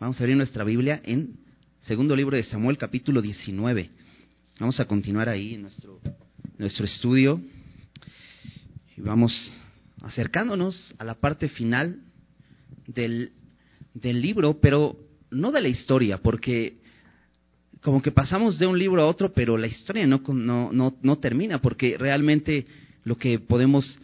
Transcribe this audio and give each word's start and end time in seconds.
Vamos 0.00 0.20
a 0.20 0.22
abrir 0.22 0.36
nuestra 0.36 0.62
Biblia 0.62 1.02
en 1.04 1.40
segundo 1.80 2.14
libro 2.14 2.36
de 2.36 2.44
Samuel, 2.44 2.78
capítulo 2.78 3.20
19. 3.20 3.90
Vamos 4.60 4.78
a 4.78 4.84
continuar 4.84 5.28
ahí 5.28 5.54
en 5.54 5.62
nuestro, 5.62 6.00
nuestro 6.56 6.84
estudio. 6.84 7.40
Y 8.96 9.00
vamos 9.00 9.32
acercándonos 10.02 10.94
a 10.98 11.04
la 11.04 11.16
parte 11.16 11.48
final 11.48 12.00
del, 12.86 13.32
del 13.92 14.22
libro, 14.22 14.60
pero 14.60 14.96
no 15.32 15.50
de 15.50 15.62
la 15.62 15.68
historia, 15.68 16.18
porque 16.18 16.78
como 17.82 18.00
que 18.00 18.12
pasamos 18.12 18.56
de 18.60 18.68
un 18.68 18.78
libro 18.78 19.02
a 19.02 19.06
otro, 19.06 19.32
pero 19.32 19.58
la 19.58 19.66
historia 19.66 20.06
no, 20.06 20.22
no, 20.28 20.70
no, 20.70 20.96
no 21.02 21.18
termina, 21.18 21.60
porque 21.60 21.96
realmente 21.98 22.68
lo 23.02 23.18
que 23.18 23.40
podemos 23.40 23.98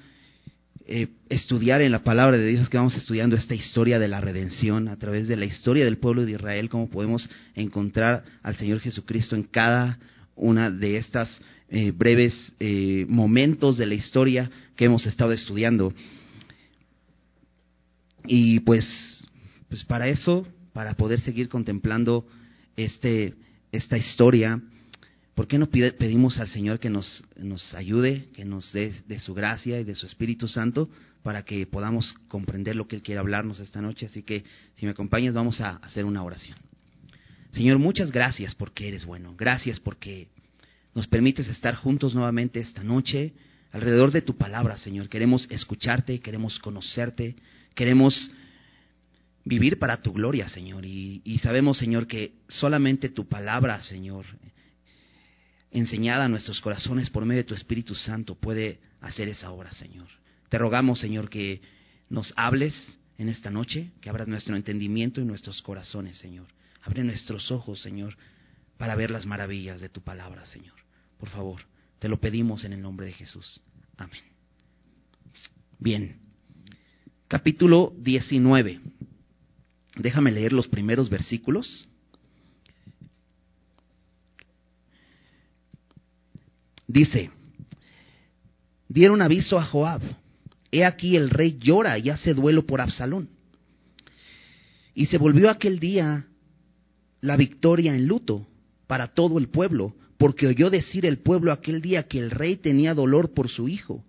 eh, 0.87 1.09
estudiar 1.31 1.81
en 1.81 1.93
la 1.93 2.05
palabra 2.05 2.37
de 2.37 2.47
Dios 2.47 2.69
que 2.69 2.77
vamos 2.77 2.95
estudiando 2.95 3.37
esta 3.37 3.55
historia 3.55 3.99
de 3.99 4.07
la 4.07 4.21
redención 4.21 4.89
a 4.89 4.99
través 4.99 5.29
de 5.29 5.37
la 5.37 5.47
historia 5.47 5.85
del 5.85 5.97
pueblo 5.97 6.27
de 6.27 6.33
Israel, 6.33 6.69
cómo 6.69 6.91
podemos 6.91 7.31
encontrar 7.55 8.25
al 8.43 8.57
Señor 8.57 8.81
Jesucristo 8.81 9.35
en 9.35 9.45
cada 9.45 9.99
una 10.37 10.71
de 10.71 10.99
estas 10.99 11.41
eh, 11.71 11.91
breves 11.91 12.53
eh, 12.61 13.07
momentos 13.09 13.79
de 13.79 13.87
la 13.87 13.95
historia 13.95 14.51
que 14.77 14.85
hemos 14.85 15.07
estado 15.07 15.33
estudiando. 15.33 15.93
Y 18.27 18.61
pues, 18.61 19.27
pues 19.71 19.85
para 19.85 20.09
eso, 20.09 20.47
para 20.75 20.95
poder 20.95 21.21
seguir 21.21 21.49
contemplando 21.49 22.27
este, 22.77 23.35
esta 23.73 23.97
historia, 23.97 24.61
¿por 25.35 25.49
qué 25.49 25.59
no 25.59 25.69
pedimos 25.69 26.39
al 26.39 26.49
Señor 26.49 26.79
que 26.79 26.91
nos, 26.91 27.25
nos 27.37 27.75
ayude, 27.75 28.29
que 28.35 28.45
nos 28.45 28.73
dé 28.73 28.95
de 29.07 29.19
su 29.19 29.35
gracia 29.35 29.81
y 29.81 29.85
de 29.85 29.95
su 29.95 30.07
Espíritu 30.07 30.49
Santo 30.49 30.89
para 31.23 31.45
que 31.45 31.67
podamos 31.67 32.13
comprender 32.29 32.77
lo 32.77 32.87
que 32.87 32.97
Él 32.97 33.03
quiere 33.03 33.21
hablarnos 33.21 33.61
esta 33.61 33.81
noche? 33.81 34.07
Así 34.07 34.23
que 34.23 34.45
si 34.77 34.87
me 34.87 34.93
acompañas 34.93 35.35
vamos 35.35 35.61
a 35.61 35.77
hacer 35.77 36.05
una 36.05 36.23
oración. 36.23 36.59
Señor, 37.53 37.79
muchas 37.79 38.11
gracias 38.11 38.55
porque 38.55 38.89
eres 38.89 39.05
bueno. 39.05 39.35
Gracias 39.37 39.79
porque 39.79 40.29
nos 40.95 41.07
permites 41.07 41.49
estar 41.49 41.75
juntos 41.75 42.15
nuevamente 42.15 42.61
esta 42.61 42.83
noche 42.83 43.33
alrededor 43.73 44.13
de 44.13 44.23
tu 44.23 44.37
palabra, 44.37 44.77
Señor. 44.77 45.09
Queremos 45.09 45.49
escucharte, 45.51 46.21
queremos 46.21 46.59
conocerte, 46.61 47.35
queremos 47.75 48.31
vivir 49.45 49.79
para 49.79 50.01
tu 50.01 50.13
gloria, 50.13 50.49
Señor. 50.49 50.85
Y, 50.87 51.39
sabemos, 51.43 51.79
Señor, 51.79 52.07
que 52.07 52.35
solamente 52.49 53.09
tu 53.09 53.29
palabra, 53.29 53.81
Señor, 53.83 54.25
enseñada 55.75 56.25
a 56.25 56.29
nuestros 56.29 56.61
corazones 56.61 57.11
por 57.11 57.27
medio 57.27 57.43
de 57.43 57.49
tu 57.49 57.55
Espíritu 57.55 57.95
Santo, 57.95 58.37
puede 58.37 58.81
hacer 59.01 59.29
esa 59.29 59.51
obra, 59.51 59.73
Señor. 59.73 60.09
Te 60.49 60.57
rogamos, 60.57 61.01
Señor, 61.01 61.29
que 61.29 61.61
nos 62.09 62.33
hables 62.37 62.75
en 63.19 63.29
esta 63.29 63.51
noche, 63.51 63.91
que 64.01 64.09
abras 64.09 64.29
nuestro 64.29 64.57
entendimiento 64.57 65.21
y 65.21 65.25
nuestros 65.25 65.61
corazones, 65.63 66.17
Señor. 66.17 66.47
Abre 66.83 67.03
nuestros 67.03 67.51
ojos, 67.51 67.83
Señor, 67.83 68.17
para 68.79 68.95
ver 68.95 69.11
las 69.11 69.27
maravillas 69.27 69.81
de 69.81 69.89
tu 69.89 70.01
palabra, 70.01 70.47
Señor. 70.47 70.75
Por 71.19 71.29
favor, 71.29 71.63
te 71.99 72.09
lo 72.09 72.21
pedimos 72.21 72.65
en 72.65 72.73
el 72.73 72.81
nombre 72.81 73.07
de 73.07 73.13
Jesús. 73.13 73.61
Amén. 73.97 74.21
Bien. 75.79 76.19
Capítulo 77.29 77.93
19. 77.99 78.81
Déjame 79.97 80.31
leer 80.31 80.53
los 80.53 80.69
primeros 80.69 81.09
versículos. 81.09 81.89
Dice, 86.87 87.31
dieron 88.89 89.23
aviso 89.23 89.59
a 89.59 89.65
Joab, 89.65 90.03
he 90.71 90.85
aquí 90.85 91.17
el 91.17 91.31
rey 91.31 91.59
llora 91.59 91.99
y 91.99 92.11
hace 92.11 92.35
duelo 92.35 92.67
por 92.67 92.81
Absalón. 92.81 93.29
Y 94.95 95.07
se 95.07 95.19
volvió 95.19 95.51
aquel 95.51 95.79
día 95.79 96.27
la 97.21 97.37
victoria 97.37 97.95
en 97.95 98.07
luto 98.07 98.47
para 98.87 99.09
todo 99.09 99.39
el 99.39 99.49
pueblo, 99.49 99.95
porque 100.19 100.47
oyó 100.47 100.71
decir 100.71 101.07
el 101.07 101.19
pueblo 101.19 101.53
aquel 101.53 101.81
día 101.81 102.05
que 102.05 102.19
el 102.19 102.31
rey 102.31 102.57
tenía 102.57 102.95
dolor 102.95 103.35
por 103.35 103.49
su 103.49 103.69
hijo. 103.69 104.05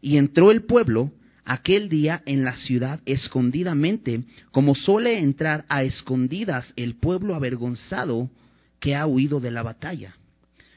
Y 0.00 0.18
entró 0.18 0.50
el 0.50 0.62
pueblo 0.62 1.10
aquel 1.44 1.88
día 1.88 2.22
en 2.26 2.44
la 2.44 2.56
ciudad 2.56 3.00
escondidamente, 3.06 4.24
como 4.50 4.74
suele 4.74 5.18
entrar 5.18 5.64
a 5.68 5.82
escondidas 5.82 6.72
el 6.76 6.96
pueblo 6.96 7.34
avergonzado 7.34 8.30
que 8.78 8.94
ha 8.94 9.06
huido 9.06 9.40
de 9.40 9.50
la 9.50 9.62
batalla. 9.62 10.16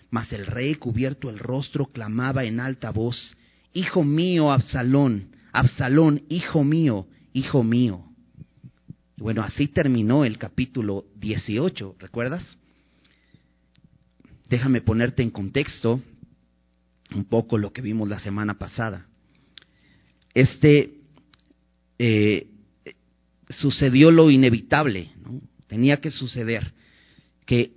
Mas 0.10 0.32
el 0.32 0.46
rey, 0.46 0.76
cubierto 0.76 1.30
el 1.30 1.40
rostro, 1.40 1.88
clamaba 1.88 2.44
en 2.46 2.60
alta 2.60 2.92
voz, 2.92 3.38
Hijo 3.74 4.04
mío, 4.04 4.52
Absalón, 4.52 5.36
Absalón, 5.52 6.24
hijo 6.30 6.64
mío, 6.64 7.08
hijo 7.34 7.64
mío. 7.64 8.04
Bueno, 9.18 9.44
así 9.44 9.68
terminó 9.68 10.26
el 10.26 10.38
capítulo 10.38 11.06
18, 11.16 11.96
¿recuerdas? 12.00 12.58
Déjame 14.50 14.82
ponerte 14.82 15.22
en 15.22 15.30
contexto 15.30 16.02
un 17.14 17.26
poco 17.26 17.58
lo 17.58 17.72
que 17.72 17.82
vimos 17.82 18.10
la 18.10 18.20
semana 18.20 18.56
pasada 18.56 19.08
este 20.38 20.92
eh, 21.98 22.48
sucedió 23.50 24.12
lo 24.12 24.30
inevitable, 24.30 25.10
tenía 25.66 26.00
que 26.00 26.12
suceder, 26.12 26.74
que 27.48 27.72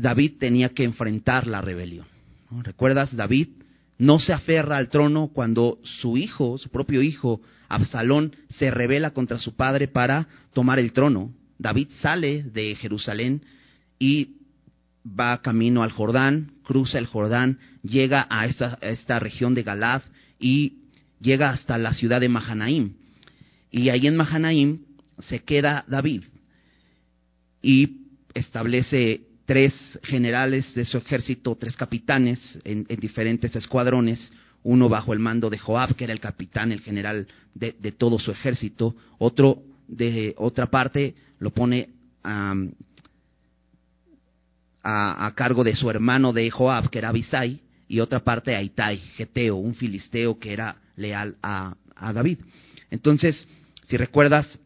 David 0.00 0.38
tenía 0.38 0.70
que 0.70 0.84
enfrentar 0.84 1.46
la 1.46 1.60
rebelión. 1.60 2.06
¿Recuerdas? 2.62 3.14
David 3.14 3.48
no 3.98 4.18
se 4.18 4.32
aferra 4.32 4.78
al 4.78 4.88
trono 4.88 5.30
cuando 5.32 5.78
su 5.82 6.16
hijo, 6.16 6.58
su 6.58 6.70
propio 6.70 7.02
hijo, 7.02 7.40
Absalón, 7.68 8.34
se 8.48 8.70
rebela 8.70 9.10
contra 9.10 9.38
su 9.38 9.54
padre 9.54 9.88
para 9.88 10.26
tomar 10.52 10.78
el 10.78 10.92
trono. 10.92 11.32
David 11.58 11.88
sale 12.00 12.42
de 12.42 12.74
Jerusalén 12.74 13.42
y 13.98 14.36
va 15.06 15.42
camino 15.42 15.82
al 15.82 15.92
Jordán, 15.92 16.52
cruza 16.64 16.98
el 16.98 17.06
Jordán, 17.06 17.58
llega 17.82 18.26
a 18.30 18.46
esta, 18.46 18.78
a 18.80 18.88
esta 18.88 19.18
región 19.18 19.54
de 19.54 19.62
Galad 19.62 20.02
y 20.38 20.78
llega 21.20 21.50
hasta 21.50 21.78
la 21.78 21.92
ciudad 21.92 22.20
de 22.20 22.28
Mahanaim. 22.28 22.94
Y 23.70 23.90
ahí 23.90 24.06
en 24.06 24.16
Mahanaim 24.16 24.80
se 25.18 25.40
queda 25.40 25.84
David 25.86 26.24
y 27.62 27.98
establece 28.34 29.29
tres 29.50 29.98
generales 30.04 30.72
de 30.76 30.84
su 30.84 30.96
ejército, 30.96 31.56
tres 31.56 31.76
capitanes 31.76 32.60
en, 32.62 32.84
diferentes 33.00 33.56
escuadrones, 33.56 34.32
uno 34.62 34.88
bajo 34.88 35.12
el 35.12 35.18
mando 35.18 35.50
de 35.50 35.58
Joab, 35.58 35.96
que 35.96 36.04
era 36.04 36.12
el 36.12 36.20
capitán, 36.20 36.70
el 36.70 36.82
general 36.82 37.26
de, 37.52 37.72
todo 37.90 38.20
su 38.20 38.30
ejército, 38.30 38.94
otro 39.18 39.60
de 39.88 40.36
otra 40.38 40.66
parte 40.66 41.16
lo 41.40 41.50
pone 41.50 41.88
a, 42.22 42.54
a, 44.84 45.32
cargo 45.34 45.64
de 45.64 45.74
su 45.74 45.90
hermano 45.90 46.32
de 46.32 46.48
Joab, 46.48 46.88
que 46.88 46.98
era 46.98 47.08
Abisai, 47.08 47.60
y 47.88 47.98
otra 47.98 48.20
parte 48.20 48.54
a 48.54 48.62
Itai, 48.62 48.98
Geteo, 49.16 49.56
un 49.56 49.74
filisteo 49.74 50.38
que 50.38 50.52
era 50.52 50.76
leal 50.94 51.34
a, 51.42 51.74
David. 52.14 52.38
Entonces, 52.88 53.48
si 53.88 53.96
recuerdas, 53.96 54.60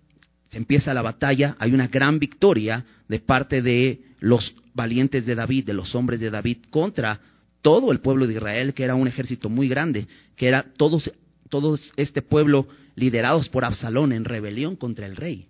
se 0.51 0.59
empieza 0.59 0.93
la 0.93 1.01
batalla, 1.01 1.57
hay 1.59 1.73
una 1.73 1.89
gran 1.89 2.19
victoria 2.19 2.85
de 3.09 3.21
parte 3.21 3.63
de 3.63 4.03
los 4.21 4.55
valientes 4.75 5.25
de 5.25 5.35
David, 5.35 5.65
de 5.65 5.75
los 5.75 5.95
hombres 5.95 6.21
de 6.21 6.31
David, 6.31 6.59
contra 6.71 7.21
todo 7.63 7.93
el 7.93 8.01
pueblo 8.01 8.27
de 8.27 8.35
Israel, 8.35 8.75
que 8.75 8.85
era 8.85 8.95
un 8.95 9.09
ejército 9.09 9.49
muy 9.49 9.69
grande, 9.69 10.07
que 10.37 10.49
era 10.49 10.67
todos, 10.77 11.11
todos 11.49 11.93
este 11.97 12.21
pueblo 12.21 12.69
liderados 12.97 13.49
por 13.49 13.65
Absalón 13.65 14.13
en 14.13 14.25
rebelión 14.25 14.77
contra 14.77 15.07
el 15.07 15.17
rey. 15.17 15.49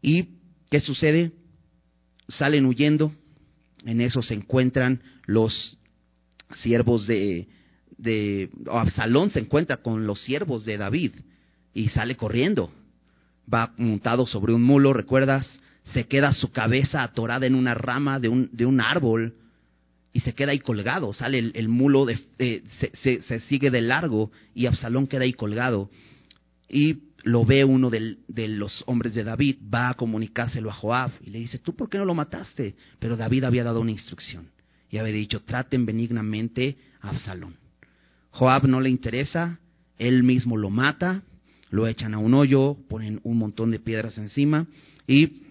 ¿Y 0.00 0.28
qué 0.70 0.80
sucede? 0.80 1.32
Salen 2.28 2.66
huyendo, 2.66 3.12
en 3.84 4.00
eso 4.00 4.22
se 4.22 4.34
encuentran 4.34 5.00
los 5.26 5.78
siervos 6.54 7.06
de, 7.06 7.48
de 7.98 8.50
Absalón 8.70 9.30
se 9.30 9.40
encuentra 9.40 9.78
con 9.78 10.06
los 10.06 10.20
siervos 10.22 10.64
de 10.64 10.76
David 10.76 11.12
y 11.72 11.88
sale 11.88 12.16
corriendo. 12.16 12.70
Va 13.52 13.74
montado 13.76 14.26
sobre 14.26 14.54
un 14.54 14.62
mulo, 14.62 14.92
¿recuerdas? 14.92 15.60
Se 15.84 16.06
queda 16.06 16.32
su 16.32 16.50
cabeza 16.50 17.02
atorada 17.02 17.46
en 17.46 17.54
una 17.54 17.74
rama 17.74 18.18
de 18.18 18.28
un, 18.28 18.48
de 18.52 18.66
un 18.66 18.80
árbol 18.80 19.34
y 20.12 20.20
se 20.20 20.32
queda 20.32 20.52
ahí 20.52 20.60
colgado. 20.60 21.12
Sale 21.12 21.38
el, 21.38 21.68
mulo, 21.68 22.06
de, 22.06 22.18
se, 22.94 23.20
se, 23.20 23.40
sigue 23.40 23.70
de 23.70 23.82
largo 23.82 24.30
y 24.54 24.66
Absalón 24.66 25.06
queda 25.06 25.24
ahí 25.24 25.32
colgado. 25.32 25.90
Y 26.68 26.98
lo 27.24 27.44
ve 27.44 27.64
uno 27.64 27.90
de 27.90 28.48
los 28.48 28.84
hombres 28.86 29.14
de 29.14 29.24
David, 29.24 29.56
va 29.72 29.90
a 29.90 29.94
comunicárselo 29.94 30.70
a 30.70 30.74
Joab 30.74 31.10
y 31.22 31.30
le 31.30 31.38
dice, 31.40 31.58
¿tú 31.58 31.74
por 31.74 31.88
qué 31.88 31.98
no 31.98 32.04
lo 32.04 32.14
mataste? 32.14 32.76
Pero 32.98 33.16
David 33.16 33.44
había 33.44 33.64
dado 33.64 33.80
una 33.80 33.90
instrucción 33.90 34.50
y 34.90 34.98
había 34.98 35.14
dicho, 35.14 35.40
traten 35.40 35.86
benignamente 35.86 36.76
a 37.00 37.10
Absalón. 37.10 37.56
Joab 38.30 38.66
no 38.66 38.80
le 38.80 38.90
interesa, 38.90 39.58
él 39.98 40.22
mismo 40.22 40.56
lo 40.56 40.70
mata, 40.70 41.22
lo 41.70 41.86
echan 41.86 42.14
a 42.14 42.18
un 42.18 42.34
hoyo, 42.34 42.76
ponen 42.88 43.20
un 43.24 43.38
montón 43.38 43.70
de 43.70 43.80
piedras 43.80 44.18
encima 44.18 44.66
y 45.06 45.43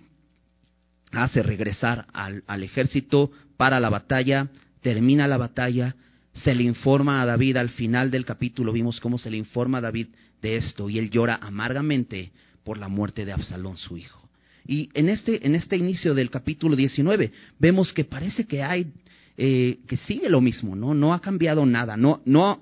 hace 1.14 1.44
regresar 1.44 2.08
al, 2.14 2.64
ejército 2.64 3.32
para 3.58 3.80
la 3.80 3.90
batalla, 3.90 4.50
termina 4.82 5.28
la 5.28 5.38
batalla, 5.38 5.96
se 6.34 6.56
le 6.56 6.64
informa 6.64 7.22
a 7.22 7.26
David 7.26 7.58
al 7.58 7.70
final 7.70 8.10
del 8.10 8.26
capítulo, 8.26 8.74
vimos 8.74 9.00
cómo 9.00 9.18
se 9.18 9.30
le 9.30 9.38
informa 9.38 9.78
a 9.78 9.82
David 9.82 10.08
de 10.42 10.58
esto 10.58 10.90
y 10.90 10.98
él 10.98 11.10
llora 11.10 11.40
amargamente 11.42 12.32
por 12.64 12.78
la 12.78 12.88
muerte 12.88 13.26
de 13.26 13.34
Absalón, 13.34 13.78
su 13.78 13.98
hijo. 13.98 14.28
Y 14.66 14.90
en 14.94 15.10
este, 15.10 15.46
en 15.46 15.56
este 15.56 15.76
inicio 15.76 16.14
del 16.14 16.30
capítulo 16.30 16.76
19 16.76 17.32
vemos 17.60 17.94
que 17.94 18.06
parece 18.06 18.46
que 18.46 18.64
hay, 18.64 18.92
eh, 19.38 19.80
que 19.88 19.98
sigue 19.98 20.30
lo 20.30 20.42
mismo, 20.42 20.76
¿no? 20.76 20.94
No 20.94 21.14
ha 21.14 21.22
cambiado 21.22 21.66
nada, 21.66 21.98
no, 21.98 22.22
no, 22.26 22.62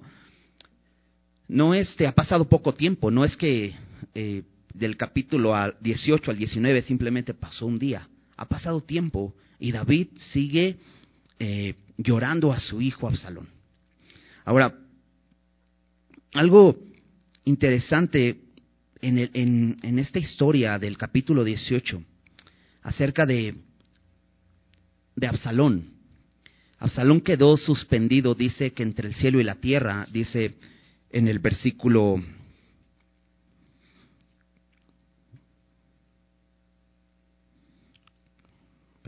no 1.47 1.73
este, 1.73 2.07
ha 2.07 2.11
pasado 2.11 2.49
poco 2.49 2.73
tiempo, 2.73 3.11
no 3.11 3.23
es 3.23 3.37
que 3.37 3.73
eh, 4.15 4.43
del 4.73 4.97
capítulo 4.97 5.53
18 5.79 6.31
al 6.31 6.37
19 6.37 6.81
simplemente 6.81 7.33
pasó 7.33 7.65
un 7.65 7.77
día, 7.77 8.07
ha 8.41 8.45
pasado 8.45 8.81
tiempo 8.81 9.35
y 9.59 9.71
David 9.71 10.07
sigue 10.33 10.77
eh, 11.37 11.75
llorando 11.95 12.51
a 12.51 12.59
su 12.59 12.81
hijo 12.81 13.07
Absalón. 13.07 13.47
Ahora, 14.45 14.73
algo 16.33 16.75
interesante 17.45 18.41
en, 18.99 19.19
en, 19.19 19.77
en, 19.83 19.99
esta 19.99 20.17
historia 20.17 20.79
del 20.79 20.97
capítulo 20.97 21.43
18 21.43 22.03
acerca 22.81 23.27
de, 23.27 23.57
de 25.15 25.27
Absalón. 25.27 25.91
Absalón 26.79 27.21
quedó 27.21 27.57
suspendido, 27.57 28.33
dice 28.33 28.73
que 28.73 28.81
entre 28.81 29.09
el 29.09 29.13
cielo 29.13 29.39
y 29.39 29.43
la 29.43 29.55
tierra, 29.55 30.07
dice 30.11 30.55
en 31.11 31.27
el 31.27 31.37
versículo 31.37 32.19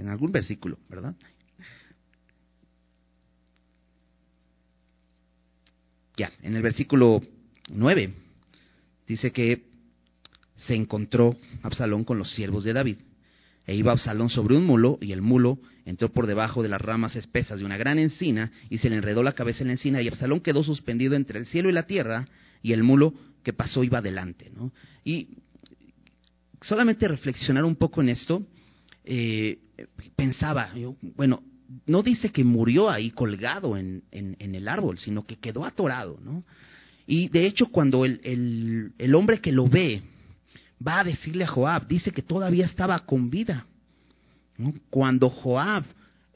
en 0.03 0.09
algún 0.09 0.31
versículo, 0.31 0.77
¿verdad? 0.89 1.15
Ya, 6.17 6.31
en 6.41 6.55
el 6.55 6.61
versículo 6.61 7.21
9 7.69 8.13
dice 9.07 9.31
que 9.31 9.63
se 10.55 10.75
encontró 10.75 11.35
Absalón 11.63 12.03
con 12.03 12.17
los 12.17 12.31
siervos 12.33 12.63
de 12.63 12.73
David. 12.73 12.97
E 13.65 13.75
iba 13.75 13.94
Absalón 13.94 14.29
sobre 14.29 14.57
un 14.57 14.65
mulo, 14.65 15.00
y 15.01 15.13
el 15.13 15.21
mulo 15.21 15.57
entró 15.85 16.11
por 16.11 16.27
debajo 16.27 16.61
de 16.61 16.69
las 16.69 16.81
ramas 16.81 17.15
espesas 17.15 17.59
de 17.59 17.65
una 17.65 17.77
gran 17.77 17.97
encina, 17.97 18.51
y 18.69 18.77
se 18.77 18.89
le 18.89 18.97
enredó 18.97 19.23
la 19.23 19.33
cabeza 19.33 19.61
en 19.61 19.67
la 19.67 19.73
encina, 19.73 20.01
y 20.01 20.07
Absalón 20.09 20.41
quedó 20.41 20.63
suspendido 20.63 21.15
entre 21.15 21.39
el 21.39 21.47
cielo 21.47 21.69
y 21.69 21.73
la 21.73 21.88
tierra, 21.88 22.27
y 22.61 22.73
el 22.73 22.83
mulo 22.83 23.13
que 23.41 23.53
pasó 23.53 23.83
iba 23.83 24.00
adelante. 24.00 24.51
Y 25.05 25.29
solamente 26.61 27.07
reflexionar 27.07 27.63
un 27.63 27.77
poco 27.77 28.01
en 28.01 28.09
esto, 28.09 28.45
eh, 29.05 29.59
pensaba, 30.16 30.74
yo, 30.75 30.96
bueno, 31.16 31.42
no 31.86 32.04
dice 32.04 32.31
que 32.31 32.44
murió 32.44 32.90
ahí 32.90 33.12
colgado 33.12 33.78
en, 33.78 34.04
en, 34.12 34.56
el 34.56 34.68
árbol, 34.68 35.00
sino 35.00 35.25
que 35.25 35.38
quedó 35.38 35.66
atorado, 35.66 36.20
¿no? 36.24 36.44
Y 37.06 37.30
de 37.30 37.46
hecho, 37.46 37.68
cuando 37.68 38.06
el, 38.06 38.94
el, 38.98 39.16
hombre 39.16 39.40
que 39.40 39.52
lo 39.52 39.68
ve 39.68 40.02
va 40.86 41.02
a 41.02 41.04
decirle 41.04 41.44
a 41.44 41.48
Joab, 41.48 41.88
dice 41.88 42.12
que 42.12 42.22
todavía 42.22 42.66
estaba 42.66 43.00
con 43.00 43.30
vida. 43.30 43.66
Cuando 44.90 45.30
Joab 45.30 45.84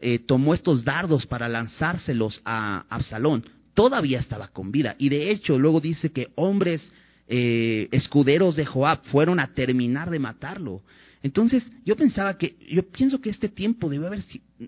eh, 0.02 0.20
tomó 0.20 0.54
estos 0.54 0.84
dardos 0.84 1.26
para 1.26 1.48
lanzárselos 1.48 2.42
a 2.44 2.86
Absalón, 2.90 3.46
todavía 3.74 4.20
estaba 4.20 4.50
con 4.50 4.72
vida. 4.72 4.96
Y 4.98 5.08
de 5.08 5.32
hecho, 5.32 5.58
luego 5.58 5.80
dice 5.80 6.12
que 6.12 6.30
hombres 6.36 6.92
eh, 7.28 7.88
escuderos 7.92 8.56
de 8.56 8.66
Joab 8.66 9.04
fueron 9.06 9.40
a 9.40 9.54
terminar 9.54 10.10
de 10.10 10.20
matarlo. 10.20 10.82
Entonces, 11.24 11.72
yo 11.84 11.96
pensaba 11.96 12.38
que, 12.38 12.58
yo 12.70 12.90
pienso 12.90 13.20
que 13.20 13.30
este 13.30 13.50
tiempo 13.50 13.90
debe 13.90 14.08
haber, 14.08 14.24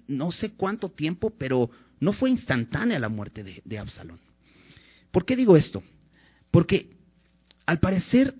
no 0.07 0.31
sé 0.31 0.51
cuánto 0.51 0.89
tiempo, 0.89 1.31
pero 1.37 1.69
no 1.99 2.13
fue 2.13 2.29
instantánea 2.29 2.99
la 2.99 3.09
muerte 3.09 3.43
de, 3.43 3.61
de 3.63 3.79
Absalón. 3.79 4.19
¿Por 5.11 5.25
qué 5.25 5.35
digo 5.35 5.55
esto? 5.57 5.83
Porque 6.51 6.89
al 7.65 7.79
parecer 7.79 8.33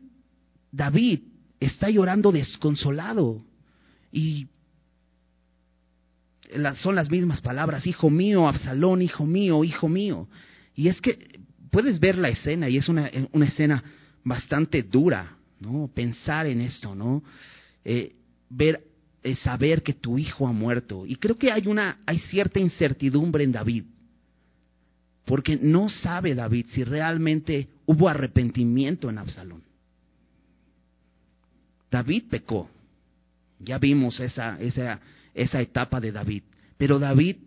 David 0.72 1.22
está 1.60 1.90
llorando 1.90 2.32
desconsolado 2.32 3.44
y 4.12 4.48
son 6.78 6.96
las 6.96 7.10
mismas 7.10 7.42
palabras, 7.42 7.86
hijo 7.86 8.10
mío, 8.10 8.48
Absalón, 8.48 9.02
hijo 9.02 9.26
mío, 9.26 9.64
hijo 9.64 9.88
mío. 9.88 10.28
Y 10.76 10.88
es 10.88 11.00
que 11.00 11.40
puedes 11.70 12.00
ver 12.00 12.18
la 12.18 12.30
escena 12.30 12.70
y 12.70 12.78
es 12.78 12.90
una, 12.90 13.10
una 13.32 13.46
escena 13.46 13.84
bastante 14.24 14.84
dura, 14.84 15.38
¿no? 15.60 15.90
Pensar 15.94 16.48
en 16.48 16.62
esto, 16.62 16.96
¿no? 16.96 17.24
Eh, 17.86 18.16
ver, 18.50 18.84
eh, 19.22 19.36
saber 19.36 19.84
que 19.84 19.94
tu 19.94 20.18
hijo 20.18 20.48
ha 20.48 20.54
muerto. 20.54 21.06
Y 21.06 21.16
creo 21.16 21.36
que 21.36 21.52
hay 21.52 21.68
una, 21.68 22.00
hay 22.06 22.20
cierta 22.20 22.60
incertidumbre 22.60 23.44
en 23.44 23.52
David, 23.52 23.84
porque 25.26 25.58
no 25.58 25.90
sabe 25.90 26.36
David 26.36 26.68
si 26.70 26.84
realmente 26.84 27.68
hubo 27.86 28.08
arrepentimiento 28.08 29.10
en 29.10 29.18
Absalón. 29.18 29.64
David 31.92 32.24
pecó, 32.30 32.70
ya 33.60 33.78
vimos 33.78 34.20
esa, 34.20 34.60
esa, 34.62 35.02
esa 35.34 35.60
etapa 35.60 36.00
de 36.00 36.12
David, 36.12 36.44
pero 36.78 37.00
David 37.00 37.38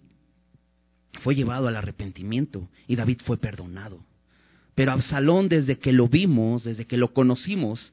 fue 1.23 1.35
llevado 1.35 1.69
al 1.69 1.77
arrepentimiento 1.77 2.69
y 2.87 2.97
David 2.97 3.21
fue 3.25 3.39
perdonado. 3.39 4.05
Pero 4.75 4.93
Absalón, 4.93 5.49
desde 5.49 5.79
que 5.79 5.93
lo 5.93 6.09
vimos, 6.09 6.65
desde 6.65 6.87
que 6.87 6.97
lo 6.97 7.13
conocimos, 7.13 7.93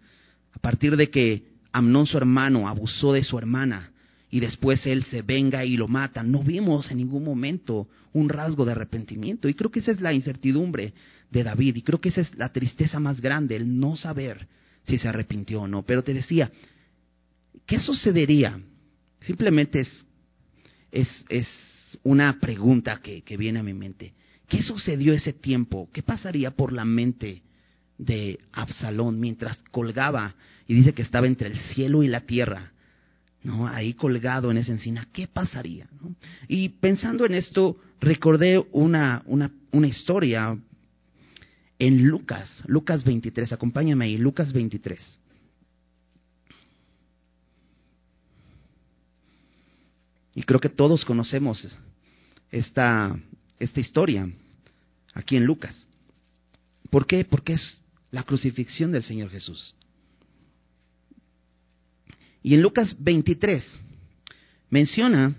a 0.53 0.59
partir 0.59 0.97
de 0.97 1.09
que 1.09 1.49
Amnón 1.71 2.07
su 2.07 2.17
hermano 2.17 2.67
abusó 2.67 3.13
de 3.13 3.23
su 3.23 3.37
hermana 3.37 3.91
y 4.31 4.39
después 4.39 4.85
él 4.85 5.03
se 5.05 5.21
venga 5.21 5.65
y 5.65 5.75
lo 5.75 5.87
mata. 5.87 6.21
No 6.23 6.43
vimos 6.43 6.91
en 6.91 6.97
ningún 6.97 7.23
momento 7.23 7.87
un 8.13 8.29
rasgo 8.29 8.65
de 8.65 8.73
arrepentimiento. 8.73 9.49
Y 9.49 9.55
creo 9.55 9.71
que 9.71 9.79
esa 9.79 9.91
es 9.91 10.01
la 10.01 10.13
incertidumbre 10.13 10.93
de 11.31 11.43
David. 11.43 11.77
Y 11.77 11.81
creo 11.81 11.99
que 11.99 12.09
esa 12.09 12.21
es 12.21 12.37
la 12.37 12.49
tristeza 12.49 12.99
más 12.99 13.21
grande, 13.21 13.55
el 13.55 13.79
no 13.79 13.95
saber 13.95 14.47
si 14.85 14.97
se 14.97 15.07
arrepintió 15.07 15.61
o 15.61 15.67
no. 15.67 15.83
Pero 15.83 16.03
te 16.03 16.13
decía, 16.13 16.51
¿qué 17.65 17.79
sucedería? 17.79 18.59
Simplemente 19.21 19.81
es, 19.81 20.05
es, 20.91 21.25
es 21.29 21.47
una 22.03 22.39
pregunta 22.39 23.01
que, 23.01 23.23
que 23.23 23.35
viene 23.35 23.59
a 23.59 23.63
mi 23.63 23.73
mente. 23.73 24.13
¿Qué 24.47 24.61
sucedió 24.61 25.13
ese 25.13 25.33
tiempo? 25.33 25.89
¿Qué 25.91 26.03
pasaría 26.03 26.51
por 26.51 26.71
la 26.71 26.85
mente 26.85 27.41
de 27.99 28.39
Absalón 28.53 29.19
mientras 29.19 29.57
colgaba 29.71 30.33
y 30.65 30.73
dice 30.73 30.93
que 30.93 31.03
estaba 31.03 31.27
entre 31.27 31.49
el 31.49 31.57
cielo 31.73 32.01
y 32.01 32.07
la 32.07 32.21
tierra, 32.21 32.71
¿no? 33.43 33.67
Ahí 33.67 33.93
colgado 33.93 34.49
en 34.49 34.57
esa 34.57 34.71
encina, 34.71 35.07
¿qué 35.13 35.27
pasaría? 35.27 35.87
Y 36.47 36.69
pensando 36.69 37.25
en 37.25 37.33
esto, 37.33 37.77
recordé 37.99 38.65
una, 38.71 39.21
una, 39.25 39.51
una 39.71 39.87
historia 39.87 40.57
en 41.77 42.07
Lucas, 42.07 42.63
Lucas 42.65 43.03
23, 43.03 43.53
acompáñame 43.53 44.05
ahí, 44.05 44.17
Lucas 44.17 44.51
23. 44.53 45.19
Y 50.35 50.43
creo 50.43 50.59
que 50.59 50.69
todos 50.69 51.03
conocemos 51.03 51.67
esta, 52.51 53.19
esta 53.59 53.79
historia 53.79 54.29
aquí 55.13 55.35
en 55.35 55.45
Lucas. 55.45 55.75
¿Por 56.89 57.05
qué? 57.05 57.25
Porque 57.25 57.53
es 57.53 57.78
la 58.11 58.23
crucifixión 58.23 58.91
del 58.91 59.03
Señor 59.03 59.29
Jesús. 59.29 59.75
Y 62.41 62.53
en 62.55 62.61
Lucas 62.61 62.95
23 62.99 63.63
menciona 64.69 65.35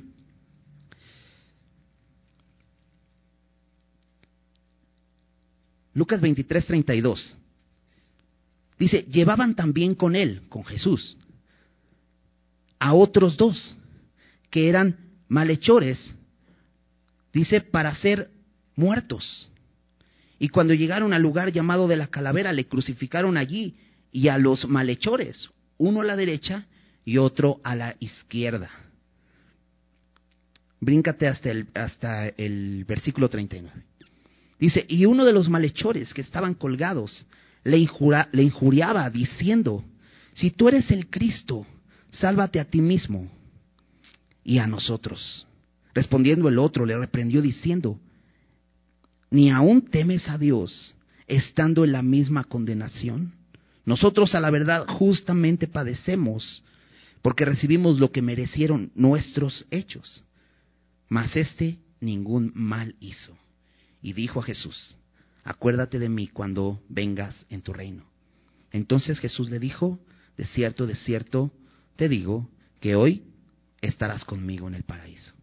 Lucas 5.95 6.21
23, 6.21 6.67
32. 6.67 7.37
Dice, 8.79 9.03
llevaban 9.03 9.55
también 9.55 9.95
con 9.95 10.17
él, 10.17 10.43
con 10.49 10.65
Jesús, 10.65 11.17
a 12.79 12.95
otros 12.95 13.37
dos, 13.37 13.77
que 14.51 14.69
eran 14.69 14.97
malhechores, 15.29 16.15
dice, 17.33 17.61
para 17.61 17.95
ser 17.97 18.31
muertos. 18.77 19.51
Y 20.43 20.49
cuando 20.49 20.73
llegaron 20.73 21.13
al 21.13 21.21
lugar 21.21 21.53
llamado 21.53 21.87
de 21.87 21.99
la 21.99 22.07
calavera, 22.07 22.55
le 22.55 22.65
crucificaron 22.65 23.37
allí 23.37 23.77
y 24.11 24.29
a 24.29 24.39
los 24.39 24.67
malhechores, 24.67 25.51
uno 25.77 26.01
a 26.01 26.05
la 26.05 26.17
derecha 26.17 26.67
y 27.05 27.19
otro 27.19 27.61
a 27.63 27.77
la 27.77 27.95
izquierda. 28.01 28.71
Bríncate 30.81 31.29
hasta 31.29 31.51
el, 31.51 31.69
hasta 31.75 32.29
el 32.29 32.87
versículo 32.87 33.29
39. 33.29 33.83
Dice, 34.59 34.87
y 34.89 35.05
uno 35.05 35.27
de 35.27 35.35
los 35.35 35.51
malhechores 35.51 36.15
que 36.15 36.23
estaban 36.23 36.55
colgados 36.55 37.27
le, 37.63 37.87
le 38.33 38.43
injuriaba 38.43 39.11
diciendo, 39.11 39.85
si 40.33 40.51
tú 40.53 40.69
eres 40.69 40.91
el 40.91 41.11
Cristo, 41.11 41.67
sálvate 42.13 42.61
a 42.61 42.65
ti 42.65 42.81
mismo 42.81 43.31
y 44.43 44.57
a 44.57 44.67
nosotros. 44.67 45.47
Respondiendo 45.93 46.49
el 46.49 46.59
otro, 46.59 46.87
le 46.87 46.97
reprendió 46.97 47.43
diciendo, 47.43 48.01
ni 49.31 49.51
aún 49.51 49.83
temes 49.83 50.29
a 50.29 50.39
Dios 50.39 50.95
estando 51.27 51.85
en 51.85 51.93
la 51.93 52.03
misma 52.03 52.45
condenación. 52.45 53.35
Nosotros 53.85 54.35
a 54.35 54.41
la 54.41 54.51
verdad 54.51 54.87
justamente 54.89 55.69
padecemos 55.69 56.65
porque 57.23 57.45
recibimos 57.45 57.99
lo 57.99 58.11
que 58.11 58.23
merecieron 58.23 58.91
nuestros 58.95 59.67
hechos. 59.71 60.25
Mas 61.09 61.35
éste 61.37 61.79
ningún 62.01 62.53
mal 62.55 62.95
hizo. 63.01 63.37
Y 64.03 64.13
dijo 64.15 64.41
a 64.41 64.43
Jesús, 64.43 64.97
acuérdate 65.45 65.99
de 65.99 66.09
mí 66.09 66.29
cuando 66.29 66.81
vengas 66.89 67.47
en 67.51 67.63
tu 67.63 67.73
reino. 67.73 68.05
Entonces 68.73 69.19
Jesús 69.19 69.51
le 69.51 69.59
dijo, 69.59 69.99
de 70.37 70.47
cierto, 70.47 70.87
de 70.87 70.95
cierto, 70.95 71.53
te 71.97 72.09
digo, 72.09 72.49
que 72.81 72.95
hoy 72.95 73.23
estarás 73.83 74.25
conmigo 74.25 74.69
en 74.69 74.75
el 74.75 74.85
paraíso. 74.85 75.35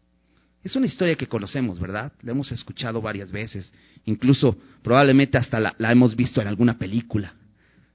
Es 0.68 0.76
una 0.76 0.88
historia 0.88 1.16
que 1.16 1.28
conocemos, 1.28 1.80
¿verdad? 1.80 2.12
La 2.24 2.34
hemos 2.34 2.52
escuchado 2.52 3.02
varias 3.02 3.32
veces, 3.32 3.72
incluso 4.04 4.58
probablemente 4.84 5.38
hasta 5.38 5.62
la, 5.62 5.92
hemos 5.94 6.14
visto 6.14 6.42
en 6.42 6.48
alguna 6.50 6.78
película. 6.78 7.34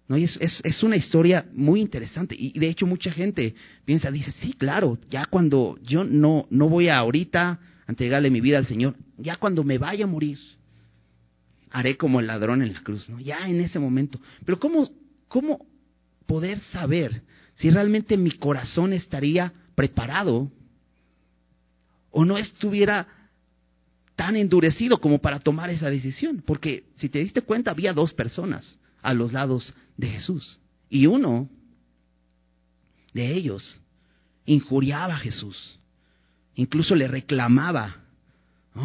¿no? 0.09 0.17
Y 0.17 0.25
es, 0.25 0.39
es, 0.41 0.83
una 0.83 0.97
historia 0.97 1.45
muy 1.53 1.83
interesante 1.83 2.35
y 2.35 2.59
de 2.59 2.71
hecho 2.71 2.87
mucha 2.87 3.13
gente 3.13 3.55
piensa, 3.85 4.11
dice, 4.11 4.33
sí, 4.41 4.55
claro, 4.55 4.99
ya 5.11 5.27
cuando 5.27 5.79
yo 5.83 6.03
no, 6.03 6.47
no 6.49 6.71
voy 6.71 6.89
a 6.89 6.97
ahorita 6.97 7.51
a 7.51 7.59
entregarle 7.87 8.31
mi 8.31 8.41
vida 8.41 8.57
al 8.57 8.67
Señor, 8.67 8.95
ya 9.19 9.37
cuando 9.37 9.65
me 9.65 9.77
vaya 9.77 10.05
a 10.05 10.09
morir, 10.09 10.39
haré 11.73 11.99
como 11.99 12.21
el 12.21 12.27
ladrón 12.27 12.63
en 12.63 12.73
la 12.73 12.83
cruz, 12.83 13.07
¿no? 13.11 13.21
Ya 13.21 13.47
en 13.47 13.61
ese 13.61 13.79
momento. 13.79 14.19
Pero 14.47 14.59
¿cómo, 14.59 14.89
cómo 15.29 15.67
poder 16.25 16.59
saber 16.73 17.21
si 17.57 17.69
realmente 17.69 18.17
mi 18.17 18.31
corazón 18.31 18.95
estaría 18.95 19.53
preparado 19.75 20.51
o 22.13 22.25
no 22.25 22.39
estuviera 22.39 23.09
tan 24.15 24.37
endurecido 24.37 24.99
como 24.99 25.19
para 25.19 25.41
tomar 25.41 25.71
esa 25.71 25.91
decisión. 25.91 26.43
Porque 26.47 26.85
si 26.95 27.09
te 27.09 27.19
diste 27.19 27.43
cuenta, 27.43 27.73
había 27.73 27.93
dos 27.93 28.13
personas 28.13 28.79
a 29.03 29.15
los 29.15 29.33
lados 29.33 29.75
de 29.97 30.09
Jesús. 30.09 30.59
Y 30.89 31.07
uno 31.07 31.49
de 33.13 33.35
ellos 33.35 33.81
injuriaba 34.45 35.15
a 35.15 35.19
Jesús. 35.19 35.79
Incluso 36.55 36.95
le 36.95 37.09
reclamaba, 37.09 37.97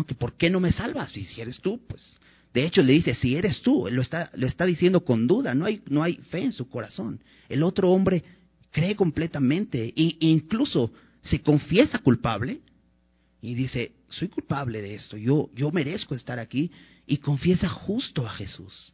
que 0.07 0.15
¿por 0.15 0.33
qué 0.33 0.49
no 0.49 0.59
me 0.59 0.71
salvas? 0.71 1.15
Y 1.15 1.25
si 1.25 1.41
eres 1.41 1.59
tú, 1.59 1.79
pues... 1.87 2.19
De 2.53 2.65
hecho, 2.65 2.81
le 2.81 2.93
dice, 2.93 3.13
si 3.13 3.35
eres 3.35 3.61
tú, 3.61 3.87
lo 3.91 4.01
está, 4.01 4.31
lo 4.33 4.47
está 4.47 4.65
diciendo 4.65 5.05
con 5.05 5.27
duda, 5.27 5.53
no 5.53 5.65
hay, 5.65 5.83
no 5.89 6.01
hay 6.01 6.15
fe 6.15 6.39
en 6.39 6.53
su 6.53 6.67
corazón. 6.67 7.19
El 7.49 7.61
otro 7.61 7.91
hombre 7.91 8.23
cree 8.71 8.95
completamente 8.95 9.93
e 9.95 10.15
incluso 10.21 10.91
se 11.21 11.41
confiesa 11.41 11.99
culpable 11.99 12.61
y 13.47 13.55
dice, 13.55 13.93
soy 14.09 14.27
culpable 14.27 14.81
de 14.81 14.95
esto, 14.95 15.15
yo, 15.15 15.49
yo 15.55 15.71
merezco 15.71 16.13
estar 16.13 16.37
aquí 16.37 16.69
y 17.05 17.19
confiesa 17.19 17.69
justo 17.69 18.27
a 18.27 18.31
Jesús. 18.31 18.93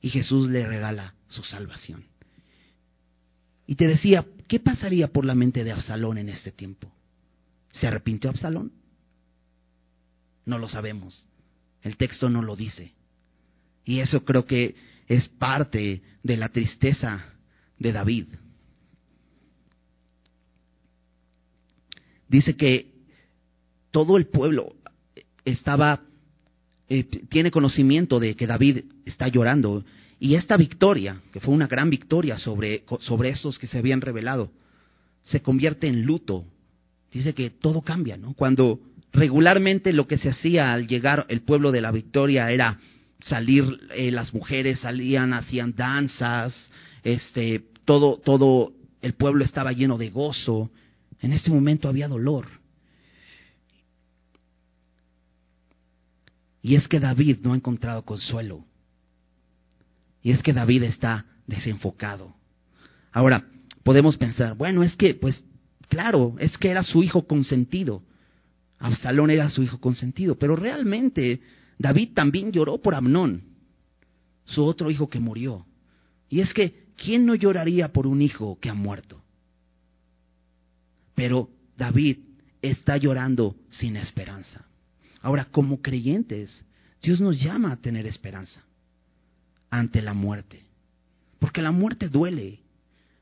Y 0.00 0.10
Jesús 0.10 0.50
le 0.50 0.66
regala 0.66 1.14
su 1.28 1.44
salvación. 1.44 2.04
Y 3.68 3.76
te 3.76 3.86
decía, 3.86 4.26
¿qué 4.48 4.58
pasaría 4.58 5.06
por 5.06 5.24
la 5.24 5.36
mente 5.36 5.62
de 5.62 5.70
Absalón 5.70 6.18
en 6.18 6.28
este 6.28 6.50
tiempo? 6.50 6.92
¿Se 7.70 7.86
arrepintió 7.86 8.28
Absalón? 8.30 8.72
No 10.44 10.58
lo 10.58 10.68
sabemos. 10.68 11.28
El 11.80 11.96
texto 11.96 12.28
no 12.28 12.42
lo 12.42 12.56
dice. 12.56 12.92
Y 13.84 14.00
eso 14.00 14.24
creo 14.24 14.46
que 14.46 14.74
es 15.06 15.28
parte 15.28 16.02
de 16.24 16.36
la 16.36 16.48
tristeza 16.48 17.24
de 17.78 17.92
David. 17.92 18.26
Dice 22.34 22.56
que 22.56 22.88
todo 23.92 24.16
el 24.16 24.26
pueblo 24.26 24.74
estaba, 25.44 26.00
eh, 26.88 27.04
tiene 27.28 27.52
conocimiento 27.52 28.18
de 28.18 28.34
que 28.34 28.48
David 28.48 28.86
está 29.04 29.28
llorando. 29.28 29.84
Y 30.18 30.34
esta 30.34 30.56
victoria, 30.56 31.20
que 31.32 31.38
fue 31.38 31.54
una 31.54 31.68
gran 31.68 31.90
victoria 31.90 32.36
sobre, 32.36 32.82
sobre 32.98 33.28
esos 33.28 33.56
que 33.60 33.68
se 33.68 33.78
habían 33.78 34.00
revelado, 34.00 34.50
se 35.22 35.42
convierte 35.42 35.86
en 35.86 36.02
luto. 36.02 36.44
Dice 37.12 37.34
que 37.34 37.50
todo 37.50 37.82
cambia, 37.82 38.16
¿no? 38.16 38.34
Cuando 38.34 38.80
regularmente 39.12 39.92
lo 39.92 40.08
que 40.08 40.18
se 40.18 40.30
hacía 40.30 40.72
al 40.72 40.88
llegar 40.88 41.26
el 41.28 41.42
pueblo 41.42 41.70
de 41.70 41.82
la 41.82 41.92
victoria 41.92 42.50
era 42.50 42.80
salir, 43.20 43.64
eh, 43.94 44.10
las 44.10 44.34
mujeres 44.34 44.80
salían, 44.80 45.34
hacían 45.34 45.76
danzas, 45.76 46.52
este, 47.04 47.62
todo, 47.84 48.16
todo 48.16 48.72
el 49.02 49.12
pueblo 49.12 49.44
estaba 49.44 49.70
lleno 49.70 49.98
de 49.98 50.10
gozo. 50.10 50.72
En 51.20 51.32
este 51.32 51.50
momento 51.50 51.88
había 51.88 52.08
dolor. 52.08 52.46
Y 56.62 56.76
es 56.76 56.88
que 56.88 57.00
David 57.00 57.40
no 57.42 57.52
ha 57.52 57.56
encontrado 57.56 58.04
consuelo. 58.04 58.64
Y 60.22 60.30
es 60.32 60.42
que 60.42 60.52
David 60.52 60.84
está 60.84 61.26
desenfocado. 61.46 62.34
Ahora, 63.12 63.46
podemos 63.82 64.16
pensar, 64.16 64.54
bueno, 64.54 64.82
es 64.82 64.96
que, 64.96 65.14
pues, 65.14 65.44
claro, 65.88 66.34
es 66.38 66.56
que 66.56 66.70
era 66.70 66.82
su 66.82 67.02
hijo 67.02 67.26
consentido. 67.26 68.02
Absalón 68.78 69.30
era 69.30 69.48
su 69.48 69.62
hijo 69.62 69.78
consentido, 69.78 70.38
pero 70.38 70.56
realmente 70.56 71.40
David 71.78 72.10
también 72.14 72.52
lloró 72.52 72.78
por 72.78 72.94
Amnón, 72.94 73.42
su 74.44 74.64
otro 74.64 74.90
hijo 74.90 75.08
que 75.08 75.20
murió. 75.20 75.66
Y 76.28 76.40
es 76.40 76.52
que 76.52 76.84
¿quién 76.96 77.26
no 77.26 77.34
lloraría 77.34 77.92
por 77.92 78.06
un 78.06 78.22
hijo 78.22 78.58
que 78.60 78.70
ha 78.70 78.74
muerto? 78.74 79.23
Pero 81.14 81.48
David 81.76 82.18
está 82.62 82.96
llorando 82.96 83.56
sin 83.68 83.96
esperanza. 83.96 84.64
Ahora, 85.20 85.46
como 85.46 85.80
creyentes, 85.80 86.64
Dios 87.02 87.20
nos 87.20 87.40
llama 87.40 87.72
a 87.72 87.76
tener 87.76 88.06
esperanza 88.06 88.62
ante 89.70 90.02
la 90.02 90.14
muerte. 90.14 90.62
Porque 91.38 91.62
la 91.62 91.72
muerte 91.72 92.08
duele, 92.08 92.60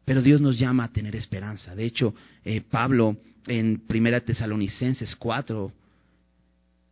pero 0.05 0.23
Dios 0.23 0.41
nos 0.41 0.59
llama 0.59 0.85
a 0.85 0.93
tener 0.93 1.17
esperanza. 1.17 1.75
De 1.75 1.85
hecho, 1.85 2.15
eh, 2.45 2.61
Pablo 2.61 3.17
en 3.47 3.81
Primera 3.87 4.21
Tesalonicenses 4.21 5.17
4 5.17 5.73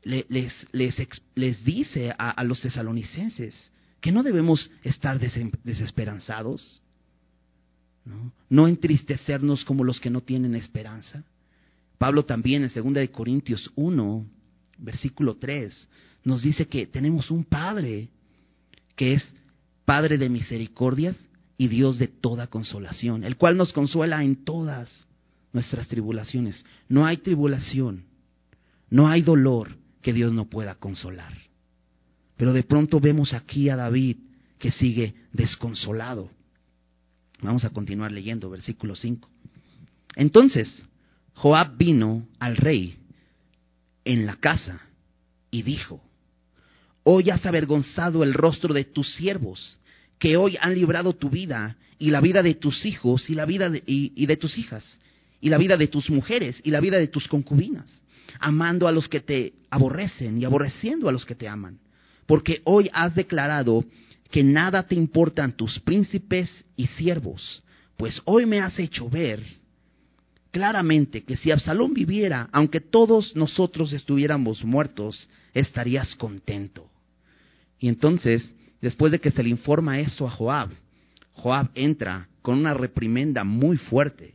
les, 0.02 0.25
les, 0.73 0.97
les, 1.35 1.64
dice 1.64 2.14
a 2.16 2.42
los 2.42 2.61
tesalonicenses, 2.62 3.71
que 4.00 4.12
no 4.12 4.23
debemos 4.23 4.71
estar 4.83 5.19
desesperanzados, 5.19 6.83
¿no? 8.04 8.33
no 8.49 8.69
entristecernos 8.69 9.64
como 9.64 9.85
los 9.85 10.00
que 10.00 10.11
no 10.11 10.21
tienen 10.21 10.54
esperanza. 10.54 11.25
Pablo 11.99 12.25
también 12.25 12.64
en 12.64 12.71
2 12.73 12.95
de 12.95 13.11
Corintios 13.11 13.71
1, 13.75 14.26
versículo 14.78 15.37
3, 15.37 15.88
nos 16.25 16.42
dice 16.42 16.66
que 16.66 16.87
tenemos 16.87 17.30
un 17.30 17.45
Padre 17.45 18.09
que 18.97 19.14
es 19.14 19.35
Padre 19.85 20.19
de 20.19 20.28
misericordias 20.28 21.16
y 21.59 21.69
Dios 21.69 21.99
de 21.99 22.09
toda 22.09 22.47
consolación, 22.47 23.25
el 23.25 23.37
cual 23.37 23.57
nos 23.57 23.73
consuela 23.73 24.23
en 24.25 24.45
todas 24.45 25.07
nuestras 25.52 25.88
tribulaciones. 25.88 26.64
No 26.88 27.04
hay 27.07 27.19
tribulación, 27.19 28.04
no 28.88 29.09
hay 29.09 29.23
dolor 29.23 29.76
que 30.00 30.12
Dios 30.12 30.33
no 30.33 30.47
pueda 30.47 30.76
consolar. 30.76 31.33
Pero 32.37 32.52
de 32.52 32.62
pronto 32.62 33.00
vemos 33.00 33.35
aquí 33.35 33.69
a 33.69 33.76
David 33.76 34.16
que 34.59 34.71
sigue 34.71 35.14
desconsolado. 35.33 36.30
Vamos 37.42 37.64
a 37.64 37.70
continuar 37.70 38.12
leyendo, 38.12 38.50
versículo 38.50 38.94
5. 38.94 39.28
Entonces, 40.16 40.85
Joab 41.35 41.76
vino 41.76 42.26
al 42.38 42.56
rey 42.56 42.97
en 44.04 44.26
la 44.26 44.37
casa 44.37 44.80
y 45.50 45.62
dijo, 45.62 46.02
Hoy 47.02 47.30
has 47.30 47.44
avergonzado 47.47 48.23
el 48.23 48.35
rostro 48.35 48.75
de 48.75 48.85
tus 48.85 49.14
siervos, 49.14 49.78
que 50.18 50.37
hoy 50.37 50.59
han 50.61 50.75
librado 50.75 51.14
tu 51.14 51.30
vida 51.30 51.76
y 51.99 52.11
la 52.11 52.20
vida 52.20 52.42
de 52.42 52.54
tus 52.54 52.85
hijos 52.85 53.30
y 53.30 53.35
la 53.35 53.47
vida 53.47 53.70
y 53.87 54.26
de 54.26 54.37
tus 54.37 54.59
hijas, 54.59 54.85
y 55.40 55.49
la 55.49 55.56
vida 55.56 55.78
de 55.78 55.88
tus 55.88 56.11
mujeres 56.11 56.61
y 56.62 56.70
la 56.70 56.80
vida 56.80 56.99
de 56.99 57.09
tus 57.09 57.26
concubinas, 57.26 58.02
amando 58.38 58.87
a 58.87 58.92
los 58.92 59.09
que 59.09 59.20
te 59.20 59.54
aborrecen 59.70 60.40
y 60.40 60.44
aborreciendo 60.44 61.09
a 61.09 61.12
los 61.12 61.25
que 61.25 61.35
te 61.35 61.49
aman 61.49 61.78
porque 62.30 62.62
hoy 62.62 62.88
has 62.92 63.16
declarado 63.16 63.85
que 64.30 64.42
nada 64.42 64.84
te 64.84 64.94
importan 64.94 65.52
tus 65.52 65.78
príncipes 65.80 66.64
y 66.76 66.87
siervos, 66.87 67.62
pues 67.96 68.20
hoy 68.25 68.46
me 68.46 68.60
has 68.60 68.78
hecho 68.78 69.08
ver 69.08 69.42
claramente 70.50 71.22
que 71.22 71.37
si 71.37 71.50
Absalón 71.50 71.94
viviera, 71.94 72.49
aunque 72.52 72.80
todos 72.80 73.34
nosotros 73.37 73.92
estuviéramos 73.92 74.64
muertos, 74.64 75.28
estarías 75.54 76.14
contento. 76.16 76.88
Y 77.78 77.88
entonces, 77.88 78.54
después 78.80 79.12
de 79.12 79.20
que 79.20 79.30
se 79.30 79.42
le 79.42 79.49
informa 79.49 80.00
esto 80.00 80.26
a 80.26 80.30
Joab, 80.30 80.70
Joab 81.32 81.70
entra 81.75 82.28
con 82.42 82.58
una 82.58 82.75
reprimenda 82.75 83.44
muy 83.44 83.76
fuerte. 83.76 84.34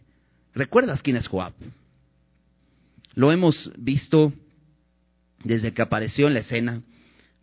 ¿Recuerdas 0.54 1.02
quién 1.02 1.18
es 1.18 1.28
Joab? 1.28 1.54
Lo 3.14 3.32
hemos 3.32 3.72
visto 3.78 4.34
desde 5.44 5.74
que 5.74 5.82
apareció 5.82 6.28
en 6.28 6.34
la 6.34 6.40
escena 6.42 6.82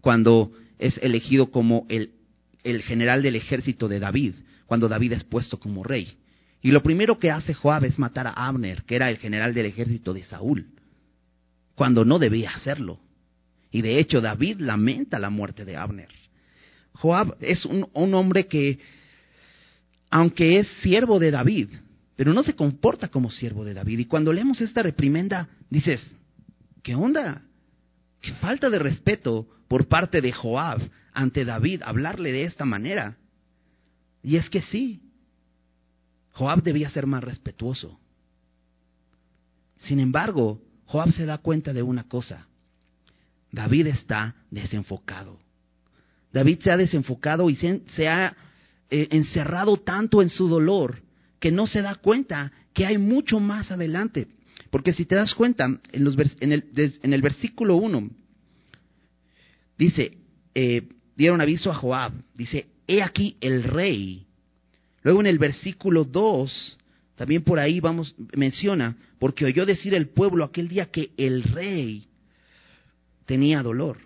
cuando 0.01 0.53
es 0.79 0.99
elegido 0.99 1.51
como 1.51 1.87
el, 1.89 2.11
el 2.65 2.83
general 2.83 3.23
del 3.23 3.37
ejército 3.37 3.89
de 3.89 3.99
David, 3.99 4.35
cuando 4.67 4.89
David 4.89 5.13
es 5.13 5.25
puesto 5.25 5.59
como 5.59 5.83
rey. 5.83 6.17
Y 6.63 6.71
lo 6.71 6.83
primero 6.83 7.19
que 7.19 7.31
hace 7.31 7.55
Joab 7.55 7.85
es 7.85 7.99
matar 7.99 8.29
a 8.29 8.31
Abner, 8.31 8.85
que 8.85 8.97
era 8.97 9.11
el 9.11 9.19
general 9.19 9.53
del 9.53 9.67
ejército 9.67 10.15
de 10.15 10.23
Saúl, 10.25 10.67
cuando 11.75 12.05
no 12.05 12.19
debía 12.19 12.51
hacerlo. 12.51 13.01
Y 13.71 13.83
de 13.83 13.99
hecho 13.99 14.21
David 14.21 14.61
lamenta 14.61 15.19
la 15.19 15.31
muerte 15.31 15.65
de 15.65 15.77
Abner. 15.77 16.09
Joab 16.93 17.37
es 17.41 17.65
un, 17.65 17.89
hombre 17.95 18.47
que, 18.47 18.79
aunque 20.11 20.61
es 20.61 20.69
siervo 20.83 21.19
de 21.19 21.33
David, 21.33 21.69
pero 22.15 22.33
no 22.33 22.43
se 22.43 22.55
comporta 22.55 23.09
como 23.09 23.31
siervo 23.31 23.65
de 23.65 23.75
David. 23.75 24.01
Y 24.01 24.05
cuando 24.05 24.33
leemos 24.33 24.61
esta 24.61 24.83
reprimenda, 24.83 25.49
dices, 25.69 26.15
¿qué 26.83 26.95
onda? 26.95 27.43
Qué 28.21 28.33
falta 28.35 28.71
de 28.71 28.79
respeto 28.79 29.49
por 29.67 29.89
parte 29.89 30.21
de 30.21 30.31
Joab 30.31 30.81
ante 31.13 31.45
David 31.45 31.83
hablarle 31.85 32.33
de 32.33 32.45
esta 32.45 32.65
manera. 32.65 33.17
Y 34.23 34.37
es 34.37 34.49
que 34.51 34.63
sí, 34.63 35.03
Joab 36.33 36.63
debía 36.63 36.91
ser 36.91 37.07
más 37.07 37.23
respetuoso. 37.23 37.99
Sin 39.79 40.01
embargo, 40.01 40.63
Joab 40.87 41.13
se 41.13 41.27
da 41.27 41.39
cuenta 41.39 41.73
de 41.73 41.83
una 41.83 42.05
cosa. 42.05 42.47
David 43.51 43.89
está 43.89 44.35
desenfocado. 44.51 45.39
David 46.33 46.61
se 46.63 46.71
ha 46.71 46.77
desenfocado 46.77 47.51
y 47.51 47.57
se, 47.57 48.09
ha 48.09 48.35
eh, 48.91 49.09
encerrado 49.11 49.77
tanto 49.79 50.23
en 50.23 50.31
su 50.31 50.49
dolor 50.49 51.03
que 51.39 51.51
no 51.51 51.67
se 51.67 51.83
da 51.83 51.97
cuenta 51.97 52.53
que 52.73 52.87
hay 52.87 52.97
mucho 52.97 53.41
más 53.41 53.71
adelante. 53.71 54.29
Porque 54.71 54.95
si 54.95 55.05
te 55.05 55.15
das 55.15 55.35
cuenta, 55.35 55.67
en, 55.93 56.05
los, 56.05 56.17
en, 56.41 56.53
el, 56.53 56.71
en 56.75 57.13
el, 57.13 57.21
versículo 57.21 57.77
1, 57.77 58.11
dice, 59.77 60.17
eh, 60.55 60.89
dieron 61.17 61.41
aviso 61.41 61.71
a 61.71 61.75
Joab, 61.75 62.13
dice, 62.35 62.67
he 62.87 63.03
aquí 63.03 63.37
el 63.41 63.63
rey. 63.65 64.27
Luego 65.03 65.21
en 65.21 65.27
el 65.27 65.39
versículo 65.39 66.05
2, 66.05 66.79
también 67.17 67.43
por 67.43 67.59
ahí 67.59 67.81
vamos, 67.81 68.15
menciona, 68.35 68.97
porque 69.19 69.45
oyó 69.45 69.67
decir 69.67 69.95
el 69.95 70.09
pueblo 70.09 70.45
aquel 70.45 70.69
día 70.69 70.87
que 70.87 71.11
el 71.17 71.43
rey 71.43 72.07
tenía 73.27 73.63
dolor. 73.63 73.99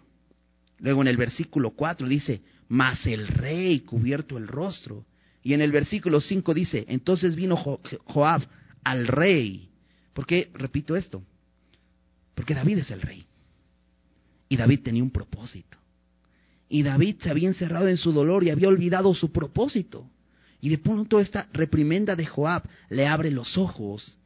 Luego 0.79 1.03
en 1.03 1.09
el 1.09 1.17
versículo 1.17 1.71
4 1.71 2.09
dice, 2.09 2.43
mas 2.69 3.07
el 3.07 3.29
rey 3.29 3.81
cubierto 3.81 4.37
el 4.37 4.49
rostro. 4.49 5.07
Y 5.43 5.55
en 5.55 5.61
el 5.61 5.73
versículo 5.73 6.21
5 6.21 6.55
dice, 6.55 6.85
entonces 6.89 7.37
vino 7.37 7.57
Joab 7.57 8.43
al 8.85 9.07
rey. 9.07 9.69
¿Por 10.13 10.27
qué 10.27 10.51
repito 10.55 10.97
esto? 10.97 11.23
Porque 12.35 12.55
David 12.55 12.79
es 12.79 12.91
el 12.91 13.01
rey. 13.01 13.25
Y 14.49 14.57
David 14.57 14.81
tenía 14.83 15.03
un 15.03 15.11
propósito. 15.11 15.79
Y 16.69 16.83
David 16.83 17.17
se 17.23 17.31
había 17.31 17.49
encerrado 17.49 17.89
en 17.89 17.97
su 17.97 18.13
dolor 18.13 18.45
y 18.45 18.51
había 18.51 18.69
olvidado 18.69 19.15
su 19.15 19.31
propósito. 19.33 20.09
Y 20.61 20.69
de 20.71 20.79
pronto 20.79 21.21
esta 21.21 21.49
reprimenda 21.53 22.17
de 22.17 22.27
Joab 22.27 22.65
le 22.89 23.07
abre 23.07 23.31
los 23.31 23.57
ojos. 23.57 24.19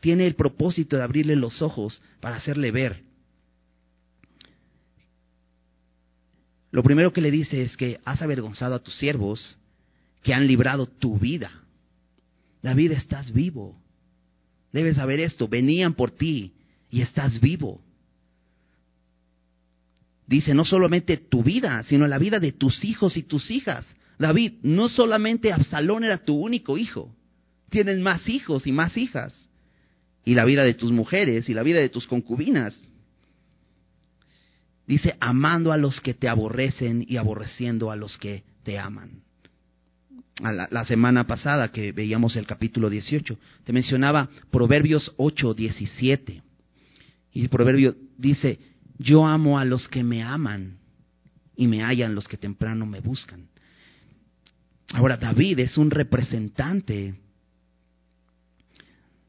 Tiene 0.00 0.26
el 0.26 0.34
propósito 0.34 0.96
de 0.96 1.02
abrirle 1.02 1.34
los 1.36 1.62
ojos 1.62 2.00
para 2.20 2.36
hacerle 2.36 2.70
ver. 2.70 3.02
Lo 6.70 6.82
primero 6.82 7.12
que 7.12 7.20
le 7.20 7.30
dice 7.30 7.62
es 7.62 7.76
que 7.76 8.00
has 8.04 8.20
avergonzado 8.22 8.74
a 8.74 8.82
tus 8.82 8.94
siervos 8.96 9.56
que 10.22 10.34
han 10.34 10.46
librado 10.46 10.86
tu 10.86 11.18
vida. 11.18 11.50
David, 12.62 12.92
estás 12.92 13.32
vivo. 13.32 13.80
Debes 14.72 14.96
saber 14.96 15.20
esto. 15.20 15.48
Venían 15.48 15.94
por 15.94 16.10
ti 16.10 16.52
y 16.90 17.00
estás 17.00 17.40
vivo. 17.40 17.80
Dice, 20.26 20.54
no 20.54 20.64
solamente 20.64 21.16
tu 21.16 21.42
vida, 21.42 21.82
sino 21.84 22.06
la 22.06 22.18
vida 22.18 22.40
de 22.40 22.52
tus 22.52 22.84
hijos 22.84 23.16
y 23.16 23.22
tus 23.22 23.50
hijas. 23.50 23.86
David, 24.18 24.54
no 24.62 24.88
solamente 24.88 25.52
Absalón 25.52 26.04
era 26.04 26.18
tu 26.18 26.34
único 26.36 26.78
hijo, 26.78 27.14
tienen 27.70 28.02
más 28.02 28.28
hijos 28.28 28.66
y 28.66 28.72
más 28.72 28.96
hijas. 28.96 29.48
Y 30.24 30.34
la 30.34 30.44
vida 30.44 30.64
de 30.64 30.74
tus 30.74 30.90
mujeres 30.90 31.48
y 31.48 31.54
la 31.54 31.62
vida 31.62 31.78
de 31.78 31.88
tus 31.88 32.08
concubinas. 32.08 32.74
Dice, 34.86 35.16
amando 35.20 35.70
a 35.70 35.76
los 35.76 36.00
que 36.00 36.14
te 36.14 36.28
aborrecen 36.28 37.04
y 37.06 37.16
aborreciendo 37.16 37.92
a 37.92 37.96
los 37.96 38.18
que 38.18 38.42
te 38.64 38.78
aman. 38.78 39.22
La, 40.40 40.68
la, 40.70 40.84
semana 40.84 41.26
pasada 41.26 41.72
que 41.72 41.92
veíamos 41.92 42.36
el 42.36 42.46
capítulo 42.46 42.90
18, 42.90 43.38
te 43.64 43.72
mencionaba 43.72 44.28
Proverbios 44.50 45.12
8, 45.16 45.54
17. 45.54 46.42
Y 47.32 47.42
el 47.42 47.48
proverbio 47.48 47.94
dice, 48.18 48.58
yo 48.98 49.26
amo 49.26 49.58
a 49.58 49.64
los 49.64 49.88
que 49.88 50.02
me 50.02 50.22
aman 50.22 50.78
y 51.56 51.66
me 51.66 51.82
hallan 51.82 52.14
los 52.14 52.28
que 52.28 52.36
temprano 52.36 52.86
me 52.86 53.00
buscan. 53.00 53.48
Ahora, 54.90 55.16
David 55.16 55.58
es 55.60 55.76
un 55.78 55.90
representante 55.90 57.14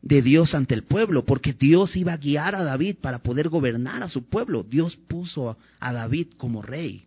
de 0.01 0.21
Dios 0.21 0.53
ante 0.53 0.74
el 0.74 0.83
pueblo, 0.83 1.25
porque 1.25 1.53
Dios 1.53 1.95
iba 1.95 2.13
a 2.13 2.17
guiar 2.17 2.55
a 2.55 2.63
David 2.63 2.97
para 3.01 3.19
poder 3.19 3.50
gobernar 3.50 4.03
a 4.03 4.10
su 4.10 4.30
pueblo. 4.30 4.63
Dios 4.63 4.95
puso 4.95 5.58
a 5.80 5.93
David 5.93 6.27
como 6.38 6.62
rey. 6.62 7.06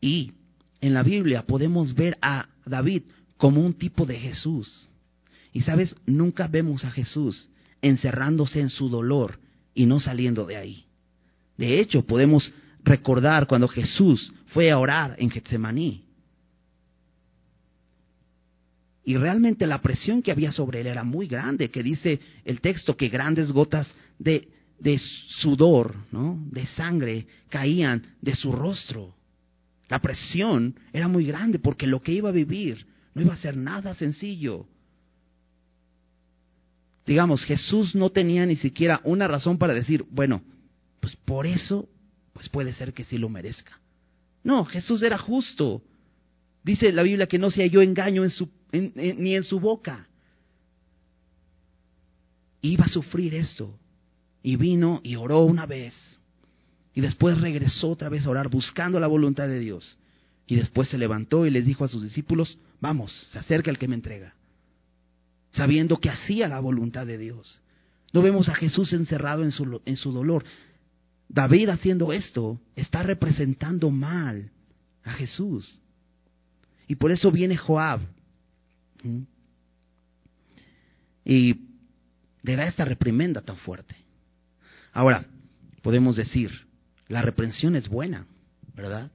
Y 0.00 0.32
en 0.80 0.94
la 0.94 1.02
Biblia 1.02 1.42
podemos 1.42 1.94
ver 1.94 2.16
a 2.22 2.48
David 2.64 3.02
como 3.36 3.60
un 3.60 3.74
tipo 3.74 4.06
de 4.06 4.18
Jesús. 4.18 4.88
Y 5.52 5.60
sabes, 5.62 5.94
nunca 6.06 6.48
vemos 6.48 6.84
a 6.84 6.90
Jesús 6.90 7.50
encerrándose 7.82 8.60
en 8.60 8.70
su 8.70 8.88
dolor 8.88 9.38
y 9.74 9.86
no 9.86 10.00
saliendo 10.00 10.46
de 10.46 10.56
ahí. 10.56 10.86
De 11.56 11.80
hecho, 11.80 12.04
podemos 12.04 12.52
recordar 12.84 13.46
cuando 13.46 13.68
Jesús 13.68 14.32
fue 14.46 14.70
a 14.70 14.78
orar 14.78 15.14
en 15.18 15.30
Getsemaní. 15.30 16.04
Y 19.04 19.16
realmente 19.16 19.66
la 19.66 19.82
presión 19.82 20.22
que 20.22 20.30
había 20.30 20.52
sobre 20.52 20.80
él 20.80 20.86
era 20.86 21.02
muy 21.02 21.26
grande, 21.26 21.70
que 21.70 21.82
dice 21.82 22.20
el 22.44 22.60
texto 22.60 22.96
que 22.96 23.08
grandes 23.08 23.50
gotas 23.50 23.88
de, 24.18 24.48
de 24.78 24.98
sudor, 25.40 25.96
¿no? 26.12 26.38
de 26.50 26.66
sangre, 26.66 27.26
caían 27.48 28.02
de 28.20 28.34
su 28.34 28.52
rostro. 28.52 29.14
La 29.88 29.98
presión 30.00 30.74
era 30.92 31.08
muy 31.08 31.26
grande 31.26 31.58
porque 31.58 31.86
lo 31.86 32.00
que 32.00 32.12
iba 32.12 32.28
a 32.28 32.32
vivir 32.32 32.86
no 33.14 33.22
iba 33.22 33.34
a 33.34 33.38
ser 33.38 33.56
nada 33.56 33.94
sencillo. 33.94 34.66
Digamos, 37.04 37.44
Jesús 37.44 37.94
no 37.96 38.10
tenía 38.10 38.46
ni 38.46 38.56
siquiera 38.56 39.00
una 39.04 39.26
razón 39.26 39.58
para 39.58 39.74
decir, 39.74 40.04
bueno, 40.10 40.42
pues 41.02 41.16
por 41.16 41.48
eso, 41.48 41.88
pues 42.32 42.48
puede 42.48 42.72
ser 42.72 42.94
que 42.94 43.02
sí 43.02 43.18
lo 43.18 43.28
merezca. 43.28 43.80
No, 44.44 44.64
Jesús 44.64 45.02
era 45.02 45.18
justo. 45.18 45.82
Dice 46.62 46.92
la 46.92 47.02
Biblia 47.02 47.26
que 47.26 47.40
no 47.40 47.50
se 47.50 47.62
halló 47.62 47.82
engaño 47.82 48.22
en 48.22 48.30
su 48.30 48.48
ni 48.72 49.34
en 49.34 49.42
su 49.42 49.58
boca. 49.58 50.08
Iba 52.60 52.84
a 52.84 52.88
sufrir 52.88 53.34
esto. 53.34 53.76
Y 54.44 54.54
vino 54.54 55.00
y 55.02 55.16
oró 55.16 55.40
una 55.40 55.66
vez. 55.66 55.92
Y 56.94 57.00
después 57.00 57.40
regresó 57.40 57.90
otra 57.90 58.08
vez 58.08 58.24
a 58.24 58.30
orar 58.30 58.48
buscando 58.48 59.00
la 59.00 59.08
voluntad 59.08 59.48
de 59.48 59.58
Dios. 59.58 59.98
Y 60.46 60.54
después 60.54 60.88
se 60.88 60.98
levantó 60.98 61.46
y 61.46 61.50
les 61.50 61.66
dijo 61.66 61.84
a 61.84 61.88
sus 61.88 62.04
discípulos, 62.04 62.58
vamos, 62.80 63.12
se 63.32 63.40
acerca 63.40 63.72
el 63.72 63.78
que 63.78 63.88
me 63.88 63.96
entrega. 63.96 64.36
Sabiendo 65.50 65.98
que 65.98 66.10
hacía 66.10 66.46
la 66.46 66.60
voluntad 66.60 67.06
de 67.06 67.18
Dios. 67.18 67.60
No 68.12 68.22
vemos 68.22 68.48
a 68.48 68.54
Jesús 68.54 68.92
encerrado 68.92 69.42
en 69.42 69.50
su, 69.50 69.82
en 69.84 69.96
su 69.96 70.12
dolor. 70.12 70.44
David 71.32 71.70
haciendo 71.70 72.12
esto 72.12 72.60
está 72.76 73.02
representando 73.02 73.90
mal 73.90 74.50
a 75.02 75.12
Jesús. 75.12 75.82
Y 76.86 76.96
por 76.96 77.10
eso 77.10 77.32
viene 77.32 77.56
Joab 77.56 78.00
y 81.24 81.56
le 82.42 82.56
da 82.56 82.66
esta 82.66 82.84
reprimenda 82.84 83.40
tan 83.40 83.56
fuerte. 83.56 83.96
Ahora, 84.92 85.24
podemos 85.80 86.16
decir, 86.16 86.50
la 87.08 87.22
reprensión 87.22 87.76
es 87.76 87.88
buena, 87.88 88.26
¿verdad? 88.74 89.10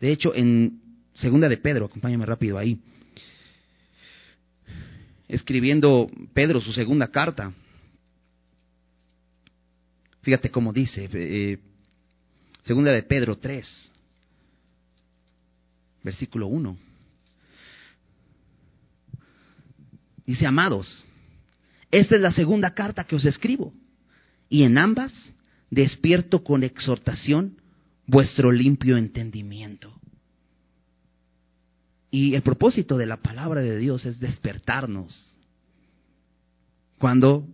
De 0.00 0.12
hecho, 0.12 0.34
en 0.34 0.82
segunda 1.14 1.48
de 1.48 1.56
Pedro, 1.56 1.86
acompáñame 1.86 2.26
rápido 2.26 2.58
ahí, 2.58 2.78
escribiendo 5.26 6.10
Pedro 6.34 6.60
su 6.60 6.72
segunda 6.72 7.08
carta, 7.08 7.54
fíjate 10.24 10.50
cómo 10.50 10.72
dice, 10.72 11.08
eh, 11.12 11.58
segunda 12.64 12.90
de 12.90 13.02
Pedro 13.02 13.36
3, 13.36 13.92
versículo 16.02 16.46
1. 16.46 16.76
Dice, 20.26 20.46
amados, 20.46 21.04
esta 21.90 22.16
es 22.16 22.22
la 22.22 22.32
segunda 22.32 22.72
carta 22.72 23.04
que 23.04 23.16
os 23.16 23.26
escribo, 23.26 23.74
y 24.48 24.62
en 24.62 24.78
ambas 24.78 25.12
despierto 25.70 26.42
con 26.42 26.62
exhortación 26.62 27.58
vuestro 28.06 28.50
limpio 28.50 28.96
entendimiento. 28.96 29.92
Y 32.10 32.34
el 32.34 32.42
propósito 32.42 32.96
de 32.96 33.06
la 33.06 33.18
palabra 33.18 33.60
de 33.60 33.76
Dios 33.76 34.06
es 34.06 34.20
despertarnos 34.20 35.36
cuando, 36.96 37.46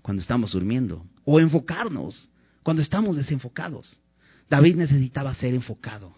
cuando 0.00 0.22
estamos 0.22 0.52
durmiendo, 0.52 1.04
o 1.30 1.38
enfocarnos 1.40 2.30
cuando 2.62 2.80
estamos 2.80 3.14
desenfocados. 3.14 4.00
David 4.48 4.76
necesitaba 4.76 5.34
ser 5.34 5.52
enfocado. 5.52 6.16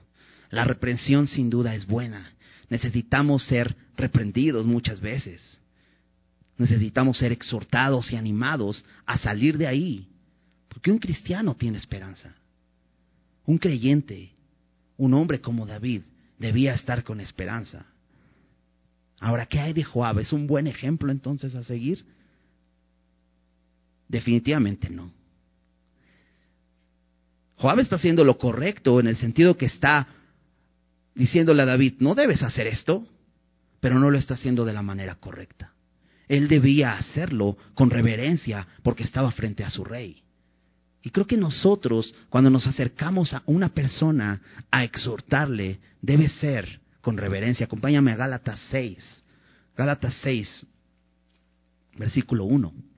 La 0.51 0.63
reprensión 0.63 1.27
sin 1.27 1.51
duda 1.51 1.75
es 1.75 1.85
buena. 1.85 2.33
Necesitamos 2.69 3.43
ser 3.43 3.75
reprendidos 3.97 4.67
muchas 4.67 5.01
veces. 5.01 5.61
Necesitamos 6.59 7.19
ser 7.19 7.33
exhortados 7.33 8.13
y 8.13 8.17
animados 8.17 8.85
a 9.05 9.19
salir 9.19 9.59
de 9.59 9.67
ahí. 9.67 10.07
Porque 10.69 10.93
un 10.93 10.99
cristiano 10.99 11.57
tiene 11.57 11.79
esperanza. 11.79 12.33
Un 13.47 13.59
creyente, 13.59 14.31
un 14.97 15.13
hombre 15.15 15.41
como 15.41 15.67
David, 15.67 16.03
debía 16.39 16.75
estar 16.75 17.03
con 17.03 17.21
esperanza. 17.21 17.85
Ahora, 19.19 19.45
¿qué 19.47 19.59
hay 19.59 19.73
de 19.73 19.83
Joab? 19.83 20.21
¿Es 20.21 20.33
un 20.33 20.47
buen 20.47 20.69
ejemplo 20.69 21.11
entonces 21.11 21.57
a 21.57 21.65
seguir? 21.65 22.05
Definitivamente 24.11 24.91
no. 24.91 25.13
Joab 27.57 27.79
está 27.79 27.97
haciendo 27.97 28.25
lo 28.25 28.39
correcto 28.39 28.99
en 28.99 29.07
el 29.07 29.17
sentido 29.17 29.57
que 29.57 29.67
está 29.67 30.09
diciéndole 31.15 31.63
a 31.63 31.67
David, 31.67 31.95
no 32.01 32.17
debes 32.17 32.43
hacer 32.43 32.67
esto, 32.67 33.07
pero 33.79 34.01
no 34.01 34.11
lo 34.11 34.19
está 34.19 34.35
haciendo 34.35 34.65
de 34.65 34.73
la 34.73 34.83
manera 34.83 35.15
correcta. 35.15 35.73
Él 36.27 36.49
debía 36.49 36.97
hacerlo 36.97 37.57
con 37.75 37.91
reverencia 37.91 38.67
porque 38.83 39.05
estaba 39.05 39.31
frente 39.31 39.63
a 39.63 39.71
su 39.71 39.85
rey. 39.85 40.23
Y 41.03 41.11
creo 41.11 41.27
que 41.27 41.37
nosotros, 41.37 42.13
cuando 42.31 42.51
nos 42.51 42.67
acercamos 42.67 43.33
a 43.33 43.43
una 43.47 43.69
persona 43.69 44.41
a 44.71 44.83
exhortarle, 44.83 45.79
debe 46.03 46.29
ser 46.29 46.81
con 47.01 47.17
reverencia. 47.17 47.67
Acompáñame 47.67 48.13
a 48.13 48.17
Gálatas 48.17 48.61
6. 48.71 49.25
Gálatas 49.77 50.15
6, 50.23 50.67
versículo 51.97 52.45
1. 52.45 52.90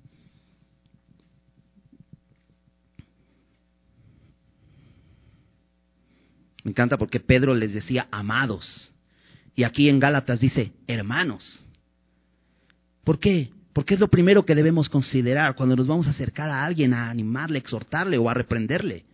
Me 6.64 6.70
encanta 6.70 6.96
porque 6.96 7.20
Pedro 7.20 7.55
les 7.55 7.72
decía 7.72 8.09
amados. 8.11 8.92
Y 9.55 9.64
aquí 9.64 9.88
en 9.88 10.01
Gálatas 10.01 10.40
dice 10.40 10.72
hermanos. 10.87 11.64
¿Por 13.05 13.18
qué? 13.18 13.51
Porque 13.72 13.94
es 13.94 14.01
lo 14.01 14.09
primero 14.09 14.44
que 14.44 14.55
debemos 14.55 14.88
considerar 14.88 15.55
cuando 15.57 15.77
nos 15.77 15.87
vamos 15.87 16.07
a 16.07 16.11
acercar 16.11 16.51
a 16.51 16.64
alguien 16.64 16.94
a 16.94 17.11
animarle, 17.11 17.59
exhortarle 17.59 18.18
o 18.18 18.29
a 18.29 18.35
reprenderle. 18.35 19.05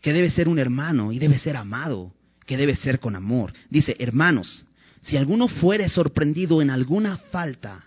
Que 0.00 0.12
debe 0.12 0.30
ser 0.30 0.48
un 0.48 0.58
hermano 0.58 1.12
y 1.12 1.18
debe 1.18 1.38
ser 1.38 1.56
amado, 1.56 2.12
que 2.46 2.56
debe 2.56 2.74
ser 2.74 2.98
con 2.98 3.16
amor. 3.16 3.52
Dice, 3.68 3.96
hermanos, 3.98 4.64
si 5.02 5.16
alguno 5.16 5.46
fuere 5.46 5.88
sorprendido 5.88 6.62
en 6.62 6.70
alguna 6.70 7.18
falta, 7.30 7.84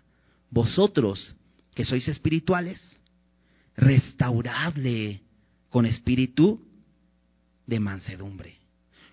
vosotros 0.50 1.36
que 1.74 1.86
sois 1.86 2.08
espirituales, 2.08 3.00
restauradle 3.76 5.22
con 5.70 5.88
espíritu 5.88 6.62
de 7.66 7.80
mansedumbre, 7.80 8.58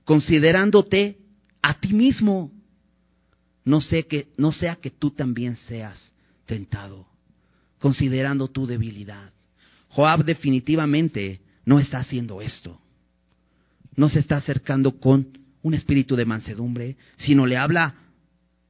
considerándote 0.05 1.19
a 1.63 1.79
ti 1.79 1.93
mismo, 1.93 2.53
no, 3.65 3.81
sé 3.81 4.07
que, 4.07 4.29
no 4.37 4.53
sea 4.53 4.77
que 4.77 4.91
tú 4.91 5.11
también 5.11 5.57
seas 5.57 6.13
tentado, 6.47 7.07
considerando 7.79 8.49
tu 8.49 8.67
debilidad. 8.67 9.33
Joab 9.89 10.25
definitivamente 10.25 11.41
no 11.65 11.79
está 11.79 11.99
haciendo 11.99 12.41
esto. 12.41 12.81
No 13.97 14.09
se 14.09 14.21
está 14.21 14.37
acercando 14.37 14.99
con 14.99 15.39
un 15.63 15.75
espíritu 15.75 16.17
de 16.17 16.25
mansedumbre, 16.25 16.97
sino 17.17 17.47
le 17.47 17.57
habla 17.57 17.95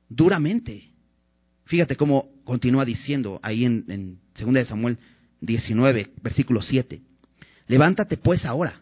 duramente. 0.08 0.90
Fíjate 1.66 1.94
cómo 1.96 2.28
continúa 2.44 2.84
diciendo 2.84 3.38
ahí 3.42 3.64
en, 3.64 3.84
en 3.88 4.18
2 4.38 4.54
de 4.54 4.64
Samuel 4.64 4.98
19, 5.40 6.14
versículo 6.22 6.62
7. 6.62 7.00
Levántate 7.68 8.16
pues 8.16 8.44
ahora 8.44 8.80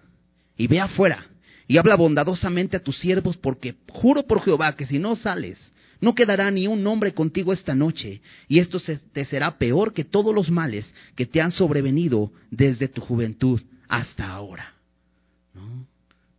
y 0.59 0.67
ve 0.67 0.81
afuera 0.81 1.25
y 1.67 1.79
habla 1.79 1.97
bondadosamente 1.97 2.77
a 2.77 2.83
tus 2.83 2.99
siervos, 2.99 3.37
porque 3.37 3.77
juro 3.91 4.27
por 4.27 4.43
Jehová 4.43 4.75
que 4.75 4.87
si 4.87 4.99
no 4.99 5.17
sales, 5.17 5.59
no 6.01 6.15
quedará 6.15 6.51
ni 6.51 6.67
un 6.67 6.87
hombre 6.87 7.13
contigo 7.13 7.53
esta 7.53 7.75
noche, 7.75 8.23
y 8.49 8.59
esto 8.59 8.79
te 9.13 9.25
será 9.27 9.59
peor 9.59 9.93
que 9.93 10.05
todos 10.05 10.35
los 10.35 10.51
males 10.51 10.93
que 11.15 11.27
te 11.27 11.41
han 11.41 11.53
sobrevenido 11.53 12.33
desde 12.51 12.89
tu 12.89 13.01
juventud 13.01 13.61
hasta 13.89 14.29
ahora. 14.29 14.75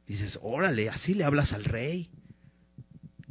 Dices, 0.08 0.40
órale, 0.42 0.90
así 0.90 1.14
le 1.14 1.24
hablas 1.24 1.54
al 1.54 1.64
rey. 1.64 2.10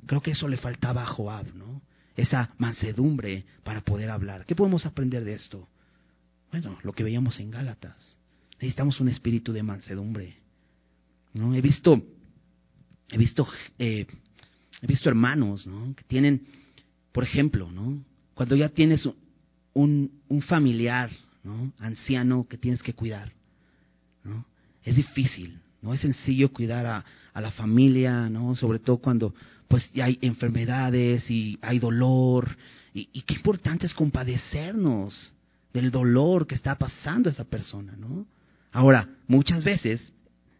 Creo 0.06 0.22
que 0.22 0.30
eso 0.30 0.46
le 0.46 0.56
faltaba 0.56 1.02
a 1.02 1.06
Joab, 1.06 1.52
¿no? 1.54 1.82
Esa 2.14 2.50
mansedumbre 2.58 3.44
para 3.64 3.80
poder 3.80 4.10
hablar. 4.10 4.46
¿Qué 4.46 4.54
podemos 4.54 4.86
aprender 4.86 5.24
de 5.24 5.34
esto? 5.34 5.68
Bueno, 6.52 6.78
lo 6.82 6.92
que 6.92 7.02
veíamos 7.02 7.40
en 7.40 7.50
Gálatas. 7.50 8.16
Necesitamos 8.54 9.00
un 9.00 9.08
espíritu 9.08 9.52
de 9.52 9.64
mansedumbre. 9.64 10.36
¿No? 11.32 11.54
He 11.54 11.60
visto, 11.60 12.02
he 13.10 13.18
visto, 13.18 13.46
eh, 13.78 14.06
he 14.82 14.86
visto 14.86 15.08
hermanos, 15.08 15.66
¿no? 15.66 15.94
Que 15.94 16.04
tienen, 16.04 16.46
por 17.12 17.24
ejemplo, 17.24 17.70
¿no? 17.70 18.04
Cuando 18.34 18.56
ya 18.56 18.68
tienes 18.68 19.08
un, 19.74 20.10
un 20.28 20.42
familiar, 20.42 21.10
¿no? 21.42 21.72
Anciano 21.78 22.46
que 22.48 22.58
tienes 22.58 22.82
que 22.82 22.94
cuidar, 22.94 23.32
¿no? 24.24 24.44
Es 24.82 24.96
difícil, 24.96 25.60
no 25.82 25.94
es 25.94 26.00
sencillo 26.00 26.52
cuidar 26.52 26.86
a, 26.86 27.04
a, 27.32 27.40
la 27.40 27.50
familia, 27.50 28.28
¿no? 28.28 28.54
Sobre 28.54 28.78
todo 28.78 28.98
cuando 28.98 29.34
pues 29.68 29.90
ya 29.92 30.06
hay 30.06 30.18
enfermedades 30.22 31.30
y 31.30 31.58
hay 31.60 31.78
dolor. 31.78 32.56
Y, 32.94 33.08
y, 33.12 33.22
qué 33.22 33.34
importante 33.34 33.86
es 33.86 33.94
compadecernos 33.94 35.34
del 35.74 35.90
dolor 35.90 36.46
que 36.46 36.54
está 36.54 36.74
pasando 36.76 37.28
esa 37.28 37.44
persona, 37.44 37.94
¿no? 37.96 38.26
Ahora, 38.72 39.08
muchas 39.26 39.62
veces 39.64 40.12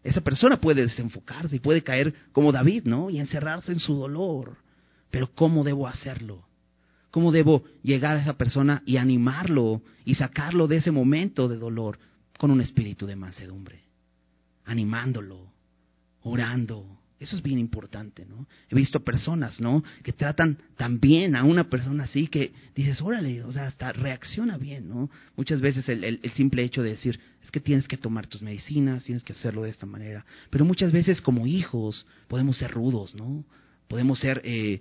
esa 0.05 0.21
persona 0.21 0.61
puede 0.61 0.83
desenfocarse 0.83 1.57
y 1.57 1.61
puede 1.61 1.83
caer 1.83 2.15
como 2.33 2.53
David, 2.53 2.85
¿no? 2.85 3.11
Y 3.11 3.19
encerrarse 3.19 3.73
en 3.73 3.81
su 3.81 3.95
dolor. 3.95 4.57
Pero 5.11 5.31
¿cómo 5.35 5.65
debo 5.65 5.89
hacerlo? 5.89 6.47
¿Cómo 7.11 7.33
debo 7.33 7.65
llegar 7.83 8.17
a 8.17 8.21
esa 8.21 8.35
persona 8.35 8.83
y 8.85 8.99
animarlo 8.99 9.83
y 10.05 10.15
sacarlo 10.15 10.67
de 10.67 10.77
ese 10.77 10.91
momento 10.91 11.49
de 11.49 11.57
dolor 11.57 11.99
con 12.39 12.51
un 12.51 12.61
espíritu 12.61 13.07
de 13.07 13.17
mansedumbre? 13.17 13.83
Animándolo, 14.65 15.53
orando, 16.23 16.98
eso 17.21 17.37
es 17.37 17.43
bien 17.43 17.59
importante, 17.59 18.25
¿no? 18.27 18.47
He 18.71 18.77
visto 18.77 19.01
personas, 19.01 19.61
¿no? 19.61 19.83
Que 20.05 20.13
tratan 20.13 20.57
tan 20.77 21.01
bien 21.01 21.35
a 21.35 21.43
una 21.43 21.69
persona 21.69 22.05
así 22.05 22.29
que 22.29 22.53
dices, 22.77 23.01
órale, 23.03 23.43
o 23.43 23.51
sea, 23.51 23.67
hasta 23.67 23.93
reacciona 23.93 24.57
bien, 24.57 24.89
¿no? 24.89 25.11
Muchas 25.37 25.61
veces 25.61 25.89
el, 25.89 26.21
simple 26.37 26.63
hecho 26.63 26.83
de 26.83 26.91
decir, 26.91 27.19
es 27.43 27.51
que 27.51 27.59
tienes 27.59 27.89
que 27.89 27.97
tomar 27.97 28.29
tus 28.29 28.41
medicinas, 28.41 29.03
tienes 29.03 29.25
que 29.25 29.33
hacerlo 29.33 29.63
de 29.63 29.71
esta 29.71 29.85
manera. 29.85 30.25
Pero 30.51 30.65
muchas 30.65 30.93
veces 30.93 31.21
como 31.21 31.47
hijos 31.47 32.07
podemos 32.29 32.57
ser 32.57 32.71
rudos, 32.71 33.17
¿no? 33.17 33.45
Podemos 33.89 34.21
ser 34.21 34.41
eh, 34.45 34.81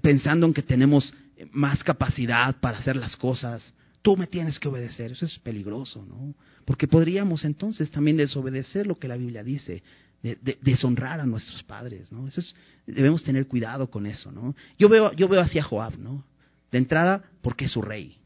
pensando 0.00 0.46
en 0.46 0.54
que 0.54 0.62
tenemos 0.62 1.12
más 1.50 1.82
capacidad 1.82 2.54
para 2.60 2.78
hacer 2.78 2.94
las 2.94 3.16
cosas. 3.16 3.74
Tú 4.00 4.16
me 4.16 4.28
tienes 4.28 4.60
que 4.60 4.68
obedecer, 4.68 5.10
eso 5.10 5.24
es 5.24 5.40
peligroso, 5.40 6.06
¿no? 6.06 6.36
Porque 6.64 6.86
podríamos 6.86 7.44
entonces 7.44 7.90
también 7.90 8.16
desobedecer 8.16 8.86
lo 8.86 8.96
que 8.96 9.08
la 9.08 9.16
Biblia 9.16 9.42
dice 9.42 9.82
de, 10.24 10.58
deshonrar 10.62 11.20
a 11.20 11.26
nuestros 11.26 11.62
padres, 11.62 12.10
¿no? 12.10 12.26
Eso 12.26 12.40
es, 12.40 12.54
debemos 12.86 13.22
tener 13.22 13.46
cuidado 13.46 13.90
con 13.90 14.06
eso, 14.06 14.32
¿no? 14.32 14.56
Yo 14.78 14.88
veo, 14.88 15.12
yo 15.12 15.28
veo 15.28 15.42
así 15.42 15.58
a 15.58 15.62
Joab, 15.62 15.98
¿no? 15.98 16.24
De 16.72 16.78
entrada, 16.78 17.22
porque 17.42 17.66
es 17.66 17.70
su 17.70 17.82
rey. 17.82 18.16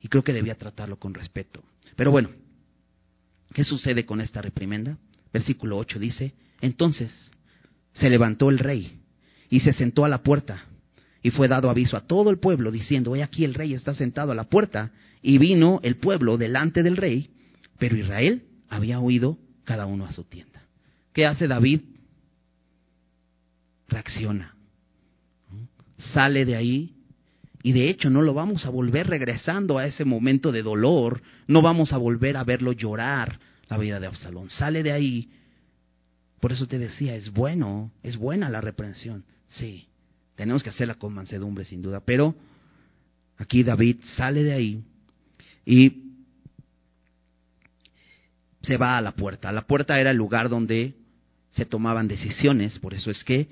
Y 0.00 0.08
creo 0.08 0.22
que 0.22 0.32
debía 0.32 0.54
tratarlo 0.54 0.98
con 0.98 1.14
respeto. 1.14 1.64
Pero 1.96 2.12
bueno, 2.12 2.30
¿qué 3.52 3.64
sucede 3.64 4.06
con 4.06 4.20
esta 4.20 4.40
reprimenda? 4.40 4.98
Versículo 5.32 5.78
8 5.78 5.98
dice, 5.98 6.32
entonces 6.60 7.10
se 7.92 8.08
levantó 8.08 8.48
el 8.48 8.60
rey 8.60 9.00
y 9.50 9.60
se 9.60 9.72
sentó 9.72 10.04
a 10.04 10.08
la 10.08 10.22
puerta 10.22 10.64
y 11.22 11.30
fue 11.30 11.48
dado 11.48 11.70
aviso 11.70 11.96
a 11.96 12.06
todo 12.06 12.30
el 12.30 12.38
pueblo 12.38 12.70
diciendo, 12.70 13.16
he 13.16 13.22
aquí 13.24 13.44
el 13.44 13.54
rey 13.54 13.74
está 13.74 13.94
sentado 13.94 14.30
a 14.30 14.36
la 14.36 14.44
puerta 14.44 14.92
y 15.22 15.38
vino 15.38 15.80
el 15.82 15.96
pueblo 15.96 16.38
delante 16.38 16.84
del 16.84 16.96
rey, 16.96 17.30
pero 17.78 17.96
Israel 17.96 18.44
había 18.68 19.00
oído 19.00 19.38
cada 19.66 19.84
uno 19.84 20.06
a 20.06 20.12
su 20.12 20.24
tienda. 20.24 20.62
¿Qué 21.12 21.26
hace 21.26 21.46
David? 21.46 21.82
Reacciona. 23.88 24.54
Sale 25.98 26.46
de 26.46 26.56
ahí 26.56 26.94
y 27.62 27.72
de 27.72 27.90
hecho 27.90 28.08
no 28.08 28.22
lo 28.22 28.32
vamos 28.32 28.64
a 28.64 28.70
volver 28.70 29.08
regresando 29.08 29.76
a 29.76 29.86
ese 29.86 30.04
momento 30.04 30.52
de 30.52 30.62
dolor, 30.62 31.20
no 31.48 31.62
vamos 31.62 31.92
a 31.92 31.98
volver 31.98 32.36
a 32.36 32.44
verlo 32.44 32.72
llorar 32.72 33.38
la 33.68 33.76
vida 33.76 33.98
de 33.98 34.06
Absalón. 34.06 34.48
Sale 34.50 34.82
de 34.82 34.92
ahí. 34.92 35.30
Por 36.40 36.52
eso 36.52 36.66
te 36.66 36.78
decía, 36.78 37.16
es 37.16 37.32
bueno, 37.32 37.90
es 38.02 38.16
buena 38.16 38.48
la 38.48 38.60
reprensión. 38.60 39.24
Sí, 39.46 39.88
tenemos 40.36 40.62
que 40.62 40.70
hacerla 40.70 40.94
con 40.94 41.12
mansedumbre 41.12 41.64
sin 41.64 41.82
duda, 41.82 42.00
pero 42.04 42.36
aquí 43.36 43.64
David 43.64 43.96
sale 44.16 44.44
de 44.44 44.52
ahí 44.52 44.84
y 45.64 46.05
se 48.66 48.76
va 48.76 48.96
a 48.96 49.00
la 49.00 49.12
puerta. 49.12 49.52
La 49.52 49.66
puerta 49.66 49.98
era 50.00 50.10
el 50.10 50.16
lugar 50.16 50.48
donde 50.48 50.94
se 51.50 51.64
tomaban 51.64 52.08
decisiones, 52.08 52.78
por 52.78 52.94
eso 52.94 53.10
es 53.10 53.22
que 53.24 53.48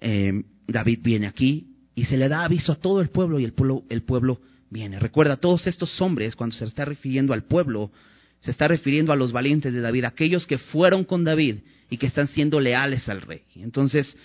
eh, 0.00 0.42
David 0.66 1.00
viene 1.02 1.26
aquí 1.26 1.68
y 1.94 2.04
se 2.06 2.16
le 2.16 2.28
da 2.28 2.44
aviso 2.44 2.72
a 2.72 2.76
todo 2.76 3.00
el 3.00 3.08
pueblo 3.08 3.38
y 3.38 3.44
el 3.44 3.52
pueblo, 3.52 3.84
el 3.88 4.02
pueblo 4.02 4.40
viene. 4.70 4.98
Recuerda, 4.98 5.36
todos 5.36 5.66
estos 5.66 6.00
hombres, 6.00 6.34
cuando 6.34 6.56
se 6.56 6.64
está 6.64 6.84
refiriendo 6.84 7.32
al 7.32 7.44
pueblo, 7.44 7.92
se 8.40 8.50
está 8.50 8.66
refiriendo 8.68 9.12
a 9.12 9.16
los 9.16 9.32
valientes 9.32 9.72
de 9.72 9.80
David, 9.80 10.04
aquellos 10.04 10.46
que 10.46 10.58
fueron 10.58 11.04
con 11.04 11.24
David 11.24 11.58
y 11.90 11.98
que 11.98 12.06
están 12.06 12.28
siendo 12.28 12.58
leales 12.58 13.08
al 13.08 13.22
rey. 13.22 13.42
Entonces, 13.56 14.16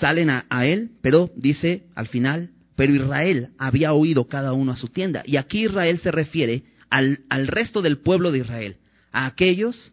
salen 0.00 0.30
a, 0.30 0.46
a 0.48 0.66
él, 0.66 0.92
pero 1.02 1.30
dice 1.36 1.84
al 1.94 2.06
final, 2.08 2.50
pero 2.76 2.94
Israel 2.94 3.50
había 3.58 3.92
oído 3.92 4.26
cada 4.26 4.52
uno 4.52 4.72
a 4.72 4.76
su 4.76 4.88
tienda. 4.88 5.22
Y 5.26 5.36
aquí 5.36 5.64
Israel 5.64 5.98
se 6.00 6.10
refiere 6.10 6.64
al, 6.90 7.20
al 7.28 7.46
resto 7.46 7.82
del 7.82 7.98
pueblo 7.98 8.32
de 8.32 8.38
Israel 8.38 8.76
a 9.12 9.26
aquellos 9.26 9.92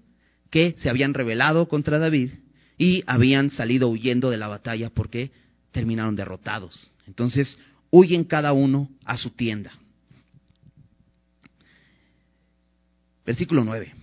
que 0.49 0.75
se 0.77 0.89
habían 0.89 1.13
rebelado 1.13 1.67
contra 1.67 1.99
David 1.99 2.31
y 2.77 3.03
habían 3.07 3.49
salido 3.51 3.89
huyendo 3.89 4.29
de 4.29 4.37
la 4.37 4.47
batalla 4.47 4.89
porque 4.89 5.31
terminaron 5.71 6.15
derrotados. 6.15 6.91
Entonces, 7.07 7.57
huyen 7.89 8.23
cada 8.23 8.53
uno 8.53 8.89
a 9.05 9.17
su 9.17 9.31
tienda. 9.31 9.71
Versículo 13.25 13.63
9. 13.63 13.93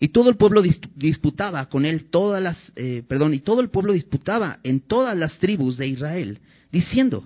Y 0.00 0.08
todo 0.08 0.30
el 0.30 0.36
pueblo 0.36 0.62
disputaba 0.94 1.66
con 1.68 1.84
él 1.84 2.06
todas 2.10 2.42
las, 2.42 2.72
eh, 2.76 3.02
perdón, 3.06 3.34
y 3.34 3.40
todo 3.40 3.60
el 3.60 3.68
pueblo 3.68 3.92
disputaba 3.92 4.58
en 4.62 4.80
todas 4.80 5.16
las 5.16 5.38
tribus 5.38 5.76
de 5.76 5.88
Israel, 5.88 6.38
diciendo, 6.72 7.24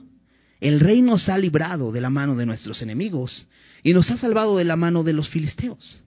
el 0.60 0.80
rey 0.80 1.00
nos 1.02 1.28
ha 1.28 1.38
librado 1.38 1.92
de 1.92 2.00
la 2.00 2.10
mano 2.10 2.34
de 2.34 2.46
nuestros 2.46 2.82
enemigos 2.82 3.46
y 3.82 3.92
nos 3.92 4.10
ha 4.10 4.16
salvado 4.16 4.56
de 4.56 4.64
la 4.64 4.76
mano 4.76 5.04
de 5.04 5.12
los 5.12 5.28
filisteos. 5.28 6.03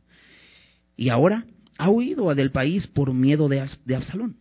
Y 0.98 1.10
ahora 1.10 1.46
ha 1.78 1.90
huido 1.90 2.34
del 2.34 2.52
país 2.52 2.88
por 2.88 3.14
miedo 3.14 3.48
de, 3.48 3.64
de 3.86 3.96
Absalón. 3.96 4.36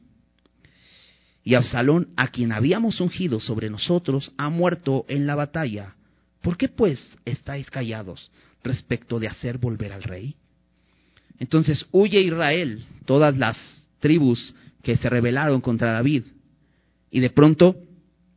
Y 1.45 1.55
Absalón, 1.55 2.09
a 2.17 2.29
quien 2.29 2.51
habíamos 2.51 3.01
ungido 3.01 3.39
sobre 3.39 3.71
nosotros, 3.71 4.33
ha 4.37 4.49
muerto 4.49 5.05
en 5.09 5.27
la 5.27 5.37
batalla. 5.37 5.95
¿Por 6.43 6.57
qué 6.57 6.69
pues 6.69 6.99
estáis 7.25 7.71
callados 7.71 8.31
respecto 8.65 9.21
de 9.21 9.29
hacer 9.29 9.59
volver 9.59 9.93
al 9.93 10.03
rey? 10.03 10.35
Entonces 11.39 11.87
huye 11.93 12.21
Israel, 12.21 12.85
todas 13.05 13.37
las 13.37 13.57
tribus 14.01 14.55
que 14.83 14.97
se 14.97 15.09
rebelaron 15.11 15.61
contra 15.61 15.93
David. 15.93 16.25
Y 17.11 17.21
de 17.21 17.31
pronto 17.31 17.77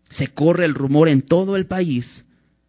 se 0.10 0.28
corre 0.28 0.66
el 0.66 0.76
rumor 0.76 1.08
en 1.08 1.22
todo 1.22 1.56
el 1.56 1.66
país 1.66 2.26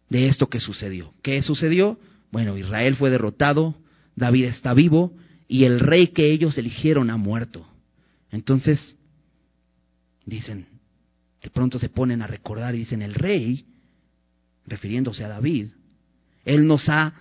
de 0.09 0.27
esto 0.27 0.47
que 0.47 0.59
sucedió. 0.59 1.13
¿Qué 1.21 1.41
sucedió? 1.41 1.99
Bueno, 2.31 2.57
Israel 2.57 2.95
fue 2.95 3.09
derrotado, 3.09 3.75
David 4.15 4.45
está 4.45 4.73
vivo 4.73 5.13
y 5.51 5.65
el 5.65 5.81
rey 5.81 6.07
que 6.07 6.31
ellos 6.31 6.57
eligieron 6.57 7.09
ha 7.09 7.17
muerto. 7.17 7.67
Entonces, 8.31 8.95
dicen, 10.25 10.65
de 11.43 11.49
pronto 11.49 11.77
se 11.77 11.89
ponen 11.89 12.21
a 12.21 12.27
recordar 12.27 12.73
y 12.73 12.77
dicen, 12.77 13.01
el 13.01 13.13
rey, 13.13 13.65
refiriéndose 14.65 15.25
a 15.25 15.27
David, 15.27 15.67
él 16.45 16.65
nos 16.65 16.87
ha 16.87 17.13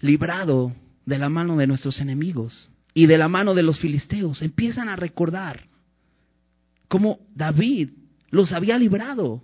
librado 0.00 0.74
de 1.06 1.18
la 1.18 1.28
mano 1.28 1.56
de 1.56 1.68
nuestros 1.68 2.00
enemigos 2.00 2.72
y 2.94 3.06
de 3.06 3.16
la 3.16 3.28
mano 3.28 3.54
de 3.54 3.62
los 3.62 3.78
filisteos. 3.78 4.42
Empiezan 4.42 4.88
a 4.88 4.96
recordar 4.96 5.68
cómo 6.88 7.20
David 7.32 7.90
los 8.30 8.50
había 8.50 8.76
librado. 8.76 9.40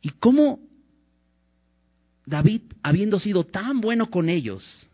Y 0.00 0.08
cómo 0.08 0.58
David, 2.26 2.62
habiendo 2.82 3.18
sido 3.18 3.44
tan 3.44 3.80
bueno 3.80 4.10
con 4.10 4.28
ellos, 4.28 4.88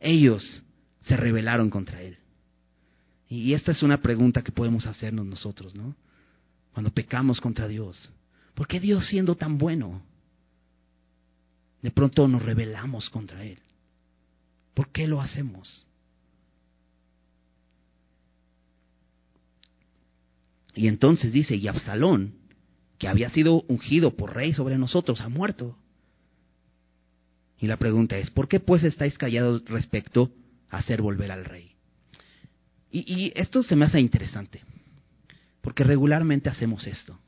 ellos 0.00 0.62
se 1.02 1.16
rebelaron 1.16 1.70
contra 1.70 2.00
él. 2.02 2.18
Y 3.28 3.52
esta 3.54 3.72
es 3.72 3.82
una 3.82 3.98
pregunta 3.98 4.42
que 4.42 4.52
podemos 4.52 4.86
hacernos 4.86 5.26
nosotros, 5.26 5.74
¿no? 5.74 5.94
Cuando 6.72 6.90
pecamos 6.90 7.40
contra 7.40 7.68
Dios. 7.68 8.10
¿Por 8.54 8.66
qué 8.66 8.80
Dios 8.80 9.06
siendo 9.06 9.34
tan 9.34 9.58
bueno? 9.58 10.02
de 11.84 11.90
pronto 11.90 12.26
nos 12.26 12.42
rebelamos 12.42 13.10
contra 13.10 13.44
Él. 13.44 13.58
¿Por 14.72 14.88
qué 14.88 15.06
lo 15.06 15.20
hacemos? 15.20 15.86
Y 20.74 20.88
entonces 20.88 21.30
dice, 21.30 21.56
y 21.56 21.68
Absalón, 21.68 22.36
que 22.96 23.06
había 23.06 23.28
sido 23.28 23.64
ungido 23.68 24.16
por 24.16 24.34
rey 24.34 24.54
sobre 24.54 24.78
nosotros, 24.78 25.20
ha 25.20 25.28
muerto. 25.28 25.76
Y 27.58 27.66
la 27.66 27.76
pregunta 27.76 28.18
es, 28.18 28.30
¿por 28.30 28.48
qué 28.48 28.60
pues 28.60 28.82
estáis 28.82 29.16
callados 29.16 29.64
respecto 29.66 30.32
a 30.70 30.78
hacer 30.78 31.00
volver 31.00 31.30
al 31.30 31.44
rey? 31.44 31.74
Y, 32.90 33.32
esto 33.34 33.62
se 33.64 33.74
me 33.74 33.86
hace 33.86 33.98
interesante, 33.98 34.62
porque 35.60 35.82
regularmente 35.82 36.48
hacemos 36.48 36.86
esto. 36.86 37.18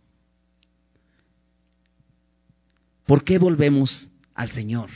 ¿Por 3.05 3.25
qué 3.25 3.39
volvemos 3.39 4.09
al 4.35 4.53
Señor? 4.53 4.91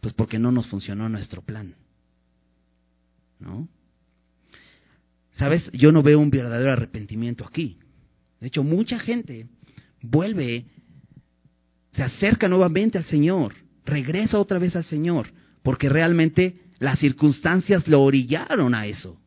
Pues 0.00 0.12
porque 0.14 0.40
no 0.40 0.50
nos 0.50 0.66
funcionó 0.66 1.08
nuestro 1.08 1.42
plan. 1.42 1.76
¿No? 3.38 3.68
¿Sabes? 5.32 5.70
Yo 5.72 5.92
no 5.92 6.02
veo 6.02 6.18
un 6.18 6.30
verdadero 6.30 6.72
arrepentimiento 6.72 7.44
aquí. 7.44 7.78
De 8.40 8.48
hecho, 8.48 8.64
mucha 8.64 8.98
gente 8.98 9.48
vuelve, 10.00 10.66
se 11.94 12.02
acerca 12.02 12.48
nuevamente 12.48 12.98
al 12.98 13.04
Señor, 13.04 13.54
regresa 13.84 14.38
otra 14.38 14.58
vez 14.58 14.74
al 14.76 14.84
Señor, 14.84 15.28
porque 15.62 15.88
realmente 15.88 16.60
las 16.78 16.98
circunstancias 16.98 17.86
lo 17.86 18.02
orillaron 18.02 18.74
a 18.74 18.86
eso. 18.86 19.18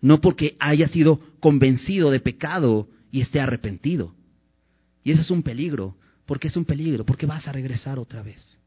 No 0.00 0.20
porque 0.20 0.56
haya 0.60 0.88
sido 0.88 1.20
convencido 1.40 2.10
de 2.10 2.20
pecado 2.20 2.88
y 3.10 3.22
esté 3.22 3.40
arrepentido. 3.40 4.14
Y 5.02 5.12
eso 5.12 5.22
es 5.22 5.30
un 5.30 5.42
peligro, 5.42 5.96
porque 6.26 6.48
es 6.48 6.56
un 6.56 6.64
peligro, 6.64 7.06
porque 7.06 7.26
vas 7.26 7.48
a 7.48 7.52
regresar 7.52 7.98
otra 7.98 8.22
vez. 8.22 8.60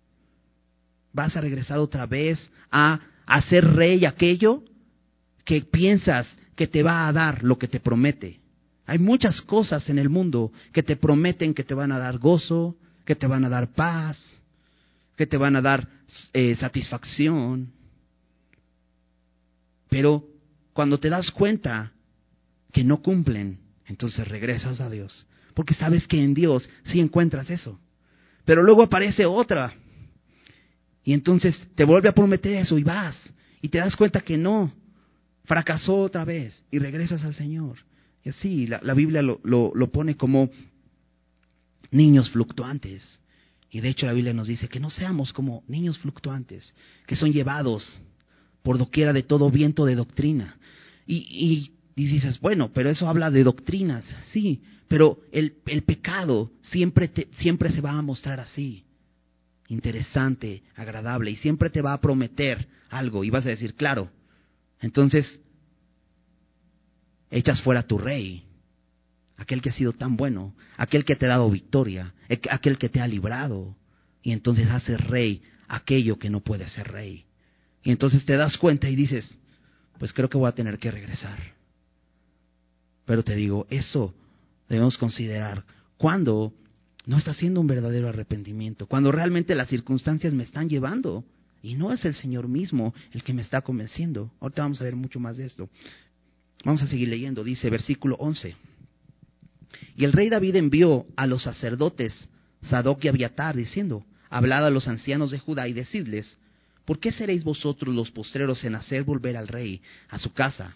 Vas 1.14 1.36
a 1.36 1.42
regresar 1.42 1.78
otra 1.78 2.08
vez 2.08 2.52
a 2.72 3.00
hacer 3.26 3.66
rey 3.76 4.06
aquello 4.06 4.64
que 5.46 5.62
piensas 5.62 6.28
que 6.56 6.68
te 6.68 6.82
va 6.82 7.08
a 7.08 7.14
dar 7.14 7.44
lo 7.44 7.60
que 7.60 7.68
te 7.68 7.80
promete. 7.80 8.39
Hay 8.90 9.00
muchas 9.00 9.42
cosas 9.42 9.90
en 9.90 10.00
el 10.00 10.10
mundo 10.10 10.52
que 10.74 10.84
te 10.84 10.96
prometen 10.96 11.54
que 11.54 11.64
te 11.64 11.74
van 11.74 11.92
a 11.92 12.00
dar 12.00 12.18
gozo, 12.18 12.76
que 13.06 13.16
te 13.16 13.28
van 13.28 13.46
a 13.46 13.50
dar 13.50 13.74
paz, 13.74 14.18
que 15.16 15.28
te 15.28 15.38
van 15.38 15.56
a 15.56 15.62
dar 15.62 15.88
eh, 16.34 16.56
satisfacción. 16.56 17.72
Pero 19.90 20.24
cuando 20.74 21.00
te 21.00 21.10
das 21.10 21.32
cuenta 21.32 21.92
que 22.72 22.84
no 22.84 23.02
cumplen, 23.02 23.60
entonces 23.86 24.28
regresas 24.28 24.80
a 24.82 24.90
Dios 24.90 25.26
porque 25.60 25.74
sabes 25.74 26.08
que 26.08 26.24
en 26.24 26.34
Dios 26.34 26.70
sí 26.86 27.02
encuentras 27.02 27.50
eso. 27.50 27.78
Pero 28.46 28.64
luego 28.64 28.84
aparece 28.84 29.26
otra. 29.26 29.74
Y 31.04 31.12
entonces 31.12 31.54
te 31.76 31.84
vuelve 31.84 32.08
a 32.08 32.14
prometer 32.14 32.56
eso 32.56 32.78
y 32.78 32.84
vas. 32.84 33.18
Y 33.62 33.68
te 33.68 33.80
das 33.80 33.98
cuenta 33.98 34.22
que 34.22 34.38
no. 34.38 34.72
Fracasó 35.44 35.98
otra 35.98 36.24
vez 36.24 36.64
y 36.72 36.80
regresas 36.80 37.26
al 37.26 37.36
Señor. 37.36 37.78
Y 38.24 38.30
así 38.30 38.68
la, 38.68 38.80
la 38.84 38.94
Biblia 38.94 39.22
lo, 39.22 39.40
lo, 39.44 39.72
lo 39.74 39.92
pone 39.92 40.16
como 40.16 40.50
niños 41.92 42.30
fluctuantes. 42.30 43.20
Y 43.72 43.82
de 43.82 43.90
hecho 43.90 44.06
la 44.06 44.14
Biblia 44.14 44.34
nos 44.34 44.48
dice 44.48 44.68
que 44.68 44.80
no 44.80 44.90
seamos 44.90 45.32
como 45.34 45.64
niños 45.68 46.00
fluctuantes, 46.00 46.74
que 47.06 47.16
son 47.16 47.32
llevados 47.32 48.02
por 48.64 48.78
doquiera 48.78 49.14
de 49.14 49.24
todo 49.24 49.50
viento 49.52 49.86
de 49.86 49.96
doctrina. 49.96 50.58
Y, 51.06 51.16
y, 51.16 51.72
y, 51.96 52.08
dices, 52.08 52.40
bueno, 52.40 52.72
pero 52.74 52.90
eso 52.90 53.08
habla 53.08 53.32
de 53.32 53.44
doctrinas, 53.44 54.06
sí, 54.32 54.62
pero 54.88 55.20
el, 55.32 55.56
el 55.66 55.84
pecado 55.84 56.52
siempre, 56.62 57.12
siempre 57.40 57.72
se 57.72 57.82
va 57.82 57.92
a 57.92 58.02
mostrar 58.02 58.40
así, 58.40 58.84
interesante, 59.70 60.64
agradable, 60.76 61.32
y 61.32 61.36
siempre 61.38 61.70
te 61.70 61.82
va 61.82 61.94
a 61.94 62.02
prometer 62.02 62.68
algo, 62.90 63.24
y 63.24 63.30
vas 63.30 63.46
a 63.46 63.50
decir, 63.50 63.76
claro, 63.76 64.10
entonces 64.82 65.42
echas 67.32 67.62
fuera 67.62 67.84
tu 67.84 67.98
rey, 67.98 68.44
aquel 69.38 69.62
que 69.62 69.70
ha 69.70 69.74
sido 69.74 69.94
tan 69.94 70.18
bueno, 70.18 70.54
aquel 70.78 71.06
que 71.06 71.16
te 71.16 71.26
ha 71.26 71.30
dado 71.30 71.50
victoria, 71.50 72.14
aquel 72.50 72.78
que 72.78 72.90
te 72.90 73.02
ha 73.02 73.08
librado, 73.08 73.76
y 74.22 74.32
entonces 74.32 74.70
haces 74.70 75.00
rey 75.08 75.42
aquello 75.68 76.18
que 76.20 76.30
no 76.30 76.42
puede 76.42 76.68
ser 76.70 76.92
rey. 76.92 77.26
Y 77.84 77.92
entonces 77.92 78.26
te 78.26 78.36
das 78.36 78.58
cuenta 78.58 78.90
y 78.90 78.96
dices, 78.96 79.38
pues 79.98 80.14
creo 80.14 80.30
que 80.30 80.38
voy 80.38 80.50
a 80.50 80.56
tener 80.56 80.78
que 80.80 80.92
regresar. 80.92 81.40
Pero 83.06 83.24
te 83.24 83.36
digo, 83.36 83.66
eso 83.70 84.14
debemos 84.68 84.98
considerar 84.98 85.64
cuando 85.98 86.54
no 87.06 87.18
está 87.18 87.32
haciendo 87.32 87.60
un 87.60 87.68
verdadero 87.68 88.10
arrepentimiento, 88.10 88.88
cuando 88.88 89.12
realmente 89.12 89.56
las 89.56 89.70
circunstancias 89.70 90.34
me 90.34 90.44
están 90.44 90.70
llevando 90.70 91.24
y 91.62 91.76
no 91.76 91.92
es 91.92 92.06
el 92.06 92.16
Señor 92.16 92.48
mismo 92.48 92.94
el 93.12 93.24
que 93.24 93.34
me 93.34 93.42
está 93.42 93.62
convenciendo. 93.62 94.32
Ahorita 94.40 94.62
vamos 94.62 94.82
a 94.82 94.84
ver 94.84 94.96
mucho 94.96 95.20
más 95.20 95.38
de 95.38 95.46
esto. 95.46 95.70
Vamos 96.64 96.82
a 96.82 96.88
seguir 96.88 97.10
leyendo, 97.10 97.44
dice 97.44 97.70
versículo 97.70 98.16
11. 98.18 98.56
Y 99.96 100.04
el 100.04 100.12
rey 100.12 100.30
David 100.30 100.56
envió 100.56 101.06
a 101.16 101.26
los 101.28 101.44
sacerdotes 101.44 102.30
Sadoc 102.64 103.04
y 103.06 103.08
Abiatar 103.08 103.56
diciendo, 103.56 104.06
hablad 104.30 104.66
a 104.66 104.70
los 104.70 104.88
ancianos 104.88 105.32
de 105.32 105.40
Judá 105.40 105.68
y 105.68 105.74
decidles, 105.74 106.38
¿por 106.86 107.00
qué 107.00 107.12
seréis 107.12 107.44
vosotros 107.44 107.94
los 107.96 108.12
postreros 108.12 108.64
en 108.64 108.76
hacer 108.76 109.04
volver 109.04 109.38
al 109.38 109.48
rey 109.48 109.82
a 110.10 110.20
su 110.20 110.34
casa 110.34 110.76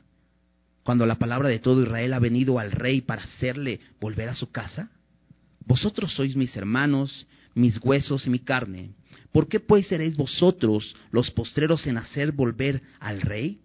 cuando 0.83 1.05
la 1.05 1.15
palabra 1.15 1.49
de 1.49 1.59
todo 1.59 1.81
Israel 1.81 2.13
ha 2.13 2.19
venido 2.19 2.59
al 2.59 2.71
rey 2.71 3.01
para 3.01 3.23
hacerle 3.23 3.81
volver 3.99 4.29
a 4.29 4.35
su 4.35 4.51
casa? 4.51 4.89
Vosotros 5.65 6.13
sois 6.13 6.35
mis 6.35 6.55
hermanos, 6.55 7.25
mis 7.55 7.79
huesos 7.81 8.25
y 8.25 8.29
mi 8.29 8.39
carne. 8.39 8.91
¿Por 9.31 9.47
qué 9.47 9.59
pues 9.59 9.87
seréis 9.87 10.15
vosotros 10.15 10.95
los 11.11 11.31
postreros 11.31 11.87
en 11.87 11.97
hacer 11.97 12.31
volver 12.31 12.81
al 12.99 13.21
rey? 13.21 13.62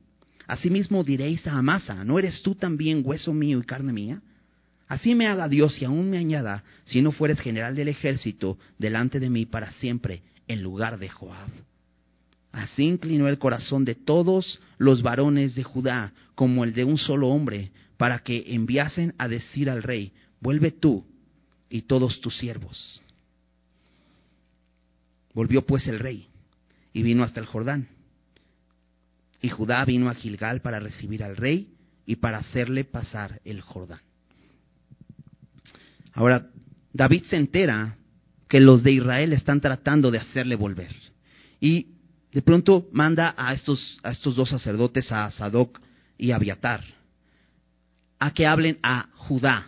Asimismo 0.49 1.05
diréis 1.05 1.47
a 1.47 1.59
Amasa, 1.59 2.03
¿no 2.05 2.19
eres 2.19 2.43
tú 2.43 2.55
también 2.55 3.03
hueso 3.05 3.35
mío 3.35 3.59
y 3.59 3.63
carne 3.65 3.93
mía? 3.93 4.23
Así 4.89 5.15
me 5.15 5.27
haga 5.27 5.47
Dios 5.47 5.81
y 5.83 5.85
aún 5.85 6.09
me 6.09 6.17
añada, 6.17 6.65
si 6.85 7.03
no 7.03 7.13
fueres 7.13 7.39
general 7.41 7.77
del 7.77 7.89
ejército 7.89 8.57
delante 8.79 9.21
de 9.21 9.29
mí 9.29 9.45
para 9.45 9.71
siempre, 9.73 10.23
en 10.49 10.63
lugar 10.63 10.99
de 10.99 11.11
Joab. 11.11 11.51
Así 12.51 12.85
inclinó 12.85 13.29
el 13.29 13.39
corazón 13.39 13.85
de 13.85 13.95
todos 13.95 14.59
los 14.79 15.03
varones 15.03 15.55
de 15.55 15.65
Judá 15.65 16.15
como 16.35 16.65
el 16.65 16.73
de 16.73 16.85
un 16.85 16.97
solo 16.97 17.29
hombre, 17.29 17.71
para 17.99 18.21
que 18.21 18.55
enviasen 18.55 19.15
a 19.19 19.29
decir 19.29 19.69
al 19.69 19.83
rey, 19.83 20.13
vuelve 20.41 20.71
tú 20.71 21.05
y 21.69 21.83
todos 21.83 22.23
tus 22.23 22.39
siervos. 22.39 23.03
Volvió 25.35 25.67
pues 25.67 25.87
el 25.89 25.99
rey 25.99 26.27
y 26.95 27.03
vino 27.03 27.23
hasta 27.23 27.41
el 27.41 27.47
Jordán. 27.47 27.98
Y 29.41 29.49
Judá 29.49 29.85
vino 29.85 30.09
a 30.09 30.15
Gilgal 30.15 30.61
para 30.61 30.81
recibir 30.81 31.23
al 31.23 31.37
rey 31.37 31.69
y 32.07 32.17
para 32.17 32.39
hacerle 32.39 32.85
pasar 32.85 33.41
el 33.45 33.61
Jordán. 33.61 34.01
Ahora, 36.13 36.49
David 36.93 37.25
se 37.31 37.37
entera 37.37 37.97
que 38.49 38.61
los 38.61 38.83
de 38.83 38.93
Israel 38.93 39.33
están 39.33 39.61
tratando 39.61 40.11
de 40.11 40.19
hacerle 40.19 40.57
volver. 40.57 40.95
Y 41.61 41.89
de 42.33 42.43
pronto 42.43 42.89
manda 42.93 43.35
a 43.37 43.53
estos, 43.53 43.99
a 44.03 44.11
estos 44.11 44.37
dos 44.37 44.49
sacerdotes, 44.49 45.13
a 45.13 45.31
Sadoc 45.31 45.81
y 46.17 46.31
a 46.31 46.37
Abiatar, 46.37 46.83
a 48.19 48.33
que 48.33 48.47
hablen 48.47 48.79
a 48.83 49.09
Judá, 49.15 49.67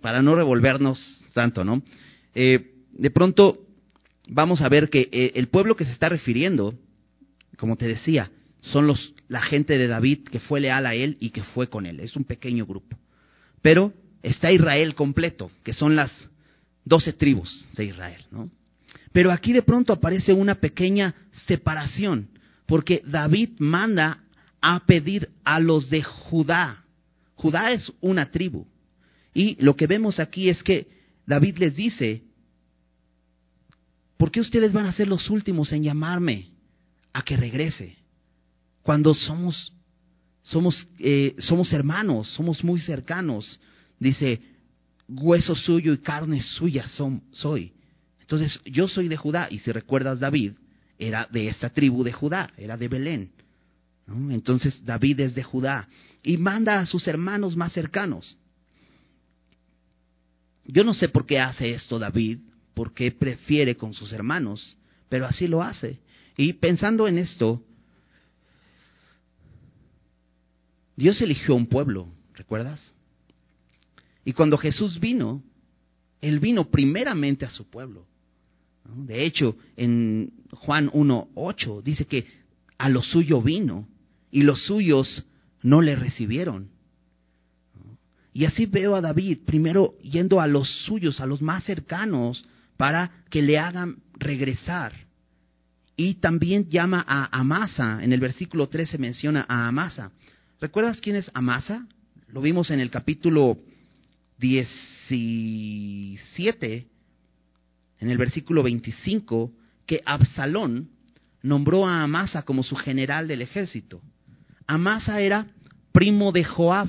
para 0.00 0.22
no 0.22 0.34
revolvernos 0.34 1.24
tanto, 1.34 1.62
¿no? 1.62 1.82
Eh, 2.34 2.74
de 2.92 3.10
pronto 3.10 3.66
vamos 4.28 4.62
a 4.62 4.68
ver 4.68 4.88
que 4.88 5.08
eh, 5.12 5.32
el 5.34 5.48
pueblo 5.48 5.76
que 5.76 5.84
se 5.84 5.92
está 5.92 6.08
refiriendo, 6.08 6.74
como 7.56 7.76
te 7.76 7.86
decía, 7.86 8.30
son 8.60 8.86
los, 8.86 9.14
la 9.28 9.40
gente 9.40 9.78
de 9.78 9.86
David 9.86 10.28
que 10.28 10.40
fue 10.40 10.60
leal 10.60 10.86
a 10.86 10.94
él 10.94 11.16
y 11.20 11.30
que 11.30 11.42
fue 11.42 11.68
con 11.68 11.86
él. 11.86 12.00
Es 12.00 12.16
un 12.16 12.24
pequeño 12.24 12.66
grupo. 12.66 12.96
Pero 13.62 13.92
está 14.22 14.52
Israel 14.52 14.94
completo, 14.94 15.50
que 15.64 15.72
son 15.72 15.96
las 15.96 16.12
doce 16.84 17.12
tribus 17.12 17.66
de 17.74 17.86
Israel, 17.86 18.24
¿no? 18.30 18.50
Pero 19.12 19.32
aquí 19.32 19.52
de 19.52 19.62
pronto 19.62 19.92
aparece 19.92 20.32
una 20.32 20.56
pequeña 20.56 21.14
separación, 21.46 22.28
porque 22.66 23.02
David 23.06 23.50
manda 23.58 24.22
a 24.60 24.80
pedir 24.86 25.28
a 25.44 25.60
los 25.60 25.88
de 25.90 26.02
Judá. 26.02 26.84
Judá 27.34 27.72
es 27.72 27.92
una 28.00 28.30
tribu. 28.30 28.66
Y 29.32 29.56
lo 29.62 29.76
que 29.76 29.86
vemos 29.86 30.18
aquí 30.18 30.48
es 30.48 30.62
que 30.62 30.88
David 31.26 31.58
les 31.58 31.76
dice, 31.76 32.22
¿por 34.16 34.30
qué 34.30 34.40
ustedes 34.40 34.72
van 34.72 34.86
a 34.86 34.92
ser 34.92 35.08
los 35.08 35.30
últimos 35.30 35.72
en 35.72 35.84
llamarme 35.84 36.50
a 37.12 37.22
que 37.22 37.36
regrese? 37.36 37.96
Cuando 38.88 39.12
somos, 39.12 39.70
somos, 40.40 40.88
eh, 40.98 41.36
somos 41.40 41.70
hermanos, 41.74 42.26
somos 42.32 42.64
muy 42.64 42.80
cercanos. 42.80 43.60
Dice, 44.00 44.40
hueso 45.06 45.54
suyo 45.54 45.92
y 45.92 45.98
carne 45.98 46.40
suya 46.40 46.88
son, 46.88 47.22
soy. 47.30 47.74
Entonces, 48.18 48.58
yo 48.64 48.88
soy 48.88 49.08
de 49.08 49.18
Judá, 49.18 49.48
y 49.50 49.58
si 49.58 49.72
recuerdas, 49.72 50.20
David 50.20 50.52
era 50.98 51.28
de 51.30 51.48
esta 51.48 51.68
tribu 51.68 52.02
de 52.02 52.14
Judá, 52.14 52.50
era 52.56 52.78
de 52.78 52.88
Belén. 52.88 53.30
Entonces, 54.30 54.82
David 54.86 55.20
es 55.20 55.34
de 55.34 55.42
Judá 55.42 55.86
y 56.22 56.38
manda 56.38 56.80
a 56.80 56.86
sus 56.86 57.06
hermanos 57.08 57.56
más 57.56 57.74
cercanos. 57.74 58.38
Yo 60.64 60.82
no 60.82 60.94
sé 60.94 61.10
por 61.10 61.26
qué 61.26 61.38
hace 61.40 61.74
esto 61.74 61.98
David, 61.98 62.38
por 62.72 62.94
qué 62.94 63.12
prefiere 63.12 63.76
con 63.76 63.92
sus 63.92 64.14
hermanos, 64.14 64.78
pero 65.10 65.26
así 65.26 65.46
lo 65.46 65.62
hace. 65.62 66.00
Y 66.38 66.54
pensando 66.54 67.06
en 67.06 67.18
esto, 67.18 67.62
Dios 70.98 71.22
eligió 71.22 71.54
un 71.54 71.66
pueblo, 71.66 72.08
¿recuerdas? 72.34 72.92
Y 74.24 74.32
cuando 74.32 74.58
Jesús 74.58 74.98
vino, 74.98 75.44
Él 76.20 76.40
vino 76.40 76.64
primeramente 76.64 77.46
a 77.46 77.50
su 77.50 77.70
pueblo. 77.70 78.04
De 78.84 79.24
hecho, 79.24 79.56
en 79.76 80.32
Juan 80.50 80.90
1.8 80.90 81.84
dice 81.84 82.04
que 82.06 82.26
a 82.78 82.88
lo 82.88 83.04
suyo 83.04 83.40
vino 83.40 83.86
y 84.32 84.42
los 84.42 84.64
suyos 84.64 85.22
no 85.62 85.82
le 85.82 85.94
recibieron. 85.94 86.68
Y 88.32 88.46
así 88.46 88.66
veo 88.66 88.96
a 88.96 89.00
David 89.00 89.38
primero 89.46 89.96
yendo 90.02 90.40
a 90.40 90.48
los 90.48 90.68
suyos, 90.84 91.20
a 91.20 91.26
los 91.26 91.40
más 91.40 91.62
cercanos, 91.62 92.44
para 92.76 93.22
que 93.30 93.40
le 93.40 93.56
hagan 93.56 93.98
regresar. 94.14 94.94
Y 95.94 96.14
también 96.14 96.68
llama 96.68 97.04
a 97.06 97.38
Amasa, 97.38 98.02
en 98.02 98.12
el 98.12 98.18
versículo 98.18 98.68
13 98.68 98.98
menciona 98.98 99.46
a 99.48 99.68
Amasa. 99.68 100.10
¿Recuerdas 100.60 101.00
quién 101.00 101.14
es 101.14 101.30
Amasa? 101.34 101.86
Lo 102.28 102.40
vimos 102.40 102.72
en 102.72 102.80
el 102.80 102.90
capítulo 102.90 103.58
17, 104.38 106.88
en 108.00 108.10
el 108.10 108.18
versículo 108.18 108.64
25, 108.64 109.52
que 109.86 110.02
Absalón 110.04 110.90
nombró 111.42 111.86
a 111.86 112.02
Amasa 112.02 112.42
como 112.42 112.64
su 112.64 112.74
general 112.74 113.28
del 113.28 113.42
ejército. 113.42 114.02
Amasa 114.66 115.20
era 115.20 115.46
primo 115.92 116.32
de 116.32 116.42
Joab, 116.42 116.88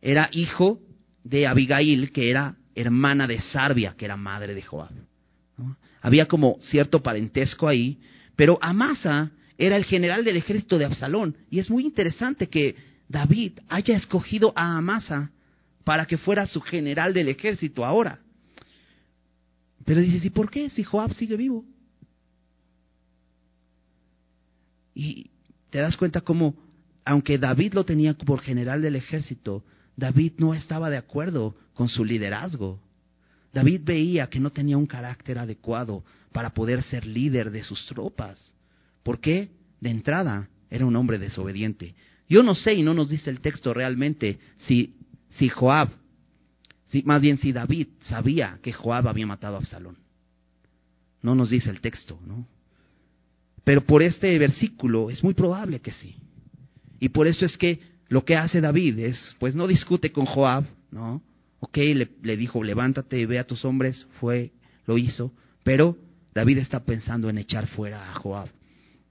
era 0.00 0.30
hijo 0.32 0.80
de 1.24 1.46
Abigail, 1.46 2.10
que 2.10 2.30
era 2.30 2.56
hermana 2.74 3.26
de 3.26 3.38
Sarbia, 3.38 3.96
que 3.98 4.06
era 4.06 4.16
madre 4.16 4.54
de 4.54 4.62
Joab. 4.62 4.92
Había 6.00 6.26
como 6.26 6.56
cierto 6.60 7.02
parentesco 7.02 7.68
ahí, 7.68 7.98
pero 8.34 8.58
Amasa 8.62 9.30
era 9.58 9.76
el 9.76 9.84
general 9.84 10.24
del 10.24 10.36
ejército 10.36 10.78
de 10.78 10.84
Absalón. 10.84 11.36
Y 11.50 11.58
es 11.58 11.70
muy 11.70 11.84
interesante 11.84 12.48
que 12.48 12.76
David 13.08 13.60
haya 13.68 13.96
escogido 13.96 14.52
a 14.56 14.76
Amasa 14.76 15.30
para 15.84 16.06
que 16.06 16.18
fuera 16.18 16.46
su 16.46 16.60
general 16.60 17.12
del 17.12 17.28
ejército 17.28 17.84
ahora. 17.84 18.20
Pero 19.84 20.00
dices, 20.00 20.24
¿y 20.24 20.30
por 20.30 20.50
qué 20.50 20.70
si 20.70 20.82
Joab 20.82 21.12
sigue 21.12 21.36
vivo? 21.36 21.64
Y 24.94 25.30
te 25.70 25.78
das 25.78 25.96
cuenta 25.96 26.20
cómo, 26.20 26.54
aunque 27.04 27.36
David 27.36 27.74
lo 27.74 27.84
tenía 27.84 28.14
por 28.14 28.40
general 28.40 28.80
del 28.80 28.96
ejército, 28.96 29.64
David 29.96 30.34
no 30.38 30.54
estaba 30.54 30.88
de 30.88 30.96
acuerdo 30.96 31.56
con 31.74 31.88
su 31.88 32.04
liderazgo. 32.04 32.80
David 33.52 33.82
veía 33.84 34.28
que 34.28 34.40
no 34.40 34.50
tenía 34.50 34.78
un 34.78 34.86
carácter 34.86 35.38
adecuado 35.38 36.04
para 36.32 36.54
poder 36.54 36.82
ser 36.82 37.06
líder 37.06 37.50
de 37.50 37.62
sus 37.62 37.86
tropas. 37.86 38.54
¿Por 39.04 39.20
qué? 39.20 39.50
De 39.80 39.90
entrada, 39.90 40.48
era 40.68 40.84
un 40.84 40.96
hombre 40.96 41.18
desobediente. 41.18 41.94
Yo 42.28 42.42
no 42.42 42.56
sé, 42.56 42.74
y 42.74 42.82
no 42.82 42.94
nos 42.94 43.10
dice 43.10 43.30
el 43.30 43.40
texto 43.40 43.72
realmente, 43.72 44.40
si 44.56 44.94
si 45.38 45.48
Joab, 45.48 45.88
si, 46.86 47.02
más 47.02 47.20
bien 47.20 47.38
si 47.38 47.52
David 47.52 47.88
sabía 48.02 48.58
que 48.62 48.72
Joab 48.72 49.08
había 49.08 49.26
matado 49.26 49.56
a 49.56 49.58
Absalón. 49.58 49.98
No 51.22 51.34
nos 51.34 51.50
dice 51.50 51.70
el 51.70 51.80
texto, 51.80 52.18
¿no? 52.26 52.46
Pero 53.64 53.84
por 53.84 54.02
este 54.02 54.38
versículo 54.38 55.10
es 55.10 55.24
muy 55.24 55.34
probable 55.34 55.80
que 55.80 55.92
sí. 55.92 56.16
Y 57.00 57.08
por 57.08 57.26
eso 57.26 57.46
es 57.46 57.56
que 57.56 57.80
lo 58.08 58.24
que 58.24 58.36
hace 58.36 58.60
David 58.60 58.98
es, 58.98 59.34
pues 59.38 59.54
no 59.54 59.66
discute 59.66 60.12
con 60.12 60.26
Joab, 60.26 60.64
¿no? 60.90 61.22
Ok, 61.60 61.78
le, 61.78 62.10
le 62.22 62.36
dijo, 62.36 62.62
levántate 62.62 63.18
y 63.18 63.24
ve 63.24 63.38
a 63.38 63.46
tus 63.46 63.64
hombres, 63.64 64.06
fue, 64.20 64.52
lo 64.86 64.98
hizo, 64.98 65.32
pero 65.62 65.96
David 66.34 66.58
está 66.58 66.84
pensando 66.84 67.30
en 67.30 67.38
echar 67.38 67.66
fuera 67.68 68.10
a 68.10 68.14
Joab. 68.14 68.48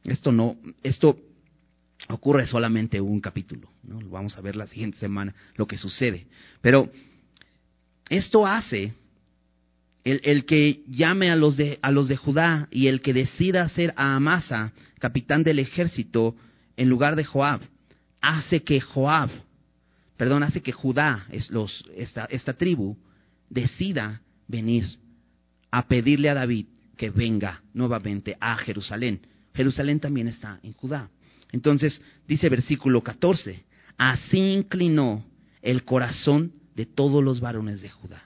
Esto 0.04 0.32
no, 0.32 0.58
esto 0.82 1.18
ocurre 2.10 2.46
solamente 2.48 3.00
un 3.00 3.20
capítulo. 3.20 3.70
¿no? 3.84 4.00
Vamos 4.10 4.38
a 4.38 4.42
ver 4.42 4.56
la 4.56 4.68
siguiente 4.68 4.98
semana 4.98 5.34
lo 5.56 5.68
que 5.68 5.78
sucede. 5.78 6.28
Pero 6.62 6.90
esto 8.10 8.46
hace 8.46 8.94
el, 10.04 10.22
el, 10.24 10.46
que 10.46 10.84
llame 10.88 11.32
a 11.32 11.36
los, 11.36 11.56
de, 11.56 11.80
a 11.82 11.92
los 11.92 12.08
de 12.08 12.18
Judá 12.18 12.68
y 12.72 12.88
el 12.88 13.02
que 13.02 13.14
decida 13.14 13.64
hacer 13.64 13.94
a 13.96 14.16
Amasa 14.16 14.74
capitán 15.00 15.44
del 15.44 15.60
ejército 15.60 16.36
en 16.76 16.90
lugar 16.90 17.16
de 17.16 17.24
Joab, 17.24 17.62
hace 18.22 18.64
que 18.64 18.80
Joab, 18.82 19.30
perdón, 20.18 20.44
hace 20.44 20.62
que 20.62 20.72
Judá, 20.72 21.26
es 21.30 21.50
los, 21.52 21.86
esta, 21.96 22.26
esta 22.26 22.54
tribu, 22.54 22.98
decida 23.50 24.22
venir 24.48 24.86
a 25.72 25.88
pedirle 25.88 26.30
a 26.30 26.34
David 26.34 26.68
que 26.98 27.10
venga 27.10 27.62
nuevamente 27.74 28.38
a 28.40 28.56
Jerusalén. 28.58 29.22
Jerusalén 29.54 30.00
también 30.00 30.28
está 30.28 30.60
en 30.64 30.74
Judá. 30.74 31.10
Entonces, 31.52 32.02
dice 32.28 32.50
versículo 32.50 33.02
14, 33.02 33.64
así 33.98 34.40
inclinó 34.40 35.24
el 35.62 35.84
corazón 35.84 36.54
de 36.76 36.86
todos 36.86 37.24
los 37.24 37.40
varones 37.40 37.82
de 37.82 37.90
Judá. 37.90 38.24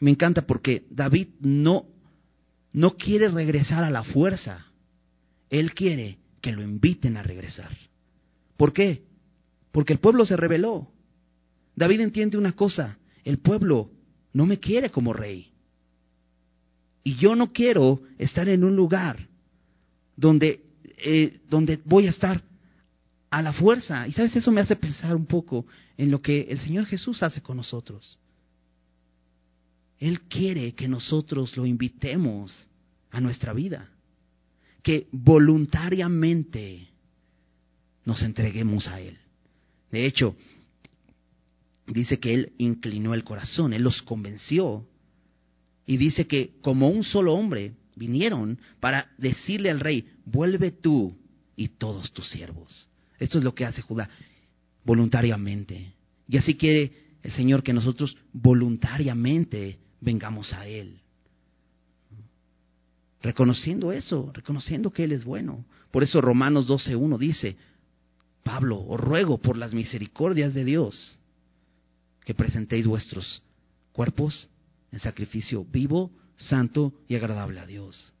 Me 0.00 0.10
encanta 0.10 0.42
porque 0.42 0.84
David 0.90 1.28
no, 1.40 1.86
no 2.72 2.96
quiere 2.96 3.28
regresar 3.28 3.84
a 3.84 3.90
la 3.90 4.04
fuerza, 4.04 4.66
él 5.50 5.74
quiere 5.74 6.18
que 6.40 6.52
lo 6.52 6.62
inviten 6.62 7.16
a 7.16 7.22
regresar. 7.22 7.70
¿Por 8.56 8.72
qué? 8.72 9.02
Porque 9.72 9.92
el 9.92 9.98
pueblo 9.98 10.26
se 10.26 10.36
rebeló. 10.36 10.92
David 11.74 12.00
entiende 12.00 12.36
una 12.36 12.52
cosa, 12.52 12.98
el 13.24 13.38
pueblo 13.38 13.90
no 14.32 14.46
me 14.46 14.58
quiere 14.58 14.90
como 14.90 15.12
rey. 15.12 15.52
Y 17.02 17.16
yo 17.16 17.34
no 17.34 17.48
quiero 17.48 18.02
estar 18.18 18.48
en 18.48 18.64
un 18.64 18.76
lugar 18.76 19.28
donde, 20.16 20.64
eh, 21.04 21.40
donde 21.48 21.80
voy 21.84 22.06
a 22.06 22.10
estar 22.10 22.42
a 23.30 23.42
la 23.42 23.52
fuerza. 23.52 24.06
Y 24.06 24.12
sabes, 24.12 24.34
eso 24.36 24.50
me 24.50 24.60
hace 24.60 24.76
pensar 24.76 25.14
un 25.14 25.26
poco 25.26 25.66
en 25.96 26.10
lo 26.10 26.20
que 26.20 26.42
el 26.42 26.58
Señor 26.60 26.86
Jesús 26.86 27.22
hace 27.22 27.40
con 27.42 27.56
nosotros. 27.56 28.18
Él 29.98 30.20
quiere 30.22 30.72
que 30.72 30.88
nosotros 30.88 31.56
lo 31.56 31.66
invitemos 31.66 32.68
a 33.10 33.20
nuestra 33.20 33.52
vida, 33.52 33.88
que 34.82 35.08
voluntariamente 35.10 36.88
nos 38.04 38.22
entreguemos 38.22 38.86
a 38.86 39.00
Él. 39.00 39.18
De 39.90 40.06
hecho, 40.06 40.36
dice 41.86 42.18
que 42.18 42.34
Él 42.34 42.52
inclinó 42.58 43.14
el 43.14 43.24
corazón, 43.24 43.72
Él 43.72 43.82
los 43.82 44.02
convenció 44.02 44.86
y 45.86 45.96
dice 45.96 46.26
que 46.26 46.52
como 46.60 46.88
un 46.88 47.02
solo 47.02 47.34
hombre 47.34 47.72
vinieron 47.98 48.58
para 48.80 49.10
decirle 49.18 49.70
al 49.70 49.80
rey, 49.80 50.08
vuelve 50.24 50.70
tú 50.70 51.16
y 51.56 51.68
todos 51.68 52.12
tus 52.12 52.28
siervos. 52.30 52.88
Esto 53.18 53.38
es 53.38 53.44
lo 53.44 53.54
que 53.54 53.64
hace 53.64 53.82
Judá 53.82 54.08
voluntariamente. 54.84 55.92
Y 56.28 56.36
así 56.36 56.54
quiere 56.54 56.92
el 57.22 57.32
Señor 57.32 57.62
que 57.62 57.72
nosotros 57.72 58.16
voluntariamente 58.32 59.78
vengamos 60.00 60.52
a 60.52 60.66
Él. 60.66 61.00
Reconociendo 63.20 63.92
eso, 63.92 64.30
reconociendo 64.32 64.92
que 64.92 65.04
Él 65.04 65.12
es 65.12 65.24
bueno. 65.24 65.64
Por 65.90 66.02
eso 66.02 66.20
Romanos 66.20 66.68
12.1 66.68 67.18
dice, 67.18 67.56
Pablo, 68.44 68.80
os 68.80 69.00
ruego 69.00 69.38
por 69.38 69.56
las 69.56 69.74
misericordias 69.74 70.54
de 70.54 70.64
Dios 70.64 71.18
que 72.24 72.34
presentéis 72.34 72.86
vuestros 72.86 73.42
cuerpos 73.92 74.48
en 74.92 75.00
sacrificio 75.00 75.64
vivo, 75.64 76.10
santo 76.38 76.94
y 77.06 77.16
agradable 77.16 77.60
a 77.60 77.66
Dios. 77.66 78.14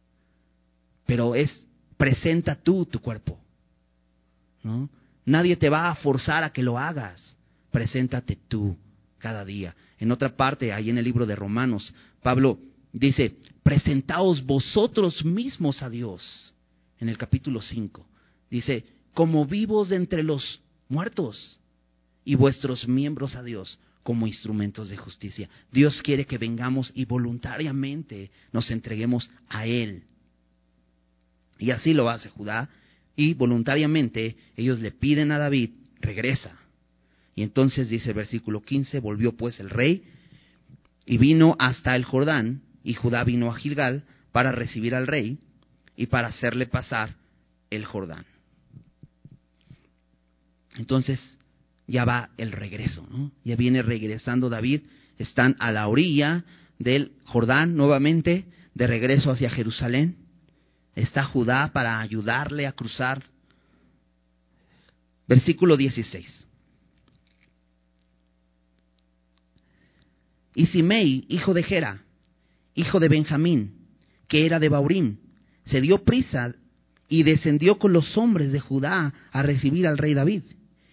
Pero 1.06 1.34
es, 1.34 1.66
presenta 1.96 2.56
tú 2.56 2.84
tu 2.84 3.00
cuerpo. 3.00 3.38
¿no? 4.62 4.90
Nadie 5.24 5.56
te 5.56 5.68
va 5.68 5.90
a 5.90 5.94
forzar 5.94 6.44
a 6.44 6.52
que 6.52 6.62
lo 6.62 6.78
hagas. 6.78 7.36
Preséntate 7.70 8.38
tú 8.48 8.76
cada 9.18 9.44
día. 9.44 9.74
En 9.98 10.12
otra 10.12 10.36
parte, 10.36 10.72
ahí 10.72 10.90
en 10.90 10.98
el 10.98 11.04
libro 11.04 11.26
de 11.26 11.36
Romanos, 11.36 11.94
Pablo 12.22 12.58
dice, 12.92 13.36
presentaos 13.62 14.44
vosotros 14.44 15.24
mismos 15.24 15.82
a 15.82 15.88
Dios. 15.88 16.52
En 17.00 17.08
el 17.08 17.16
capítulo 17.16 17.62
5, 17.62 18.06
dice, 18.50 18.84
como 19.14 19.46
vivos 19.46 19.90
de 19.90 19.96
entre 19.96 20.22
los 20.22 20.60
muertos 20.88 21.60
y 22.24 22.34
vuestros 22.34 22.86
miembros 22.88 23.34
a 23.36 23.42
Dios 23.42 23.78
como 24.08 24.26
instrumentos 24.26 24.88
de 24.88 24.96
justicia. 24.96 25.50
Dios 25.70 26.00
quiere 26.00 26.24
que 26.24 26.38
vengamos 26.38 26.90
y 26.94 27.04
voluntariamente 27.04 28.30
nos 28.54 28.70
entreguemos 28.70 29.30
a 29.50 29.66
Él. 29.66 30.04
Y 31.58 31.72
así 31.72 31.92
lo 31.92 32.08
hace 32.08 32.30
Judá. 32.30 32.70
Y 33.16 33.34
voluntariamente 33.34 34.34
ellos 34.56 34.80
le 34.80 34.92
piden 34.92 35.30
a 35.30 35.36
David, 35.36 35.72
regresa. 36.00 36.58
Y 37.34 37.42
entonces 37.42 37.90
dice 37.90 38.08
el 38.08 38.14
versículo 38.14 38.62
15, 38.62 38.98
volvió 39.00 39.36
pues 39.36 39.60
el 39.60 39.68
rey 39.68 40.04
y 41.04 41.18
vino 41.18 41.54
hasta 41.58 41.94
el 41.94 42.06
Jordán, 42.06 42.62
y 42.82 42.94
Judá 42.94 43.24
vino 43.24 43.50
a 43.50 43.58
Gilgal 43.58 44.04
para 44.32 44.52
recibir 44.52 44.94
al 44.94 45.06
rey 45.06 45.36
y 45.96 46.06
para 46.06 46.28
hacerle 46.28 46.64
pasar 46.64 47.14
el 47.68 47.84
Jordán. 47.84 48.24
Entonces 50.78 51.38
ya 51.88 52.04
va 52.04 52.30
el 52.36 52.52
regreso, 52.52 53.06
¿no? 53.10 53.32
Ya 53.44 53.56
viene 53.56 53.82
regresando 53.82 54.48
David, 54.50 54.82
están 55.16 55.56
a 55.58 55.72
la 55.72 55.88
orilla 55.88 56.44
del 56.78 57.12
Jordán 57.24 57.76
nuevamente, 57.76 58.44
de 58.74 58.86
regreso 58.86 59.32
hacia 59.32 59.50
Jerusalén. 59.50 60.16
Está 60.94 61.24
Judá 61.24 61.72
para 61.72 62.00
ayudarle 62.00 62.66
a 62.66 62.72
cruzar. 62.72 63.24
Versículo 65.26 65.76
16. 65.76 66.46
Y 70.54 70.66
Simei, 70.66 71.24
hijo 71.28 71.54
de 71.54 71.62
Gera, 71.62 72.02
hijo 72.74 73.00
de 73.00 73.08
Benjamín, 73.08 73.74
que 74.26 74.44
era 74.44 74.58
de 74.58 74.68
Baurín, 74.68 75.20
se 75.64 75.80
dio 75.80 76.04
prisa 76.04 76.54
y 77.08 77.22
descendió 77.22 77.78
con 77.78 77.92
los 77.92 78.16
hombres 78.16 78.52
de 78.52 78.60
Judá 78.60 79.12
a 79.30 79.42
recibir 79.42 79.86
al 79.86 79.98
rey 79.98 80.14
David. 80.14 80.42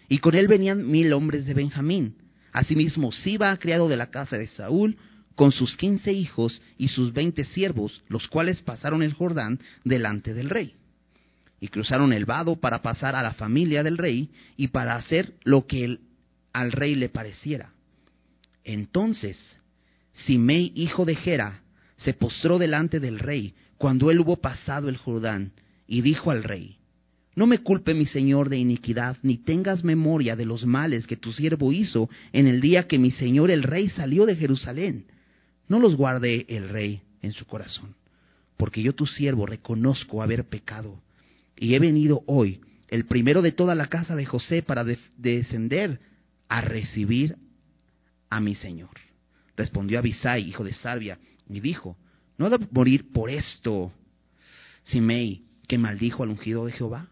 Y 0.07 0.19
con 0.19 0.35
él 0.35 0.47
venían 0.47 0.89
mil 0.89 1.13
hombres 1.13 1.45
de 1.45 1.53
Benjamín. 1.53 2.15
Asimismo, 2.51 3.11
Siba, 3.11 3.55
criado 3.57 3.89
de 3.89 3.97
la 3.97 4.11
casa 4.11 4.37
de 4.37 4.47
Saúl, 4.47 4.97
con 5.35 5.51
sus 5.51 5.75
quince 5.75 6.13
hijos 6.13 6.61
y 6.77 6.87
sus 6.87 7.13
veinte 7.13 7.43
siervos, 7.43 8.01
los 8.07 8.27
cuales 8.27 8.61
pasaron 8.61 9.03
el 9.03 9.13
Jordán 9.13 9.59
delante 9.83 10.33
del 10.33 10.49
rey. 10.49 10.73
Y 11.59 11.67
cruzaron 11.67 12.13
el 12.13 12.25
vado 12.25 12.55
para 12.57 12.81
pasar 12.81 13.15
a 13.15 13.23
la 13.23 13.33
familia 13.33 13.83
del 13.83 13.97
rey 13.97 14.29
y 14.55 14.67
para 14.69 14.95
hacer 14.95 15.33
lo 15.43 15.65
que 15.67 15.99
al 16.53 16.71
rey 16.71 16.95
le 16.95 17.09
pareciera. 17.09 17.73
Entonces, 18.63 19.37
Simei, 20.25 20.71
hijo 20.75 21.05
de 21.05 21.15
Gera, 21.15 21.61
se 21.97 22.13
postró 22.13 22.57
delante 22.57 22.99
del 22.99 23.19
rey 23.19 23.53
cuando 23.77 24.11
él 24.11 24.19
hubo 24.19 24.37
pasado 24.37 24.89
el 24.89 24.97
Jordán 24.97 25.51
y 25.87 26.01
dijo 26.01 26.31
al 26.31 26.43
rey, 26.43 26.77
no 27.36 27.47
me 27.47 27.59
culpe 27.59 27.93
mi 27.93 28.05
señor 28.05 28.47
de 28.47 28.57
iniquidad, 28.57 29.17
ni 29.21 29.38
tengas 29.38 29.83
memoria 29.83 30.38
de 30.38 30.45
los 30.45 30.65
males 30.65 31.05
que 31.05 31.17
tu 31.17 31.33
siervo 31.33 31.73
hizo 31.73 32.09
en 32.31 32.47
el 32.47 32.61
día 32.61 32.88
que 32.88 32.97
mi 32.97 33.11
señor 33.11 33.51
el 33.51 33.63
rey 33.63 33.89
salió 33.89 34.25
de 34.25 34.38
Jerusalén. 34.38 35.05
No 35.67 35.79
los 35.79 35.97
guarde 35.97 36.45
el 36.47 36.69
rey 36.69 37.01
en 37.21 37.33
su 37.33 37.45
corazón, 37.45 37.93
porque 38.55 38.81
yo 38.81 38.93
tu 38.93 39.05
siervo 39.05 39.45
reconozco 39.45 40.23
haber 40.23 40.45
pecado, 40.45 41.01
y 41.57 41.73
he 41.73 41.79
venido 41.79 42.23
hoy, 42.25 42.61
el 42.88 43.05
primero 43.05 43.41
de 43.41 43.51
toda 43.51 43.75
la 43.75 43.88
casa 43.88 44.15
de 44.15 44.25
José, 44.25 44.61
para 44.61 44.86
descender 45.17 45.99
a 46.47 46.61
recibir 46.61 47.36
a 48.29 48.39
mi 48.39 48.55
señor. 48.55 48.91
Respondió 49.57 49.99
Abisai, 49.99 50.47
hijo 50.47 50.63
de 50.63 50.73
Sarbia, 50.73 51.19
y 51.49 51.59
dijo, 51.59 51.97
¿no 52.38 52.45
ha 52.45 52.49
de 52.49 52.65
morir 52.71 53.11
por 53.11 53.29
esto 53.29 53.91
Simei, 54.83 55.43
que 55.67 55.77
maldijo 55.77 56.23
al 56.23 56.29
ungido 56.29 56.65
de 56.65 56.71
Jehová? 56.71 57.09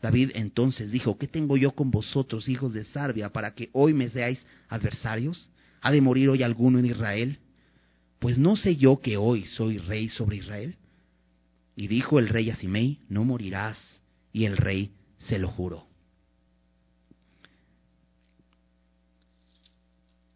David 0.00 0.30
entonces 0.34 0.92
dijo, 0.92 1.18
¿qué 1.18 1.26
tengo 1.26 1.56
yo 1.56 1.72
con 1.72 1.90
vosotros, 1.90 2.48
hijos 2.48 2.72
de 2.72 2.84
Sarbia, 2.84 3.30
para 3.30 3.54
que 3.54 3.70
hoy 3.72 3.92
me 3.94 4.08
seáis 4.08 4.44
adversarios? 4.68 5.50
¿Ha 5.80 5.90
de 5.90 6.00
morir 6.00 6.28
hoy 6.28 6.42
alguno 6.42 6.78
en 6.78 6.86
Israel? 6.86 7.38
Pues 8.18 8.38
no 8.38 8.56
sé 8.56 8.76
yo 8.76 9.00
que 9.00 9.16
hoy 9.16 9.44
soy 9.44 9.78
rey 9.78 10.08
sobre 10.08 10.36
Israel. 10.36 10.76
Y 11.74 11.88
dijo 11.88 12.18
el 12.18 12.28
rey 12.28 12.50
a 12.50 12.56
Simei, 12.56 13.00
no 13.08 13.24
morirás. 13.24 14.02
Y 14.32 14.44
el 14.44 14.56
rey 14.56 14.92
se 15.18 15.38
lo 15.38 15.48
juró. 15.48 15.86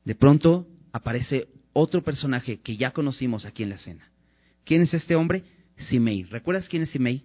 De 0.04 0.14
pronto 0.16 0.66
aparece 0.92 1.48
otro 1.72 2.02
personaje 2.02 2.60
que 2.60 2.76
ya 2.76 2.90
conocimos 2.90 3.44
aquí 3.44 3.62
en 3.62 3.68
la 3.68 3.76
escena. 3.76 4.10
¿Quién 4.64 4.82
es 4.82 4.92
este 4.94 5.14
hombre? 5.14 5.44
Simei. 5.76 6.24
¿Recuerdas 6.24 6.68
quién 6.68 6.82
es 6.82 6.90
Simei? 6.90 7.22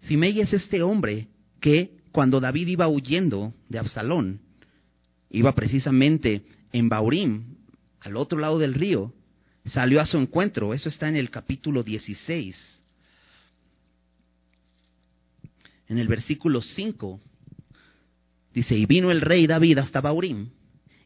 Simei 0.00 0.40
es 0.40 0.52
este 0.52 0.82
hombre 0.82 1.28
que 1.60 1.98
cuando 2.12 2.40
David 2.40 2.68
iba 2.68 2.88
huyendo 2.88 3.54
de 3.68 3.78
Absalón, 3.78 4.40
iba 5.30 5.54
precisamente 5.54 6.42
en 6.72 6.88
Baurim, 6.88 7.56
al 8.00 8.16
otro 8.16 8.38
lado 8.38 8.58
del 8.58 8.74
río, 8.74 9.12
salió 9.66 10.00
a 10.00 10.06
su 10.06 10.18
encuentro. 10.18 10.74
Eso 10.74 10.88
está 10.88 11.08
en 11.08 11.16
el 11.16 11.30
capítulo 11.30 11.82
16. 11.82 12.56
En 15.88 15.98
el 15.98 16.08
versículo 16.08 16.62
5 16.62 17.20
dice, 18.52 18.76
y 18.76 18.86
vino 18.86 19.10
el 19.10 19.20
rey 19.20 19.46
David 19.46 19.78
hasta 19.78 20.00
Baurim, 20.00 20.50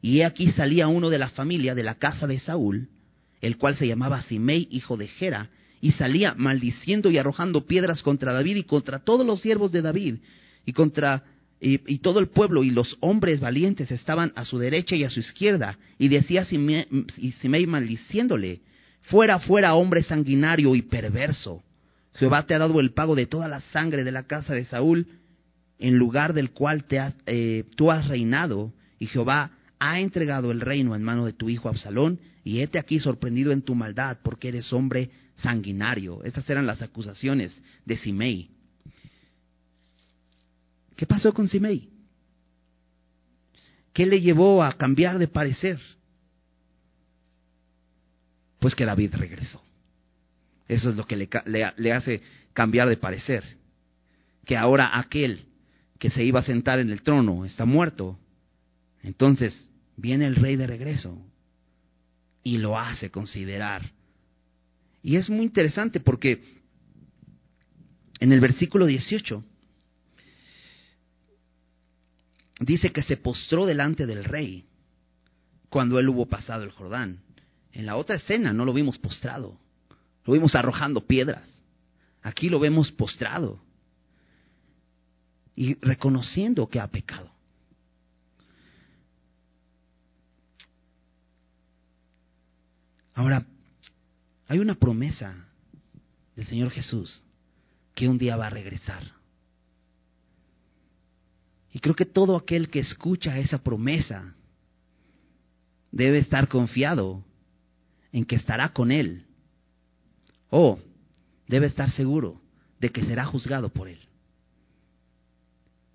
y 0.00 0.18
he 0.18 0.24
aquí 0.24 0.50
salía 0.52 0.88
uno 0.88 1.10
de 1.10 1.18
la 1.18 1.30
familia 1.30 1.74
de 1.74 1.82
la 1.82 1.96
casa 1.96 2.26
de 2.26 2.40
Saúl, 2.40 2.88
el 3.40 3.58
cual 3.58 3.76
se 3.76 3.86
llamaba 3.86 4.22
Simei, 4.22 4.68
hijo 4.70 4.96
de 4.96 5.08
Gera, 5.08 5.50
y 5.80 5.92
salía 5.92 6.34
maldiciendo 6.36 7.10
y 7.10 7.18
arrojando 7.18 7.66
piedras 7.66 8.02
contra 8.02 8.32
David 8.32 8.56
y 8.56 8.64
contra 8.64 9.00
todos 9.00 9.26
los 9.26 9.40
siervos 9.40 9.72
de 9.72 9.82
David 9.82 10.16
y 10.64 10.72
contra 10.72 11.24
y, 11.64 11.98
todo 11.98 12.18
el 12.18 12.28
pueblo 12.28 12.64
y 12.64 12.70
los 12.70 12.96
hombres 13.00 13.38
valientes 13.38 13.90
estaban 13.92 14.32
a 14.34 14.44
su 14.44 14.58
derecha 14.58 14.96
y 14.96 15.04
a 15.04 15.10
su 15.10 15.20
izquierda 15.20 15.78
y 15.96 16.08
decía 16.08 16.44
Simei 16.44 17.66
maldiciéndole 17.66 18.62
fuera 19.02 19.38
fuera 19.38 19.74
hombre 19.74 20.02
sanguinario 20.02 20.74
y 20.74 20.82
perverso 20.82 21.62
Jehová 22.14 22.46
te 22.46 22.54
ha 22.54 22.58
dado 22.58 22.80
el 22.80 22.92
pago 22.92 23.14
de 23.14 23.26
toda 23.26 23.48
la 23.48 23.60
sangre 23.60 24.04
de 24.04 24.12
la 24.12 24.24
casa 24.24 24.54
de 24.54 24.64
Saúl 24.64 25.06
en 25.78 25.98
lugar 25.98 26.32
del 26.32 26.50
cual 26.50 26.84
te 26.84 27.00
eh, 27.26 27.64
tú 27.76 27.90
has 27.90 28.08
reinado 28.08 28.72
y 28.98 29.06
Jehová 29.06 29.52
ha 29.78 30.00
entregado 30.00 30.52
el 30.52 30.60
reino 30.60 30.94
en 30.94 31.02
mano 31.02 31.26
de 31.26 31.32
tu 31.32 31.48
hijo 31.48 31.68
Absalón 31.68 32.20
y 32.44 32.60
hete 32.60 32.78
aquí 32.78 33.00
sorprendido 33.00 33.52
en 33.52 33.62
tu 33.62 33.74
maldad 33.74 34.18
porque 34.22 34.48
eres 34.48 34.72
hombre 34.72 35.10
sanguinario. 35.36 36.22
Esas 36.24 36.48
eran 36.48 36.66
las 36.66 36.82
acusaciones 36.82 37.60
de 37.84 37.96
Simei. 37.96 38.50
¿Qué 41.02 41.06
pasó 41.08 41.34
con 41.34 41.48
Simei? 41.48 41.88
¿Qué 43.92 44.06
le 44.06 44.20
llevó 44.20 44.62
a 44.62 44.72
cambiar 44.74 45.18
de 45.18 45.26
parecer? 45.26 45.80
Pues 48.60 48.76
que 48.76 48.84
David 48.84 49.16
regresó. 49.16 49.60
Eso 50.68 50.90
es 50.90 50.94
lo 50.94 51.04
que 51.04 51.16
le, 51.16 51.28
le, 51.76 51.92
hace 51.92 52.22
cambiar 52.52 52.88
de 52.88 52.98
parecer. 52.98 53.42
Que 54.44 54.56
ahora 54.56 54.96
aquel 54.96 55.46
que 55.98 56.08
se 56.08 56.22
iba 56.22 56.38
a 56.38 56.44
sentar 56.44 56.78
en 56.78 56.90
el 56.90 57.02
trono 57.02 57.44
está 57.44 57.64
muerto. 57.64 58.16
Entonces 59.02 59.72
viene 59.96 60.28
el 60.28 60.36
rey 60.36 60.54
de 60.54 60.68
regreso 60.68 61.20
y 62.44 62.58
lo 62.58 62.78
hace 62.78 63.10
considerar. 63.10 63.90
Y 65.02 65.16
es 65.16 65.28
muy 65.28 65.46
interesante 65.46 65.98
porque 65.98 66.62
en 68.20 68.30
el 68.30 68.38
versículo 68.38 68.86
18 68.86 69.46
dice 72.64 72.92
que 72.92 73.02
se 73.02 73.16
postró 73.16 73.66
delante 73.66 74.06
del 74.06 74.24
rey 74.24 74.66
cuando 75.68 75.98
él 75.98 76.08
hubo 76.08 76.26
pasado 76.26 76.64
el 76.64 76.70
Jordán. 76.70 77.22
En 77.72 77.86
la 77.86 77.96
otra 77.96 78.16
escena 78.16 78.52
no 78.52 78.64
lo 78.64 78.72
vimos 78.72 78.98
postrado, 78.98 79.58
Lo 80.24 80.34
vimos 80.34 80.54
arrojando 80.54 81.06
piedras. 81.06 81.62
Aquí 82.22 82.48
lo 82.48 82.60
vemos 82.60 82.92
postrado 82.92 83.60
y 85.56 85.74
reconociendo 85.80 86.68
que 86.68 86.78
ha 86.78 86.86
pecado. 86.86 87.30
Ahora, 93.14 93.44
hay 94.46 94.58
una 94.58 94.74
promesa 94.74 95.48
del 96.36 96.46
Señor 96.46 96.70
Jesús 96.70 97.24
que 97.94 98.08
un 98.08 98.18
día 98.18 98.36
va 98.36 98.46
a 98.46 98.50
regresar. 98.50 99.21
Y 101.72 101.80
creo 101.80 101.94
que 101.94 102.04
todo 102.04 102.36
aquel 102.36 102.68
que 102.68 102.80
escucha 102.80 103.38
esa 103.38 103.58
promesa 103.58 104.34
debe 105.90 106.18
estar 106.18 106.48
confiado 106.48 107.24
en 108.12 108.24
que 108.24 108.36
estará 108.36 108.72
con 108.72 108.92
Él. 108.92 109.24
O 110.50 110.78
debe 111.48 111.66
estar 111.66 111.90
seguro 111.92 112.40
de 112.78 112.90
que 112.90 113.04
será 113.04 113.24
juzgado 113.24 113.70
por 113.70 113.88
Él. 113.88 113.98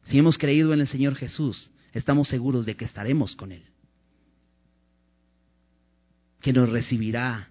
Si 0.03 0.17
hemos 0.17 0.37
creído 0.37 0.73
en 0.73 0.79
el 0.79 0.87
Señor 0.87 1.15
Jesús, 1.15 1.71
estamos 1.93 2.27
seguros 2.27 2.65
de 2.65 2.75
que 2.75 2.85
estaremos 2.85 3.35
con 3.35 3.51
Él. 3.51 3.63
Que 6.41 6.53
nos 6.53 6.69
recibirá 6.69 7.49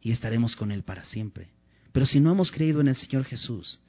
y 0.00 0.12
estaremos 0.12 0.54
con 0.54 0.70
Él 0.70 0.84
para 0.84 1.04
siempre. 1.04 1.48
Pero 1.92 2.06
si 2.06 2.20
no 2.20 2.30
hemos 2.30 2.52
creído 2.52 2.80
en 2.80 2.88
el 2.88 2.96
Señor 2.96 3.24
Jesús, 3.24 3.80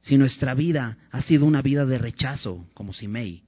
si 0.00 0.16
nuestra 0.16 0.54
vida 0.54 0.98
ha 1.10 1.22
sido 1.22 1.44
una 1.46 1.62
vida 1.62 1.84
de 1.84 1.98
rechazo, 1.98 2.66
como 2.74 2.92
Simei, 2.92 3.42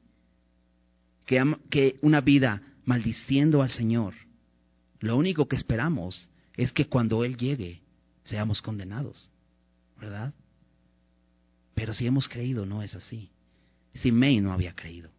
que, 1.26 1.56
que 1.70 1.98
una 2.02 2.20
vida 2.20 2.62
maldiciendo 2.84 3.62
al 3.62 3.70
Señor, 3.70 4.14
lo 5.00 5.16
único 5.16 5.48
que 5.48 5.56
esperamos 5.56 6.28
es 6.56 6.72
que 6.72 6.86
cuando 6.86 7.24
Él 7.24 7.36
llegue 7.36 7.80
seamos 8.22 8.60
condenados, 8.60 9.30
¿verdad? 9.98 10.34
Pero 11.74 11.94
si 11.94 12.06
hemos 12.06 12.28
creído, 12.28 12.66
no 12.66 12.82
es 12.82 12.94
así. 12.94 13.30
Simei 13.94 14.40
no 14.40 14.52
había 14.52 14.74
creído. 14.74 15.10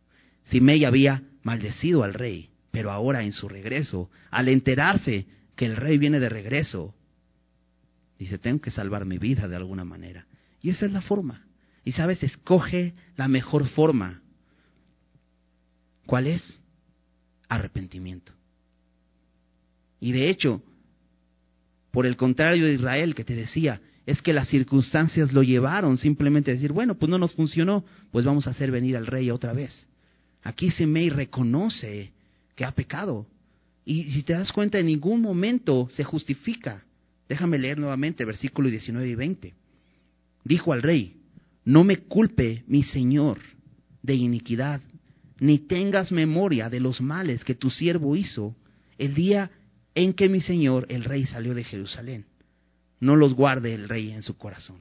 Simei 0.45 0.85
había 0.85 1.23
maldecido 1.41 2.03
al 2.03 2.13
rey, 2.13 2.49
pero 2.71 2.91
ahora 2.91 3.23
en 3.23 3.33
su 3.33 3.49
regreso, 3.49 4.09
al 4.29 4.49
enterarse 4.49 5.25
que 5.55 5.65
el 5.65 5.75
rey 5.75 5.97
viene 5.97 6.19
de 6.19 6.29
regreso, 6.29 6.93
dice, 8.19 8.37
tengo 8.37 8.61
que 8.61 8.71
salvar 8.71 9.05
mi 9.05 9.17
vida 9.17 9.47
de 9.47 9.55
alguna 9.55 9.83
manera. 9.83 10.27
Y 10.63 10.71
esa 10.71 10.87
es 10.87 10.91
la 10.93 11.01
forma. 11.01 11.45
Y 11.83 11.91
sabes, 11.91 12.23
escoge 12.23 12.95
la 13.17 13.27
mejor 13.27 13.67
forma. 13.67 14.23
¿Cuál 16.07 16.25
es? 16.27 16.61
Arrepentimiento. 17.49 18.31
Y 19.99 20.13
de 20.13 20.29
hecho, 20.29 20.63
por 21.91 22.05
el 22.05 22.15
contrario 22.15 22.65
de 22.65 22.73
Israel 22.73 23.13
que 23.13 23.25
te 23.25 23.35
decía, 23.35 23.81
es 24.05 24.21
que 24.21 24.33
las 24.33 24.47
circunstancias 24.47 25.33
lo 25.33 25.43
llevaron 25.43 25.97
simplemente 25.97 26.51
a 26.51 26.53
decir, 26.53 26.71
bueno, 26.71 26.95
pues 26.95 27.09
no 27.09 27.17
nos 27.17 27.33
funcionó, 27.33 27.83
pues 28.11 28.25
vamos 28.25 28.47
a 28.47 28.51
hacer 28.51 28.71
venir 28.71 28.95
al 28.95 29.05
rey 29.05 29.29
otra 29.31 29.51
vez. 29.51 29.87
Aquí 30.43 30.71
Semei 30.71 31.09
reconoce 31.09 32.13
que 32.55 32.63
ha 32.63 32.71
pecado. 32.71 33.27
Y 33.83 34.11
si 34.11 34.23
te 34.23 34.31
das 34.31 34.53
cuenta, 34.53 34.79
en 34.79 34.85
ningún 34.85 35.21
momento 35.21 35.87
se 35.89 36.05
justifica. 36.05 36.85
Déjame 37.27 37.59
leer 37.59 37.77
nuevamente 37.77 38.23
versículos 38.23 38.71
19 38.71 39.07
y 39.09 39.15
20. 39.15 39.62
Dijo 40.43 40.73
al 40.73 40.81
rey, 40.81 41.17
no 41.65 41.83
me 41.83 41.97
culpe 41.97 42.63
mi 42.67 42.83
señor 42.83 43.39
de 44.01 44.15
iniquidad, 44.15 44.81
ni 45.39 45.59
tengas 45.59 46.11
memoria 46.11 46.69
de 46.69 46.79
los 46.79 47.01
males 47.01 47.43
que 47.43 47.55
tu 47.55 47.69
siervo 47.69 48.15
hizo 48.15 48.55
el 48.97 49.13
día 49.13 49.51
en 49.95 50.13
que 50.13 50.29
mi 50.29 50.41
señor 50.41 50.85
el 50.89 51.03
rey 51.03 51.25
salió 51.25 51.53
de 51.53 51.63
Jerusalén 51.63 52.25
no 53.03 53.17
los 53.17 53.33
guarde 53.33 53.73
el 53.73 53.89
rey 53.89 54.11
en 54.11 54.23
su 54.23 54.37
corazón. 54.37 54.77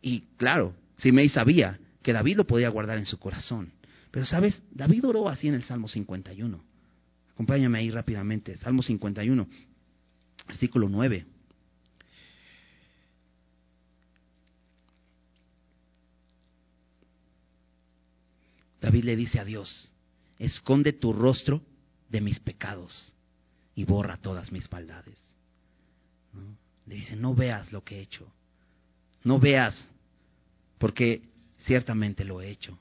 Y 0.00 0.20
claro, 0.38 0.74
Simei 0.96 1.28
sabía 1.28 1.78
que 2.02 2.14
David 2.14 2.38
lo 2.38 2.46
podía 2.46 2.70
guardar 2.70 2.96
en 2.96 3.04
su 3.04 3.18
corazón. 3.18 3.72
Pero 4.10 4.24
sabes, 4.24 4.62
David 4.70 5.04
oró 5.04 5.28
así 5.28 5.48
en 5.48 5.54
el 5.54 5.62
Salmo 5.62 5.86
51. 5.86 6.64
Acompáñame 7.32 7.78
ahí 7.78 7.90
rápidamente, 7.90 8.56
Salmo 8.56 8.82
51, 8.82 9.46
versículo 10.48 10.88
9. 10.88 11.26
David 18.84 19.04
le 19.04 19.16
dice 19.16 19.40
a 19.40 19.46
Dios, 19.46 19.90
esconde 20.38 20.92
tu 20.92 21.14
rostro 21.14 21.62
de 22.10 22.20
mis 22.20 22.38
pecados 22.38 23.14
y 23.74 23.84
borra 23.84 24.18
todas 24.18 24.52
mis 24.52 24.70
maldades. 24.70 25.18
Le 26.84 26.94
dice, 26.94 27.16
no 27.16 27.34
veas 27.34 27.72
lo 27.72 27.82
que 27.82 27.96
he 27.96 28.00
hecho. 28.02 28.30
No 29.22 29.38
veas, 29.38 29.74
porque 30.76 31.22
ciertamente 31.56 32.26
lo 32.26 32.42
he 32.42 32.50
hecho. 32.50 32.78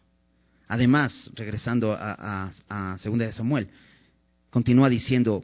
Además, 0.67 1.31
regresando 1.35 1.93
a, 1.93 2.51
a, 2.67 2.97
Segunda 2.97 3.25
de 3.25 3.31
Samuel, 3.31 3.69
continúa 4.49 4.89
diciendo, 4.89 5.41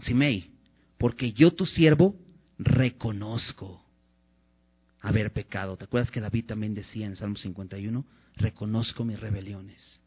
Simei, 0.00 0.50
porque 0.98 1.32
yo 1.32 1.52
tu 1.52 1.64
siervo 1.64 2.14
reconozco 2.58 3.82
haber 5.00 5.32
pecado. 5.32 5.76
¿Te 5.76 5.84
acuerdas 5.84 6.10
que 6.10 6.20
David 6.20 6.46
también 6.46 6.74
decía 6.74 7.06
en 7.06 7.16
Salmo 7.16 7.36
51? 7.36 8.04
Reconozco 8.36 9.04
mis 9.04 9.18
rebeliones. 9.20 10.02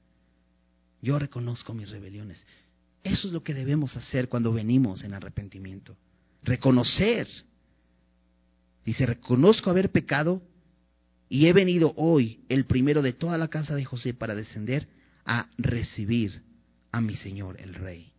Yo 1.01 1.17
reconozco 1.17 1.73
mis 1.73 1.89
rebeliones. 1.89 2.45
Eso 3.03 3.27
es 3.27 3.33
lo 3.33 3.43
que 3.43 3.53
debemos 3.53 3.95
hacer 3.97 4.29
cuando 4.29 4.53
venimos 4.53 5.03
en 5.03 5.13
arrepentimiento 5.13 5.97
reconocer. 6.43 7.27
Dice, 8.85 9.05
reconozco 9.05 9.69
haber 9.69 9.91
pecado 9.91 10.41
y 11.29 11.47
he 11.47 11.53
venido 11.53 11.93
hoy, 11.95 12.43
el 12.49 12.65
primero 12.65 13.01
de 13.01 13.13
toda 13.13 13.37
la 13.37 13.47
casa 13.47 13.75
de 13.75 13.85
José, 13.85 14.13
para 14.13 14.35
descender 14.35 14.87
a 15.25 15.49
recibir 15.57 16.41
a 16.91 16.99
mi 16.99 17.15
Señor 17.15 17.59
el 17.61 17.75
Rey. 17.75 18.11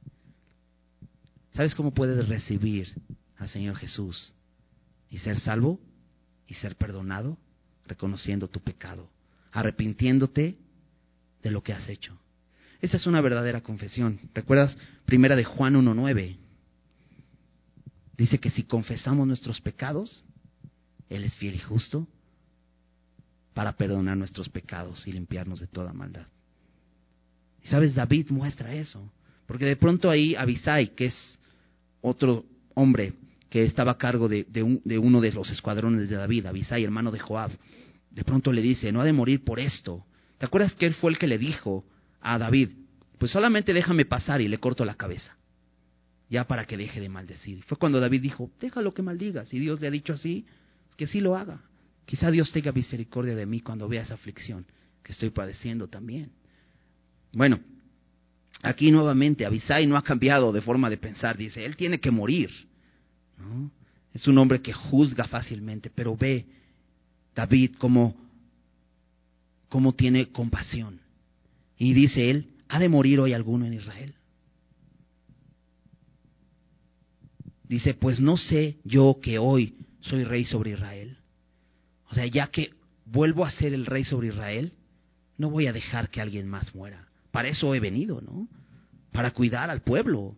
¿Sabes 1.52 1.74
cómo 1.74 1.92
puedes 1.92 2.26
recibir 2.28 2.88
al 3.36 3.48
Señor 3.48 3.76
Jesús 3.76 4.34
y 5.10 5.18
ser 5.18 5.38
salvo 5.40 5.78
y 6.46 6.54
ser 6.54 6.76
perdonado? 6.76 7.38
Reconociendo 7.86 8.48
tu 8.48 8.60
pecado, 8.60 9.08
arrepintiéndote 9.52 10.56
de 11.42 11.50
lo 11.50 11.62
que 11.62 11.72
has 11.72 11.88
hecho. 11.88 12.16
Esa 12.80 12.96
es 12.96 13.06
una 13.06 13.20
verdadera 13.20 13.60
confesión. 13.60 14.20
¿Recuerdas? 14.34 14.76
Primera 15.04 15.36
de 15.36 15.44
Juan 15.44 15.74
1.9. 15.74 16.36
Dice 18.16 18.38
que 18.38 18.50
si 18.50 18.64
confesamos 18.64 19.26
nuestros 19.26 19.60
pecados, 19.60 20.24
Él 21.08 21.24
es 21.24 21.34
fiel 21.36 21.54
y 21.54 21.58
justo 21.58 22.06
para 23.54 23.72
perdonar 23.72 24.16
nuestros 24.16 24.48
pecados 24.48 25.06
y 25.06 25.12
limpiarnos 25.12 25.60
de 25.60 25.66
toda 25.66 25.92
maldad. 25.92 26.26
Y 27.62 27.68
sabes, 27.68 27.94
David 27.94 28.30
muestra 28.30 28.74
eso, 28.74 29.12
porque 29.46 29.64
de 29.64 29.76
pronto 29.76 30.10
ahí 30.10 30.34
Abisai, 30.34 30.94
que 30.94 31.06
es 31.06 31.38
otro 32.00 32.44
hombre 32.74 33.14
que 33.52 33.64
estaba 33.64 33.92
a 33.92 33.98
cargo 33.98 34.30
de, 34.30 34.46
uno 34.62 35.20
de 35.20 35.30
los 35.30 35.50
escuadrones 35.50 36.08
de 36.08 36.16
David, 36.16 36.46
Abisai, 36.46 36.84
hermano 36.84 37.10
de 37.10 37.18
Joab, 37.18 37.50
de 38.10 38.24
pronto 38.24 38.50
le 38.50 38.62
dice, 38.62 38.90
no 38.92 39.02
ha 39.02 39.04
de 39.04 39.12
morir 39.12 39.44
por 39.44 39.60
esto. 39.60 40.06
¿Te 40.38 40.46
acuerdas 40.46 40.74
que 40.74 40.86
él 40.86 40.94
fue 40.94 41.10
el 41.10 41.18
que 41.18 41.26
le 41.26 41.36
dijo 41.36 41.84
a 42.22 42.38
David, 42.38 42.70
pues 43.18 43.30
solamente 43.30 43.74
déjame 43.74 44.06
pasar 44.06 44.40
y 44.40 44.48
le 44.48 44.56
corto 44.56 44.86
la 44.86 44.94
cabeza? 44.94 45.36
ya 46.30 46.46
para 46.46 46.64
que 46.64 46.78
deje 46.78 46.98
de 46.98 47.10
maldecir. 47.10 47.62
Fue 47.64 47.76
cuando 47.76 48.00
David 48.00 48.22
dijo, 48.22 48.50
déjalo 48.58 48.94
que 48.94 49.02
maldiga, 49.02 49.44
si 49.44 49.58
Dios 49.58 49.82
le 49.82 49.88
ha 49.88 49.90
dicho 49.90 50.14
así, 50.14 50.46
que 50.96 51.06
sí 51.06 51.20
lo 51.20 51.36
haga. 51.36 51.60
Quizá 52.06 52.30
Dios 52.30 52.50
tenga 52.52 52.72
misericordia 52.72 53.36
de 53.36 53.44
mí 53.44 53.60
cuando 53.60 53.86
vea 53.86 54.00
esa 54.00 54.14
aflicción 54.14 54.64
que 55.02 55.12
estoy 55.12 55.28
padeciendo 55.28 55.88
también. 55.88 56.32
Bueno, 57.34 57.60
aquí 58.62 58.90
nuevamente 58.90 59.44
Abisai 59.44 59.86
no 59.86 59.98
ha 59.98 60.02
cambiado 60.02 60.52
de 60.52 60.62
forma 60.62 60.88
de 60.88 60.96
pensar, 60.96 61.36
dice, 61.36 61.66
él 61.66 61.76
tiene 61.76 62.00
que 62.00 62.10
morir. 62.10 62.50
¿No? 63.38 63.70
Es 64.12 64.26
un 64.26 64.38
hombre 64.38 64.60
que 64.60 64.72
juzga 64.72 65.26
fácilmente, 65.26 65.90
pero 65.90 66.16
ve 66.16 66.46
David 67.34 67.76
como, 67.78 68.14
como 69.68 69.94
tiene 69.94 70.28
compasión. 70.28 71.00
Y 71.78 71.94
dice 71.94 72.30
él, 72.30 72.50
¿ha 72.68 72.78
de 72.78 72.88
morir 72.88 73.20
hoy 73.20 73.32
alguno 73.32 73.66
en 73.66 73.74
Israel? 73.74 74.14
dice, 77.72 77.94
pues 77.94 78.20
no 78.20 78.36
sé 78.36 78.76
yo 78.84 79.18
que 79.22 79.38
hoy 79.38 79.74
soy 80.00 80.24
rey 80.24 80.44
sobre 80.44 80.72
Israel. 80.72 81.16
O 82.10 82.14
sea, 82.14 82.26
ya 82.26 82.48
que 82.48 82.70
vuelvo 83.06 83.46
a 83.46 83.50
ser 83.50 83.72
el 83.72 83.86
rey 83.86 84.04
sobre 84.04 84.28
Israel, 84.28 84.74
no 85.38 85.48
voy 85.48 85.66
a 85.66 85.72
dejar 85.72 86.10
que 86.10 86.20
alguien 86.20 86.46
más 86.48 86.74
muera. 86.74 87.08
Para 87.30 87.48
eso 87.48 87.74
he 87.74 87.80
venido, 87.80 88.20
¿no? 88.20 88.46
Para 89.10 89.30
cuidar 89.30 89.70
al 89.70 89.80
pueblo, 89.80 90.36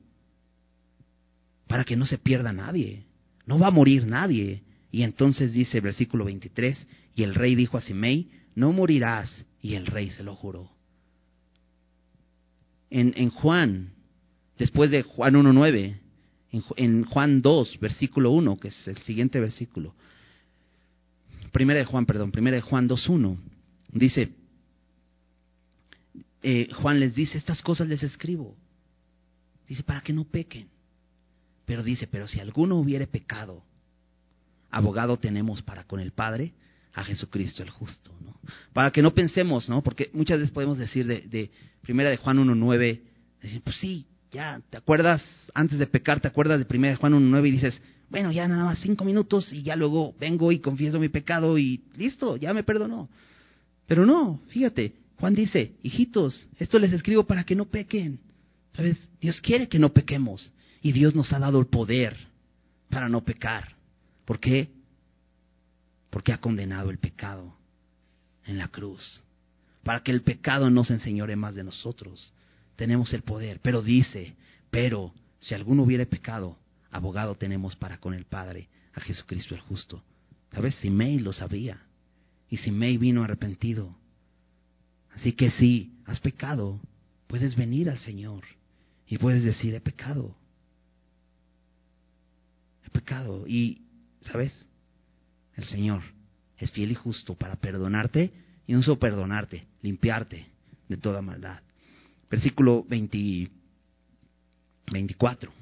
para 1.66 1.84
que 1.84 1.96
no 1.96 2.06
se 2.06 2.18
pierda 2.18 2.52
nadie. 2.52 3.04
No 3.46 3.58
va 3.58 3.68
a 3.68 3.72
morir 3.72 4.06
nadie. 4.06 4.62
Y 4.90 5.02
entonces 5.02 5.52
dice 5.52 5.80
versículo 5.80 6.24
23, 6.24 6.86
y 7.16 7.22
el 7.22 7.34
rey 7.34 7.54
dijo 7.54 7.76
a 7.76 7.80
Simei, 7.80 8.30
no 8.54 8.72
morirás, 8.72 9.44
y 9.60 9.74
el 9.74 9.86
rey 9.86 10.10
se 10.10 10.22
lo 10.22 10.36
juró. 10.36 10.70
En, 12.90 13.12
en 13.16 13.30
Juan, 13.30 13.92
después 14.56 14.90
de 14.90 15.02
Juan 15.02 15.34
1.9, 15.34 15.98
en, 16.76 17.04
Juan 17.04 17.42
2, 17.42 17.80
versículo 17.80 18.30
1, 18.30 18.56
que 18.58 18.68
es 18.68 18.88
el 18.88 18.98
siguiente 18.98 19.40
versículo. 19.40 19.94
Primera 21.50 21.80
de 21.80 21.84
Juan, 21.84 22.06
perdón, 22.06 22.30
primera 22.30 22.56
de 22.56 22.60
Juan 22.60 22.86
2, 22.86 23.08
1. 23.08 23.38
Dice, 23.92 24.30
eh, 26.42 26.68
Juan 26.72 27.00
les 27.00 27.14
dice, 27.14 27.38
estas 27.38 27.62
cosas 27.62 27.88
les 27.88 28.02
escribo. 28.02 28.56
Dice, 29.66 29.82
para 29.82 30.00
que 30.00 30.12
no 30.12 30.24
pequen. 30.24 30.68
Pero 31.66 31.82
dice, 31.82 32.06
pero 32.06 32.26
si 32.26 32.40
alguno 32.40 32.76
hubiere 32.76 33.06
pecado, 33.06 33.62
abogado 34.70 35.16
tenemos 35.16 35.62
para 35.62 35.84
con 35.84 36.00
el 36.00 36.12
Padre, 36.12 36.52
a 36.94 37.02
Jesucristo 37.02 37.62
el 37.62 37.70
justo, 37.70 38.12
¿no? 38.22 38.38
Para 38.72 38.90
que 38.90 39.02
no 39.02 39.14
pensemos, 39.14 39.68
¿no? 39.68 39.82
Porque 39.82 40.10
muchas 40.12 40.38
veces 40.38 40.52
podemos 40.52 40.78
decir 40.78 41.06
de, 41.06 41.50
Primera 41.82 42.08
de 42.08 42.16
Juan 42.16 42.38
1.9, 42.38 43.00
decir, 43.42 43.60
pues 43.62 43.76
sí, 43.76 44.06
ya, 44.30 44.60
¿te 44.70 44.76
acuerdas? 44.76 45.22
Antes 45.54 45.78
de 45.78 45.86
pecar, 45.86 46.20
¿te 46.20 46.28
acuerdas 46.28 46.58
de 46.58 46.64
Primera 46.64 46.92
de 46.92 46.96
Juan 46.96 47.12
1.9 47.12 47.48
y 47.48 47.50
dices, 47.50 47.82
bueno, 48.10 48.30
ya 48.30 48.46
nada 48.46 48.64
más 48.64 48.78
cinco 48.78 49.04
minutos 49.04 49.52
y 49.52 49.62
ya 49.62 49.76
luego 49.76 50.14
vengo 50.20 50.52
y 50.52 50.60
confieso 50.60 51.00
mi 51.00 51.08
pecado 51.08 51.58
y 51.58 51.82
listo, 51.96 52.36
ya 52.36 52.54
me 52.54 52.62
perdonó. 52.62 53.08
Pero 53.86 54.06
no, 54.06 54.40
fíjate, 54.48 54.94
Juan 55.18 55.34
dice, 55.34 55.72
hijitos, 55.82 56.48
esto 56.58 56.78
les 56.78 56.92
escribo 56.92 57.24
para 57.24 57.44
que 57.44 57.56
no 57.56 57.66
pequen. 57.66 58.20
¿Sabes? 58.72 59.08
Dios 59.20 59.40
quiere 59.40 59.68
que 59.68 59.78
no 59.78 59.92
pequemos 59.92 60.52
y 60.84 60.92
Dios 60.92 61.14
nos 61.14 61.32
ha 61.32 61.38
dado 61.38 61.58
el 61.58 61.66
poder 61.66 62.14
para 62.90 63.08
no 63.08 63.24
pecar. 63.24 63.74
¿Por 64.26 64.38
qué? 64.38 64.68
Porque 66.10 66.30
ha 66.30 66.42
condenado 66.42 66.90
el 66.90 66.98
pecado 66.98 67.56
en 68.44 68.58
la 68.58 68.68
cruz. 68.68 69.22
Para 69.82 70.02
que 70.02 70.12
el 70.12 70.20
pecado 70.20 70.68
no 70.68 70.84
se 70.84 70.92
enseñore 70.92 71.36
más 71.36 71.54
de 71.54 71.64
nosotros. 71.64 72.34
Tenemos 72.76 73.14
el 73.14 73.22
poder. 73.22 73.60
Pero 73.62 73.80
dice, 73.80 74.36
pero 74.70 75.14
si 75.38 75.54
alguno 75.54 75.84
hubiere 75.84 76.04
pecado, 76.04 76.58
abogado 76.90 77.34
tenemos 77.34 77.74
para 77.76 77.96
con 77.96 78.12
el 78.12 78.26
Padre, 78.26 78.68
a 78.92 79.00
Jesucristo 79.00 79.54
el 79.54 79.62
justo. 79.62 80.02
¿Sabes? 80.52 80.74
Simei 80.74 81.18
lo 81.18 81.32
sabía. 81.32 81.80
Y 82.50 82.58
Simei 82.58 82.98
vino 82.98 83.24
arrepentido. 83.24 83.96
Así 85.14 85.32
que 85.32 85.50
si 85.50 85.94
has 86.04 86.20
pecado, 86.20 86.78
puedes 87.26 87.56
venir 87.56 87.88
al 87.88 88.00
Señor 88.00 88.44
y 89.06 89.16
puedes 89.16 89.44
decir, 89.44 89.74
he 89.74 89.80
pecado. 89.80 90.36
Pecado. 92.94 93.44
Y, 93.46 93.82
¿sabes? 94.20 94.66
El 95.56 95.64
Señor 95.64 96.02
es 96.56 96.70
fiel 96.70 96.92
y 96.92 96.94
justo 96.94 97.34
para 97.34 97.56
perdonarte 97.56 98.32
y 98.66 98.72
no 98.72 98.82
solo 98.82 98.98
perdonarte, 98.98 99.66
limpiarte 99.82 100.46
de 100.88 100.96
toda 100.96 101.20
maldad. 101.20 101.60
Versículo 102.30 102.84
24. 102.88 105.52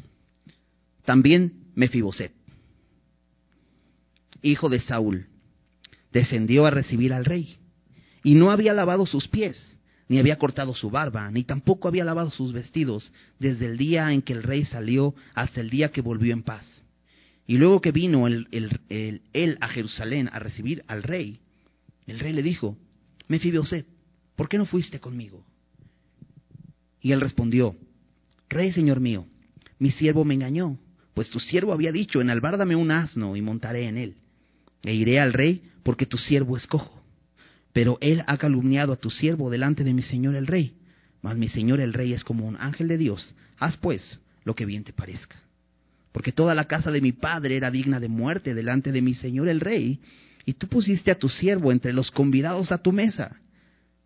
También 1.04 1.64
Mefiboset, 1.74 2.32
hijo 4.42 4.68
de 4.68 4.78
Saúl, 4.80 5.26
descendió 6.12 6.66
a 6.66 6.70
recibir 6.70 7.12
al 7.12 7.24
rey 7.24 7.56
y 8.22 8.34
no 8.34 8.50
había 8.50 8.74
lavado 8.74 9.06
sus 9.06 9.26
pies, 9.26 9.76
ni 10.08 10.18
había 10.18 10.38
cortado 10.38 10.74
su 10.74 10.90
barba, 10.90 11.30
ni 11.30 11.44
tampoco 11.44 11.88
había 11.88 12.04
lavado 12.04 12.30
sus 12.30 12.52
vestidos, 12.52 13.12
desde 13.38 13.66
el 13.66 13.78
día 13.78 14.12
en 14.12 14.22
que 14.22 14.34
el 14.34 14.42
rey 14.42 14.64
salió 14.64 15.14
hasta 15.34 15.60
el 15.60 15.70
día 15.70 15.90
que 15.90 16.02
volvió 16.02 16.32
en 16.32 16.42
paz. 16.42 16.81
Y 17.52 17.58
luego 17.58 17.82
que 17.82 17.92
vino 17.92 18.26
él 18.26 19.58
a 19.60 19.68
Jerusalén 19.68 20.30
a 20.32 20.38
recibir 20.38 20.82
al 20.86 21.02
rey, 21.02 21.38
el 22.06 22.18
rey 22.18 22.32
le 22.32 22.42
dijo, 22.42 22.78
Mefiboset, 23.28 23.86
¿por 24.36 24.48
qué 24.48 24.56
no 24.56 24.64
fuiste 24.64 25.00
conmigo? 25.00 25.44
Y 27.02 27.12
él 27.12 27.20
respondió, 27.20 27.76
Rey, 28.48 28.72
señor 28.72 29.00
mío, 29.00 29.26
mi 29.78 29.90
siervo 29.90 30.24
me 30.24 30.32
engañó, 30.32 30.78
pues 31.12 31.28
tu 31.28 31.40
siervo 31.40 31.74
había 31.74 31.92
dicho, 31.92 32.22
enalbárdame 32.22 32.74
un 32.74 32.90
asno 32.90 33.36
y 33.36 33.42
montaré 33.42 33.86
en 33.86 33.98
él. 33.98 34.16
E 34.82 34.94
iré 34.94 35.20
al 35.20 35.34
rey 35.34 35.60
porque 35.82 36.06
tu 36.06 36.16
siervo 36.16 36.56
es 36.56 36.66
cojo. 36.66 37.04
Pero 37.74 37.98
él 38.00 38.24
ha 38.28 38.38
calumniado 38.38 38.94
a 38.94 38.96
tu 38.96 39.10
siervo 39.10 39.50
delante 39.50 39.84
de 39.84 39.92
mi 39.92 40.00
señor 40.00 40.36
el 40.36 40.46
rey. 40.46 40.72
Mas 41.20 41.36
mi 41.36 41.50
señor 41.50 41.80
el 41.80 41.92
rey 41.92 42.14
es 42.14 42.24
como 42.24 42.46
un 42.46 42.56
ángel 42.56 42.88
de 42.88 42.96
Dios. 42.96 43.34
Haz 43.58 43.76
pues 43.76 44.20
lo 44.44 44.54
que 44.54 44.64
bien 44.64 44.84
te 44.84 44.94
parezca. 44.94 45.41
Porque 46.12 46.32
toda 46.32 46.54
la 46.54 46.66
casa 46.66 46.90
de 46.90 47.00
mi 47.00 47.12
padre 47.12 47.56
era 47.56 47.70
digna 47.70 47.98
de 47.98 48.08
muerte 48.08 48.54
delante 48.54 48.92
de 48.92 49.02
mi 49.02 49.14
señor 49.14 49.48
el 49.48 49.60
rey, 49.60 50.00
y 50.44 50.54
tú 50.54 50.68
pusiste 50.68 51.10
a 51.10 51.18
tu 51.18 51.28
siervo 51.28 51.72
entre 51.72 51.92
los 51.92 52.10
convidados 52.10 52.72
a 52.72 52.78
tu 52.78 52.92
mesa. 52.92 53.36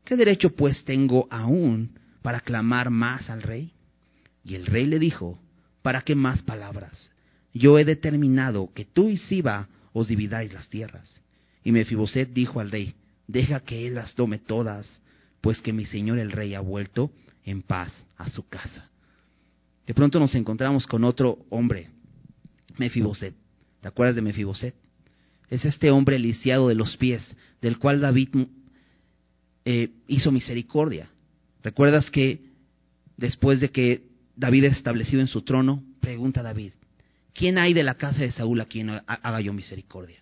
¿Qué 0.04 0.16
derecho 0.16 0.50
pues 0.54 0.84
tengo 0.84 1.26
aún 1.30 1.98
para 2.22 2.40
clamar 2.40 2.90
más 2.90 3.28
al 3.28 3.42
rey? 3.42 3.72
Y 4.44 4.54
el 4.54 4.66
rey 4.66 4.86
le 4.86 4.98
dijo, 4.98 5.40
¿para 5.82 6.02
qué 6.02 6.14
más 6.14 6.42
palabras? 6.42 7.10
Yo 7.52 7.78
he 7.78 7.84
determinado 7.84 8.70
que 8.74 8.84
tú 8.84 9.08
y 9.08 9.18
Siba 9.18 9.68
os 9.92 10.08
dividáis 10.08 10.52
las 10.52 10.68
tierras. 10.68 11.20
Y 11.64 11.72
Mefiboset 11.72 12.32
dijo 12.32 12.60
al 12.60 12.70
rey, 12.70 12.94
deja 13.26 13.60
que 13.60 13.86
él 13.86 13.94
las 13.94 14.14
tome 14.14 14.38
todas, 14.38 14.86
pues 15.40 15.60
que 15.60 15.72
mi 15.72 15.86
señor 15.86 16.18
el 16.18 16.30
rey 16.30 16.54
ha 16.54 16.60
vuelto 16.60 17.10
en 17.44 17.62
paz 17.62 17.90
a 18.16 18.28
su 18.28 18.46
casa. 18.48 18.90
De 19.86 19.94
pronto 19.94 20.20
nos 20.20 20.34
encontramos 20.34 20.86
con 20.86 21.04
otro 21.04 21.38
hombre, 21.48 21.90
Mefiboset. 22.78 23.34
¿Te 23.80 23.88
acuerdas 23.88 24.16
de 24.16 24.22
Mefiboset? 24.22 24.74
Es 25.48 25.64
este 25.64 25.90
hombre 25.90 26.18
lisiado 26.18 26.68
de 26.68 26.74
los 26.74 26.96
pies, 26.96 27.22
del 27.60 27.78
cual 27.78 28.00
David 28.00 28.30
eh, 29.64 29.90
hizo 30.08 30.32
misericordia. 30.32 31.08
¿Recuerdas 31.62 32.10
que 32.10 32.40
después 33.16 33.60
de 33.60 33.70
que 33.70 34.04
David 34.36 34.64
es 34.64 34.76
establecido 34.76 35.20
en 35.20 35.28
su 35.28 35.42
trono, 35.42 35.82
pregunta 36.00 36.42
David, 36.42 36.72
¿quién 37.32 37.58
hay 37.58 37.74
de 37.74 37.82
la 37.82 37.94
casa 37.94 38.22
de 38.22 38.32
Saúl 38.32 38.60
a 38.60 38.66
quien 38.66 38.90
haga 38.90 39.40
yo 39.40 39.52
misericordia? 39.52 40.18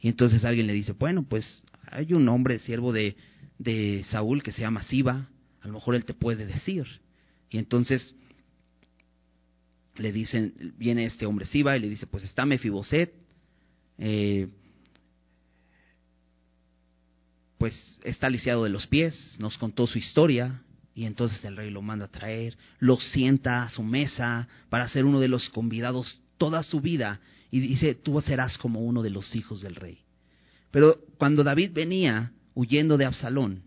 Y 0.00 0.08
entonces 0.08 0.44
alguien 0.44 0.66
le 0.66 0.72
dice, 0.72 0.92
bueno, 0.92 1.24
pues 1.28 1.66
hay 1.90 2.12
un 2.14 2.28
hombre 2.28 2.58
siervo 2.58 2.92
de, 2.92 3.16
de 3.58 4.04
Saúl 4.08 4.42
que 4.42 4.52
se 4.52 4.62
llama 4.62 4.82
Siba, 4.82 5.28
a 5.60 5.66
lo 5.66 5.74
mejor 5.74 5.94
él 5.94 6.04
te 6.04 6.14
puede 6.14 6.46
decir. 6.46 6.86
Y 7.50 7.58
entonces 7.58 8.14
le 9.96 10.12
dicen, 10.12 10.74
viene 10.78 11.04
este 11.04 11.26
hombre 11.26 11.46
Siba 11.46 11.76
y 11.76 11.80
le 11.80 11.88
dice, 11.88 12.06
pues 12.06 12.24
está 12.24 12.46
Mefiboset, 12.46 13.12
eh, 13.98 14.48
pues 17.58 17.98
está 18.04 18.30
lisiado 18.30 18.64
de 18.64 18.70
los 18.70 18.86
pies, 18.86 19.36
nos 19.38 19.58
contó 19.58 19.86
su 19.86 19.98
historia, 19.98 20.62
y 20.94 21.04
entonces 21.04 21.44
el 21.44 21.56
rey 21.56 21.70
lo 21.70 21.82
manda 21.82 22.06
a 22.06 22.10
traer, 22.10 22.56
lo 22.78 22.96
sienta 22.96 23.64
a 23.64 23.68
su 23.68 23.82
mesa 23.82 24.48
para 24.70 24.88
ser 24.88 25.04
uno 25.04 25.20
de 25.20 25.28
los 25.28 25.50
convidados 25.50 26.20
toda 26.38 26.62
su 26.62 26.80
vida, 26.80 27.20
y 27.50 27.60
dice, 27.60 27.94
tú 27.94 28.20
serás 28.22 28.56
como 28.56 28.80
uno 28.80 29.02
de 29.02 29.10
los 29.10 29.34
hijos 29.36 29.60
del 29.60 29.74
rey. 29.74 29.98
Pero 30.70 30.98
cuando 31.18 31.44
David 31.44 31.72
venía 31.72 32.32
huyendo 32.54 32.96
de 32.96 33.04
Absalón, 33.04 33.62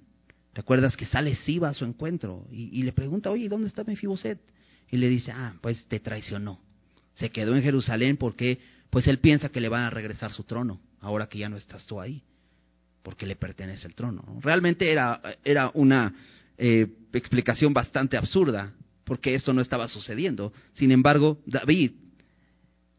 ¿te 0.53 0.61
acuerdas 0.61 0.95
que 0.95 1.05
sale 1.05 1.35
Siba 1.35 1.69
a 1.69 1.73
su 1.73 1.85
encuentro 1.85 2.47
y, 2.51 2.81
le 2.83 2.93
pregunta, 2.93 3.29
oye, 3.29 3.49
¿dónde 3.49 3.67
está 3.67 3.83
Mefiboset? 3.83 4.39
Y 4.93 4.97
le 4.97 5.09
dice, 5.09 5.31
ah, 5.31 5.55
pues 5.59 5.87
te 5.87 5.99
traicionó. 5.99 6.59
Se 7.15 7.31
quedó 7.31 7.55
en 7.55 7.63
Jerusalén 7.63 8.15
porque 8.15 8.59
pues 8.91 9.07
él 9.07 9.17
piensa 9.17 9.49
que 9.49 9.59
le 9.59 9.67
van 9.67 9.85
a 9.85 9.89
regresar 9.89 10.31
su 10.31 10.43
trono, 10.43 10.79
ahora 11.01 11.27
que 11.27 11.39
ya 11.39 11.49
no 11.49 11.57
estás 11.57 11.87
tú 11.87 11.99
ahí, 11.99 12.21
porque 13.01 13.25
le 13.25 13.35
pertenece 13.35 13.87
el 13.87 13.95
trono. 13.95 14.23
Realmente 14.43 14.91
era, 14.91 15.19
era 15.43 15.71
una 15.73 16.13
eh, 16.59 16.85
explicación 17.11 17.73
bastante 17.73 18.17
absurda, 18.17 18.71
porque 19.03 19.33
esto 19.33 19.51
no 19.51 19.61
estaba 19.61 19.87
sucediendo. 19.87 20.53
Sin 20.73 20.91
embargo, 20.91 21.39
David, 21.47 21.93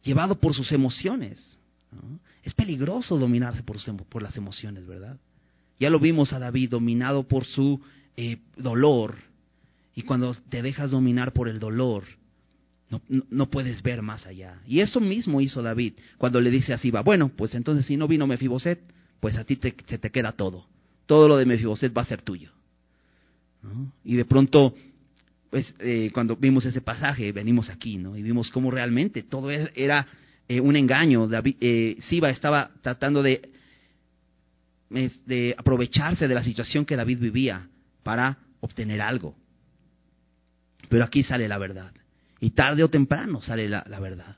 llevado 0.02 0.40
por 0.40 0.52
sus 0.52 0.72
emociones, 0.72 1.60
es 2.42 2.54
peligroso 2.54 3.16
dominarse 3.16 3.62
por, 3.62 3.76
por, 4.06 4.20
las 4.20 4.36
emociones, 4.36 4.84
¿verdad? 4.84 5.16
Ya 5.78 5.90
lo 5.90 6.00
vimos 6.00 6.32
a 6.32 6.40
David 6.40 6.70
dominado 6.70 7.22
por 7.22 7.44
su 7.44 7.80
eh, 8.16 8.38
dolor. 8.56 9.14
Y 9.94 10.02
cuando 10.02 10.34
te 10.48 10.62
dejas 10.62 10.90
dominar 10.90 11.32
por 11.32 11.48
el 11.48 11.58
dolor, 11.58 12.04
no, 12.90 13.00
no, 13.30 13.50
puedes 13.50 13.82
ver 13.82 14.02
más 14.02 14.26
allá. 14.26 14.60
Y 14.66 14.80
eso 14.80 15.00
mismo 15.00 15.40
hizo 15.40 15.62
David 15.62 15.94
cuando 16.18 16.40
le 16.40 16.50
dice 16.50 16.72
así, 16.72 16.90
va, 16.90 17.00
bueno, 17.00 17.30
pues 17.30 17.54
entonces 17.54 17.86
si 17.86 17.96
no 17.96 18.08
vino 18.08 18.26
Mefiboset, 18.26 18.80
pues 19.20 19.36
a 19.36 19.44
ti 19.44 19.56
te, 19.56 19.74
se 19.86 19.98
te 19.98 20.10
queda 20.10 20.32
todo. 20.32 20.66
Todo 21.06 21.28
lo 21.28 21.36
de 21.36 21.46
Mefiboset 21.46 21.96
va 21.96 22.02
a 22.02 22.06
ser 22.06 22.22
tuyo. 22.22 22.50
Y 24.04 24.16
de 24.16 24.24
pronto, 24.24 24.74
pues 25.48 25.74
eh, 25.78 26.10
cuando 26.12 26.36
vimos 26.36 26.66
ese 26.66 26.82
pasaje, 26.82 27.32
venimos 27.32 27.70
aquí, 27.70 27.96
¿no? 27.96 28.16
Y 28.16 28.22
vimos 28.22 28.50
cómo 28.50 28.70
realmente 28.70 29.22
todo 29.22 29.50
e-, 29.50 29.72
era 29.74 30.06
eh, 30.48 30.60
un 30.60 30.76
engaño. 30.76 31.26
David, 31.26 31.56
eh, 31.60 31.96
Siba 32.00 32.28
estaba 32.30 32.70
tratando 32.82 33.22
de 33.22 33.50
aprovecharse 35.56 36.28
de 36.28 36.34
la 36.34 36.44
situación 36.44 36.84
que 36.84 36.96
David 36.96 37.18
vivía 37.20 37.68
para 38.02 38.38
obtener 38.60 39.00
algo. 39.00 39.34
Pero 40.88 41.04
aquí 41.04 41.22
sale 41.22 41.48
la 41.48 41.58
verdad. 41.58 41.92
Y 42.40 42.50
tarde 42.50 42.84
o 42.84 42.88
temprano 42.88 43.42
sale 43.42 43.68
la, 43.68 43.84
la 43.88 44.00
verdad. 44.00 44.36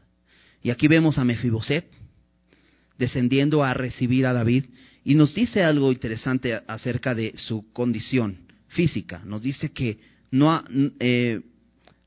Y 0.63 0.71
aquí 0.71 0.89
vemos 0.89 1.19
a 1.19 1.25
Mefiboset 1.25 1.87
descendiendo 2.99 3.63
a 3.63 3.75
recibir 3.75 4.27
a 4.27 4.33
David 4.33 4.65
y 5.05 5.15
nos 5.15 5.35
dice 5.35 5.63
algo 5.63 5.93
interesante 5.93 6.61
acerca 6.67 7.15
de 7.15 7.33
su 7.37 7.73
condición 7.73 8.39
física. 8.69 9.23
Nos 9.25 9.43
dice 9.43 9.71
que 9.71 10.01
no, 10.31 10.65
eh, 10.99 11.41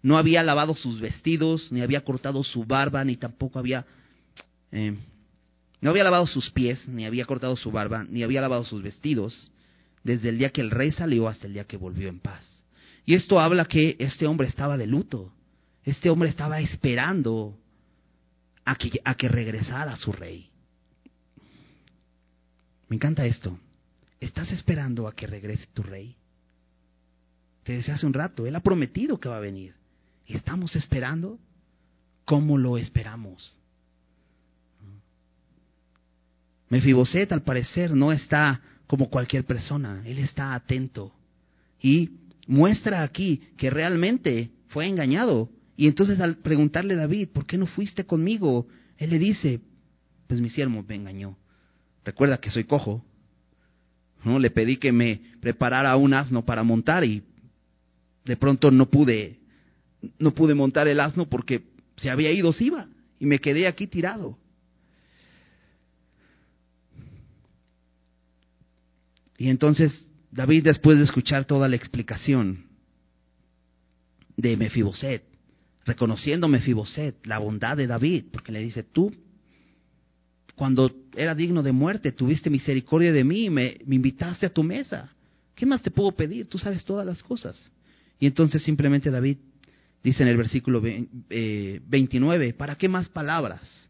no 0.02 0.18
había 0.18 0.44
lavado 0.44 0.76
sus 0.76 1.00
vestidos, 1.00 1.72
ni 1.72 1.82
había 1.82 2.02
cortado 2.02 2.44
su 2.44 2.66
barba, 2.66 3.04
ni 3.04 3.16
tampoco 3.16 3.60
había... 3.60 3.86
Eh, 4.72 4.96
no 5.82 5.92
había 5.92 6.04
lavado 6.04 6.28
sus 6.28 6.50
pies, 6.50 6.86
ni 6.90 7.06
había 7.06 7.24
cortado 7.24 7.56
su 7.56 7.72
barba, 7.72 8.04
ni 8.04 8.22
había 8.22 8.42
lavado 8.42 8.66
sus 8.66 8.84
vestidos, 8.84 9.54
desde 10.04 10.28
el 10.28 10.38
día 10.38 10.50
que 10.50 10.60
el 10.60 10.72
rey 10.72 10.92
salió 10.92 11.30
hasta 11.30 11.48
el 11.48 11.54
día 11.54 11.64
que 11.64 11.78
volvió 11.78 12.10
en 12.10 12.20
paz. 12.20 12.59
Y 13.10 13.16
esto 13.16 13.40
habla 13.40 13.66
que 13.66 13.96
este 13.98 14.28
hombre 14.28 14.48
estaba 14.48 14.78
de 14.78 14.86
luto. 14.86 15.34
Este 15.84 16.12
hombre 16.12 16.30
estaba 16.30 16.60
esperando 16.60 17.58
a 18.64 18.76
que, 18.76 19.02
a 19.04 19.16
que 19.16 19.28
regresara 19.28 19.96
su 19.96 20.12
rey. 20.12 20.52
Me 22.88 22.98
encanta 22.98 23.26
esto. 23.26 23.58
¿Estás 24.20 24.52
esperando 24.52 25.08
a 25.08 25.16
que 25.16 25.26
regrese 25.26 25.66
tu 25.74 25.82
rey? 25.82 26.16
Te 27.64 27.74
decía 27.74 27.96
hace 27.96 28.06
un 28.06 28.14
rato, 28.14 28.46
Él 28.46 28.56
ha 28.56 28.60
prometido 28.60 29.20
que 29.20 29.28
va 29.28 29.38
a 29.38 29.40
venir. 29.40 29.74
¿Y 30.28 30.36
estamos 30.36 30.76
esperando? 30.76 31.40
¿Cómo 32.26 32.60
lo 32.60 32.78
esperamos? 32.78 33.58
Mefiboset 36.70 37.32
al 37.32 37.42
parecer 37.42 37.90
no 37.90 38.12
está 38.12 38.62
como 38.86 39.10
cualquier 39.10 39.46
persona, 39.46 40.04
él 40.06 40.20
está 40.20 40.54
atento 40.54 41.12
y 41.82 42.29
muestra 42.50 43.04
aquí 43.04 43.42
que 43.58 43.70
realmente 43.70 44.50
fue 44.70 44.88
engañado. 44.88 45.50
Y 45.78 45.88
entonces 45.88 46.20
al 46.20 46.38
preguntarle 46.38 46.96
a 46.96 46.98
David, 46.98 47.30
¿por 47.30 47.46
qué 47.46 47.58
no 47.58 47.68
fuiste 47.68 48.06
conmigo? 48.06 48.68
Él 48.98 49.12
le 49.12 49.20
dice, 49.20 49.62
pues 50.28 50.42
mi 50.42 50.50
siervo 50.50 50.84
me 50.86 50.96
engañó. 50.96 51.38
Recuerda 52.04 52.40
que 52.40 52.50
soy 52.50 52.64
cojo. 52.64 53.06
¿No? 54.26 54.40
Le 54.40 54.50
pedí 54.50 54.78
que 54.78 54.92
me 54.92 55.22
preparara 55.40 55.96
un 55.96 56.14
asno 56.14 56.44
para 56.44 56.64
montar 56.64 57.06
y 57.06 57.24
de 58.26 58.36
pronto 58.36 58.72
no 58.72 58.90
pude, 58.90 59.40
no 60.18 60.32
pude 60.32 60.56
montar 60.56 60.88
el 60.88 61.00
asno 61.00 61.30
porque 61.30 61.64
se 61.98 62.10
había 62.10 62.32
ido 62.32 62.52
Siba 62.52 62.90
y 63.20 63.28
me 63.28 63.40
quedé 63.40 63.68
aquí 63.68 63.86
tirado. 63.86 64.38
Y 69.38 69.50
entonces 69.50 70.09
David, 70.32 70.64
después 70.64 70.98
de 70.98 71.04
escuchar 71.04 71.46
toda 71.46 71.68
la 71.68 71.76
explicación 71.76 72.66
de 74.38 74.56
Mefiboset, 74.56 75.24
reconociendo 75.86 76.48
Mefiboset 76.48 77.26
la 77.26 77.40
bondad 77.40 77.76
de 77.78 77.88
David, 77.88 78.26
porque 78.32 78.52
le 78.52 78.60
dice, 78.60 78.84
tú, 78.84 79.12
cuando 80.56 80.92
era 81.16 81.34
digno 81.34 81.64
de 81.64 81.72
muerte, 81.72 82.12
tuviste 82.12 82.50
misericordia 82.50 83.12
de 83.12 83.24
mí 83.24 83.46
y 83.46 83.50
me, 83.50 83.78
invitaste 83.90 84.46
a 84.46 84.54
tu 84.54 84.64
mesa. 84.64 85.12
¿Qué 85.56 85.66
más 85.66 85.82
te 85.82 85.92
puedo 85.92 86.12
pedir? 86.12 86.48
Tú 86.48 86.58
sabes 86.58 86.86
todas 86.86 87.06
las 87.06 87.24
cosas. 87.24 87.72
Y 88.20 88.28
entonces 88.28 88.62
simplemente 88.64 89.10
David 89.10 89.38
dice 90.04 90.24
en 90.24 90.30
el 90.30 90.38
versículo 90.38 90.82
29, 90.82 92.48
eh, 92.48 92.54
¿para 92.54 92.76
qué 92.76 92.88
más 92.88 93.10
palabras? 93.10 93.89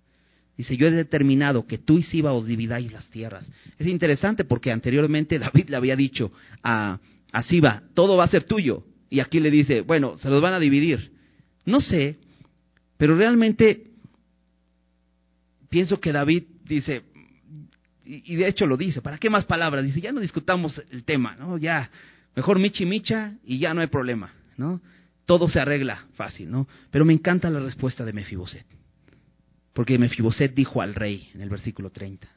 Dice, 0.60 0.76
yo 0.76 0.88
he 0.88 0.91
determinado 0.91 1.66
que 1.66 1.78
tú 1.78 1.99
y 1.99 2.03
Siba 2.03 2.34
os 2.34 2.45
dividáis 2.45 2.91
las 2.91 3.10
tierras. 3.10 3.49
Es 3.78 3.88
interesante 3.88 4.43
porque 4.43 4.74
anteriormente 4.74 5.39
David 5.39 5.70
le 5.70 5.78
había 5.78 5.95
dicho 5.95 6.34
a, 6.62 6.99
a 7.32 7.43
Siba, 7.43 7.84
todo 7.93 8.18
va 8.18 8.26
a 8.26 8.28
ser 8.28 8.43
tuyo. 8.43 8.84
Y 9.10 9.22
aquí 9.22 9.39
le 9.39 9.51
dice, 9.51 9.80
bueno, 9.80 10.18
se 10.18 10.30
los 10.30 10.41
van 10.41 10.53
a 10.53 10.60
dividir. 10.60 11.14
No 11.64 11.80
sé, 11.80 12.18
pero 12.97 13.16
realmente 13.16 13.86
pienso 15.70 16.01
que 16.01 16.12
David 16.12 16.43
dice, 16.66 17.03
y, 18.03 18.36
de 18.36 18.45
hecho 18.45 18.68
lo 18.68 18.76
dice, 18.76 19.01
¿para 19.01 19.18
qué 19.18 19.30
más 19.30 19.45
palabras? 19.45 19.86
Dice, 19.86 20.01
ya 20.01 20.12
no 20.12 20.20
discutamos 20.20 20.82
el 20.91 21.05
tema, 21.05 21.38
¿no? 21.38 21.57
Ya, 21.57 21.89
mejor 22.36 22.60
michi 22.60 22.86
micha 22.86 23.34
y 23.45 23.60
ya 23.60 23.74
no 23.74 23.80
hay 23.80 23.88
problema, 23.88 24.30
¿no? 24.57 24.82
Todo 25.26 25.47
se 25.47 25.62
arregla 25.62 26.05
fácil, 26.16 26.51
¿no? 26.51 26.68
Pero 26.91 27.05
me 27.05 27.14
encanta 27.14 27.49
la 27.49 27.62
respuesta 27.62 28.03
de 28.03 28.12
Mefiboset. 28.12 28.78
Porque 29.80 29.97
Mefiboset 29.97 30.53
dijo 30.53 30.82
al 30.82 30.93
rey 30.93 31.30
en 31.34 31.39
el 31.39 31.47
versículo 31.47 31.89
30, 31.89 32.27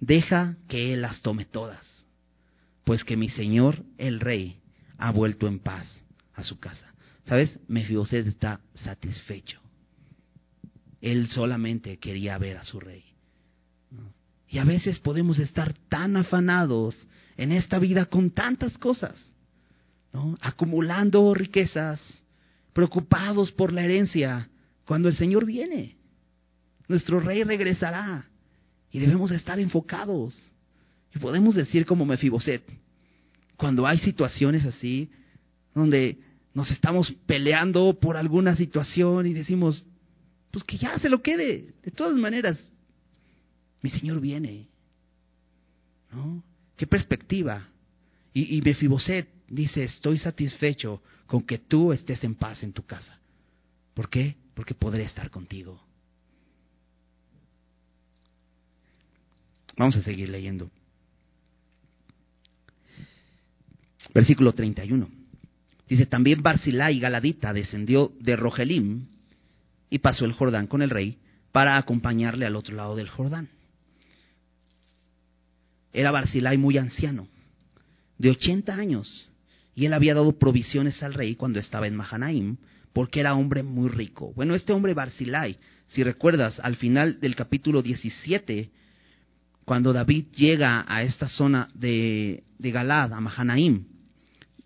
deja 0.00 0.56
que 0.66 0.92
él 0.92 1.02
las 1.02 1.22
tome 1.22 1.44
todas, 1.44 1.86
pues 2.82 3.04
que 3.04 3.16
mi 3.16 3.28
señor 3.28 3.84
el 3.98 4.18
rey 4.18 4.58
ha 4.98 5.12
vuelto 5.12 5.46
en 5.46 5.60
paz 5.60 5.86
a 6.34 6.42
su 6.42 6.58
casa. 6.58 6.92
¿Sabes? 7.24 7.56
Mefiboset 7.68 8.26
está 8.26 8.58
satisfecho. 8.74 9.60
Él 11.00 11.28
solamente 11.28 11.98
quería 11.98 12.36
ver 12.36 12.56
a 12.56 12.64
su 12.64 12.80
rey. 12.80 13.04
Y 14.48 14.58
a 14.58 14.64
veces 14.64 14.98
podemos 14.98 15.38
estar 15.38 15.72
tan 15.88 16.16
afanados 16.16 16.96
en 17.36 17.52
esta 17.52 17.78
vida 17.78 18.06
con 18.06 18.32
tantas 18.32 18.76
cosas, 18.76 19.32
acumulando 20.40 21.32
riquezas, 21.32 22.00
preocupados 22.72 23.52
por 23.52 23.72
la 23.72 23.84
herencia, 23.84 24.48
cuando 24.84 25.08
el 25.08 25.16
Señor 25.16 25.46
viene. 25.46 25.99
Nuestro 26.90 27.20
rey 27.20 27.44
regresará 27.44 28.26
y 28.90 28.98
debemos 28.98 29.30
estar 29.30 29.60
enfocados. 29.60 30.36
Y 31.14 31.20
podemos 31.20 31.54
decir 31.54 31.86
como 31.86 32.04
Mefiboset, 32.04 32.64
cuando 33.56 33.86
hay 33.86 34.00
situaciones 34.00 34.66
así, 34.66 35.08
donde 35.72 36.18
nos 36.52 36.68
estamos 36.72 37.12
peleando 37.26 37.96
por 38.00 38.16
alguna 38.16 38.56
situación 38.56 39.28
y 39.28 39.34
decimos, 39.34 39.86
pues 40.50 40.64
que 40.64 40.78
ya 40.78 40.98
se 40.98 41.08
lo 41.08 41.22
quede. 41.22 41.74
De 41.80 41.92
todas 41.92 42.16
maneras, 42.16 42.58
mi 43.82 43.90
Señor 43.90 44.20
viene. 44.20 44.66
¿No? 46.10 46.42
¿Qué 46.76 46.88
perspectiva? 46.88 47.68
Y, 48.34 48.56
y 48.56 48.62
Mefiboset 48.62 49.28
dice, 49.46 49.84
estoy 49.84 50.18
satisfecho 50.18 51.00
con 51.28 51.42
que 51.42 51.58
tú 51.58 51.92
estés 51.92 52.24
en 52.24 52.34
paz 52.34 52.64
en 52.64 52.72
tu 52.72 52.82
casa. 52.84 53.16
¿Por 53.94 54.10
qué? 54.10 54.34
Porque 54.54 54.74
podré 54.74 55.04
estar 55.04 55.30
contigo. 55.30 55.80
Vamos 59.80 59.96
a 59.96 60.02
seguir 60.02 60.28
leyendo. 60.28 60.70
Versículo 64.12 64.52
31. 64.52 65.08
Dice, 65.88 66.04
también 66.04 66.42
Barzilai 66.42 67.00
Galadita 67.00 67.54
descendió 67.54 68.12
de 68.20 68.36
Rogelim 68.36 69.06
y 69.88 70.00
pasó 70.00 70.26
el 70.26 70.34
Jordán 70.34 70.66
con 70.66 70.82
el 70.82 70.90
rey 70.90 71.16
para 71.50 71.78
acompañarle 71.78 72.44
al 72.44 72.56
otro 72.56 72.76
lado 72.76 72.94
del 72.94 73.08
Jordán. 73.08 73.48
Era 75.94 76.10
Barzilai 76.10 76.58
muy 76.58 76.76
anciano, 76.76 77.26
de 78.18 78.32
80 78.32 78.74
años, 78.74 79.30
y 79.74 79.86
él 79.86 79.94
había 79.94 80.12
dado 80.12 80.38
provisiones 80.38 81.02
al 81.02 81.14
rey 81.14 81.36
cuando 81.36 81.58
estaba 81.58 81.86
en 81.86 81.96
Mahanaim, 81.96 82.58
porque 82.92 83.20
era 83.20 83.34
hombre 83.34 83.62
muy 83.62 83.88
rico. 83.88 84.34
Bueno, 84.34 84.54
este 84.54 84.74
hombre 84.74 84.92
Barzilai, 84.92 85.56
si 85.86 86.02
recuerdas, 86.02 86.60
al 86.60 86.76
final 86.76 87.18
del 87.18 87.34
capítulo 87.34 87.80
17, 87.80 88.72
cuando 89.64 89.92
David 89.92 90.26
llega 90.36 90.84
a 90.88 91.02
esta 91.02 91.28
zona 91.28 91.68
de, 91.74 92.42
de 92.58 92.70
Galad, 92.70 93.12
a 93.12 93.20
Mahanaim, 93.20 93.84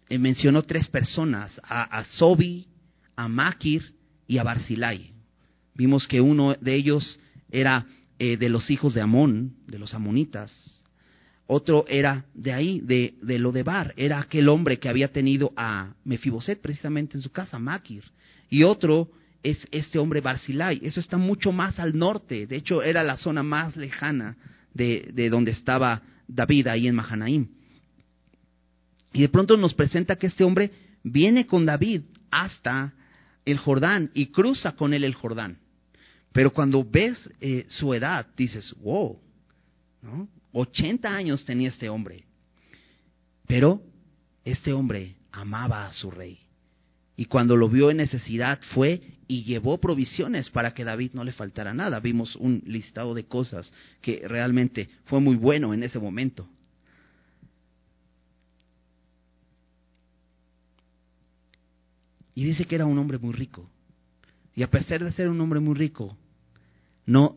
eh, 0.09 0.19
mencionó 0.19 0.63
tres 0.63 0.89
personas, 0.89 1.61
a, 1.63 2.05
Sobi, 2.05 2.67
a 3.17 3.29
Makir 3.29 3.83
y 4.27 4.39
a 4.39 4.43
Barzilai. 4.43 5.13
Vimos 5.75 6.07
que 6.07 6.21
uno 6.21 6.55
de 6.55 6.75
ellos 6.75 7.19
era 7.51 7.87
eh, 8.19 8.37
de 8.37 8.49
los 8.49 8.71
hijos 8.71 8.95
de 8.95 9.01
Amón, 9.01 9.57
de 9.67 9.79
los 9.79 9.95
amonitas. 9.95 10.85
Otro 11.47 11.85
era 11.89 12.25
de 12.33 12.53
ahí, 12.53 12.81
de, 12.81 13.15
de 13.21 13.39
Lodebar, 13.39 13.93
era 13.97 14.21
aquel 14.21 14.49
hombre 14.49 14.79
que 14.79 14.89
había 14.89 15.13
tenido 15.13 15.53
a 15.57 15.95
Mefiboset 16.05 16.61
precisamente 16.61 17.17
en 17.17 17.23
su 17.23 17.31
casa, 17.31 17.59
Makir. 17.59 18.05
Y 18.49 18.63
otro 18.63 19.11
es 19.43 19.67
este 19.71 19.99
hombre 19.99 20.21
Barzilai. 20.21 20.81
Eso 20.83 21.01
está 21.01 21.19
mucho 21.19 21.53
más 21.53 21.79
al 21.79 21.97
norte, 21.99 22.47
de 22.47 22.57
hecho 22.57 22.83
era 22.83 23.03
la 23.03 23.17
zona 23.17 23.43
más 23.43 23.77
lejana 23.77 24.37
de, 24.75 25.29
donde 25.31 25.53
estaba 25.53 26.03
David, 26.29 26.67
ahí 26.67 26.87
en 26.87 26.95
Mahanaim. 26.95 27.49
Y 29.13 29.23
de 29.23 29.29
pronto 29.29 29.57
nos 29.57 29.75
presenta 29.75 30.17
que 30.17 30.27
este 30.27 30.45
hombre 30.45 30.71
viene 31.03 31.47
con 31.47 31.65
David 31.65 32.03
hasta 32.31 32.93
el 33.45 33.59
Jordán 33.59 34.11
y 34.15 34.27
cruza 34.27 34.73
con 34.73 34.93
él 34.93 35.05
el 35.05 35.15
Jordán. 35.15 35.59
Pero 36.33 36.53
cuando 36.53 36.85
ves 36.85 37.17
eh, 37.41 37.65
su 37.69 37.95
edad, 37.95 38.27
dices, 38.37 38.75
wow, 38.83 39.19
¿no? 40.03 40.29
80 40.53 41.09
años 41.09 41.45
tenía 41.45 41.69
este 41.69 41.89
hombre. 41.89 42.25
Pero 43.47 43.83
este 44.45 44.73
hombre 44.73 45.17
amaba 45.31 45.87
a 45.87 45.93
su 45.93 46.11
rey. 46.11 46.44
Y 47.17 47.27
cuando 47.27 47.57
lo 47.57 47.69
vio 47.69 47.91
en 47.91 47.99
necesidad 47.99 48.61
fue 48.75 49.01
y 49.29 49.45
llevó 49.45 49.79
provisiones 49.79 50.51
para 50.51 50.75
que 50.75 50.85
David 50.85 51.13
no 51.15 51.25
le 51.25 51.33
faltara 51.33 51.73
nada. 51.73 52.01
Vimos 52.01 52.37
un 52.37 52.63
listado 52.67 53.15
de 53.15 53.25
cosas 53.25 53.73
que 54.01 54.23
realmente 54.27 54.89
fue 55.05 55.21
muy 55.21 55.37
bueno 55.37 55.73
en 55.73 55.83
ese 55.83 55.99
momento. 55.99 56.49
Y 62.35 62.45
dice 62.45 62.65
que 62.65 62.75
era 62.75 62.87
un 62.87 62.99
hombre 62.99 63.19
muy 63.19 63.33
rico. 63.33 63.69
Y 64.57 64.63
a 64.63 64.71
pesar 64.71 65.03
de 65.03 65.13
ser 65.13 65.29
un 65.29 65.41
hombre 65.41 65.61
muy 65.61 65.75
rico, 65.75 66.17
no, 67.07 67.37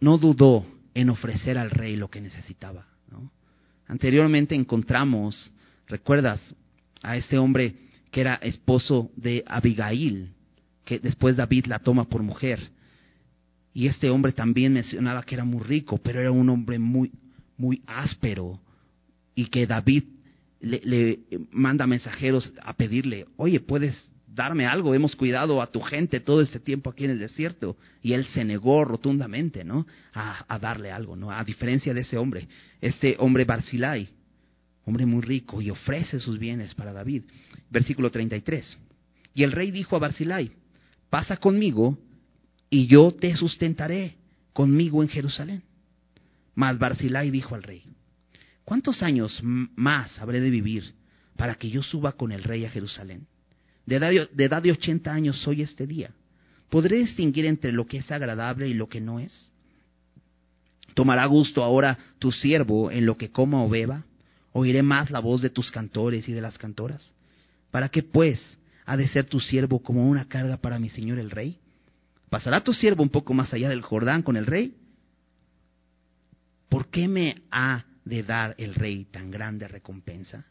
no 0.00 0.18
dudó 0.18 0.66
en 0.94 1.10
ofrecer 1.10 1.56
al 1.56 1.70
rey 1.70 1.96
lo 1.96 2.10
que 2.10 2.20
necesitaba. 2.20 2.86
Anteriormente 3.86 4.54
encontramos, 4.54 5.50
recuerdas, 5.86 6.40
a 7.00 7.16
este 7.16 7.38
hombre 7.38 7.87
que 8.10 8.20
era 8.20 8.36
esposo 8.36 9.10
de 9.16 9.44
Abigail, 9.46 10.30
que 10.84 10.98
después 10.98 11.36
David 11.36 11.66
la 11.66 11.80
toma 11.80 12.04
por 12.04 12.22
mujer. 12.22 12.70
Y 13.74 13.86
este 13.86 14.10
hombre 14.10 14.32
también 14.32 14.72
mencionaba 14.72 15.22
que 15.22 15.34
era 15.34 15.44
muy 15.44 15.62
rico, 15.62 15.98
pero 15.98 16.20
era 16.20 16.32
un 16.32 16.48
hombre 16.48 16.78
muy, 16.78 17.12
muy 17.56 17.82
áspero. 17.86 18.60
Y 19.34 19.46
que 19.46 19.66
David 19.66 20.04
le, 20.60 21.20
manda 21.50 21.86
mensajeros 21.86 22.52
a 22.62 22.72
pedirle, 22.74 23.26
oye, 23.36 23.60
puedes 23.60 24.10
darme 24.26 24.66
algo, 24.66 24.94
hemos 24.94 25.14
cuidado 25.16 25.60
a 25.60 25.70
tu 25.70 25.80
gente 25.80 26.20
todo 26.20 26.40
este 26.40 26.60
tiempo 26.60 26.90
aquí 26.90 27.04
en 27.04 27.10
el 27.10 27.18
desierto. 27.18 27.76
Y 28.02 28.12
él 28.14 28.24
se 28.26 28.44
negó 28.44 28.84
rotundamente, 28.84 29.64
¿no? 29.64 29.86
A, 30.14 30.58
darle 30.58 30.90
algo, 30.90 31.16
¿no? 31.16 31.30
A 31.30 31.44
diferencia 31.44 31.92
de 31.92 32.00
ese 32.00 32.16
hombre, 32.16 32.48
este 32.80 33.16
hombre 33.18 33.44
Barzilai, 33.44 34.08
hombre 34.88 35.06
muy 35.06 35.22
rico, 35.22 35.60
y 35.60 35.70
ofrece 35.70 36.18
sus 36.18 36.38
bienes 36.38 36.74
para 36.74 36.92
David. 36.92 37.24
Versículo 37.70 38.10
33. 38.10 38.78
Y 39.34 39.42
el 39.42 39.52
rey 39.52 39.70
dijo 39.70 39.94
a 39.96 39.98
Barzilai, 39.98 40.50
pasa 41.10 41.36
conmigo 41.36 41.98
y 42.70 42.86
yo 42.86 43.12
te 43.12 43.34
sustentaré 43.36 44.16
conmigo 44.52 45.02
en 45.02 45.08
Jerusalén. 45.08 45.62
Mas 46.54 46.78
Barzilai 46.78 47.30
dijo 47.30 47.54
al 47.54 47.62
rey, 47.62 47.84
¿cuántos 48.64 49.02
años 49.02 49.40
más 49.42 50.18
habré 50.18 50.40
de 50.40 50.50
vivir 50.50 50.94
para 51.36 51.54
que 51.54 51.70
yo 51.70 51.82
suba 51.82 52.12
con 52.12 52.32
el 52.32 52.42
rey 52.42 52.64
a 52.64 52.70
Jerusalén? 52.70 53.26
De 53.86 53.96
edad 53.96 54.62
de, 54.62 54.72
ochenta 54.72 55.14
años 55.14 55.40
soy 55.40 55.62
este 55.62 55.86
día. 55.86 56.10
¿Podré 56.68 56.98
distinguir 56.98 57.46
entre 57.46 57.72
lo 57.72 57.86
que 57.86 57.98
es 57.98 58.10
agradable 58.10 58.68
y 58.68 58.74
lo 58.74 58.88
que 58.88 59.00
no 59.00 59.20
es? 59.20 59.52
¿Tomará 60.94 61.24
gusto 61.26 61.62
ahora 61.62 61.98
tu 62.18 62.32
siervo 62.32 62.90
en 62.90 63.06
lo 63.06 63.16
que 63.16 63.30
coma 63.30 63.62
o 63.62 63.68
beba? 63.68 64.04
¿Oiré 64.58 64.82
más 64.82 65.12
la 65.12 65.20
voz 65.20 65.40
de 65.40 65.50
tus 65.50 65.70
cantores 65.70 66.28
y 66.28 66.32
de 66.32 66.40
las 66.40 66.58
cantoras? 66.58 67.14
¿Para 67.70 67.90
qué, 67.90 68.02
pues, 68.02 68.58
ha 68.86 68.96
de 68.96 69.06
ser 69.06 69.26
tu 69.26 69.38
siervo 69.38 69.80
como 69.80 70.08
una 70.08 70.26
carga 70.26 70.56
para 70.56 70.80
mi 70.80 70.88
señor 70.88 71.20
el 71.20 71.30
rey? 71.30 71.60
¿Pasará 72.28 72.64
tu 72.64 72.74
siervo 72.74 73.04
un 73.04 73.08
poco 73.08 73.34
más 73.34 73.54
allá 73.54 73.68
del 73.68 73.82
Jordán 73.82 74.22
con 74.22 74.36
el 74.36 74.46
rey? 74.46 74.74
¿Por 76.68 76.88
qué 76.88 77.06
me 77.06 77.42
ha 77.52 77.84
de 78.04 78.24
dar 78.24 78.56
el 78.58 78.74
rey 78.74 79.04
tan 79.04 79.30
grande 79.30 79.68
recompensa? 79.68 80.44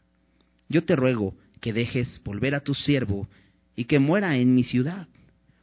Yo 0.70 0.84
te 0.84 0.96
ruego 0.96 1.34
que 1.60 1.74
dejes 1.74 2.18
volver 2.24 2.54
a 2.54 2.60
tu 2.60 2.74
siervo 2.74 3.28
y 3.76 3.84
que 3.84 3.98
muera 3.98 4.38
en 4.38 4.54
mi 4.54 4.64
ciudad, 4.64 5.06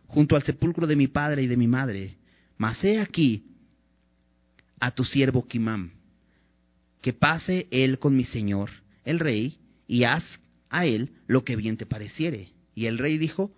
junto 0.05 0.35
al 0.35 0.43
sepulcro 0.43 0.85
de 0.85 0.95
mi 0.95 1.07
padre 1.07 1.41
y 1.41 1.47
de 1.47 1.57
mi 1.57 1.67
madre. 1.67 2.17
Mas 2.59 2.83
he 2.83 2.99
aquí 2.99 3.43
a 4.79 4.91
tu 4.91 5.03
siervo 5.03 5.47
Kimam, 5.47 5.89
que 7.05 7.13
pase 7.13 7.67
él 7.69 7.99
con 7.99 8.17
mi 8.17 8.23
señor, 8.23 8.71
el 9.03 9.19
rey, 9.19 9.59
y 9.87 10.05
haz 10.05 10.23
a 10.71 10.87
él 10.87 11.11
lo 11.27 11.43
que 11.43 11.55
bien 11.55 11.77
te 11.77 11.85
pareciere. 11.85 12.49
Y 12.73 12.87
el 12.87 12.97
rey 12.97 13.19
dijo, 13.19 13.51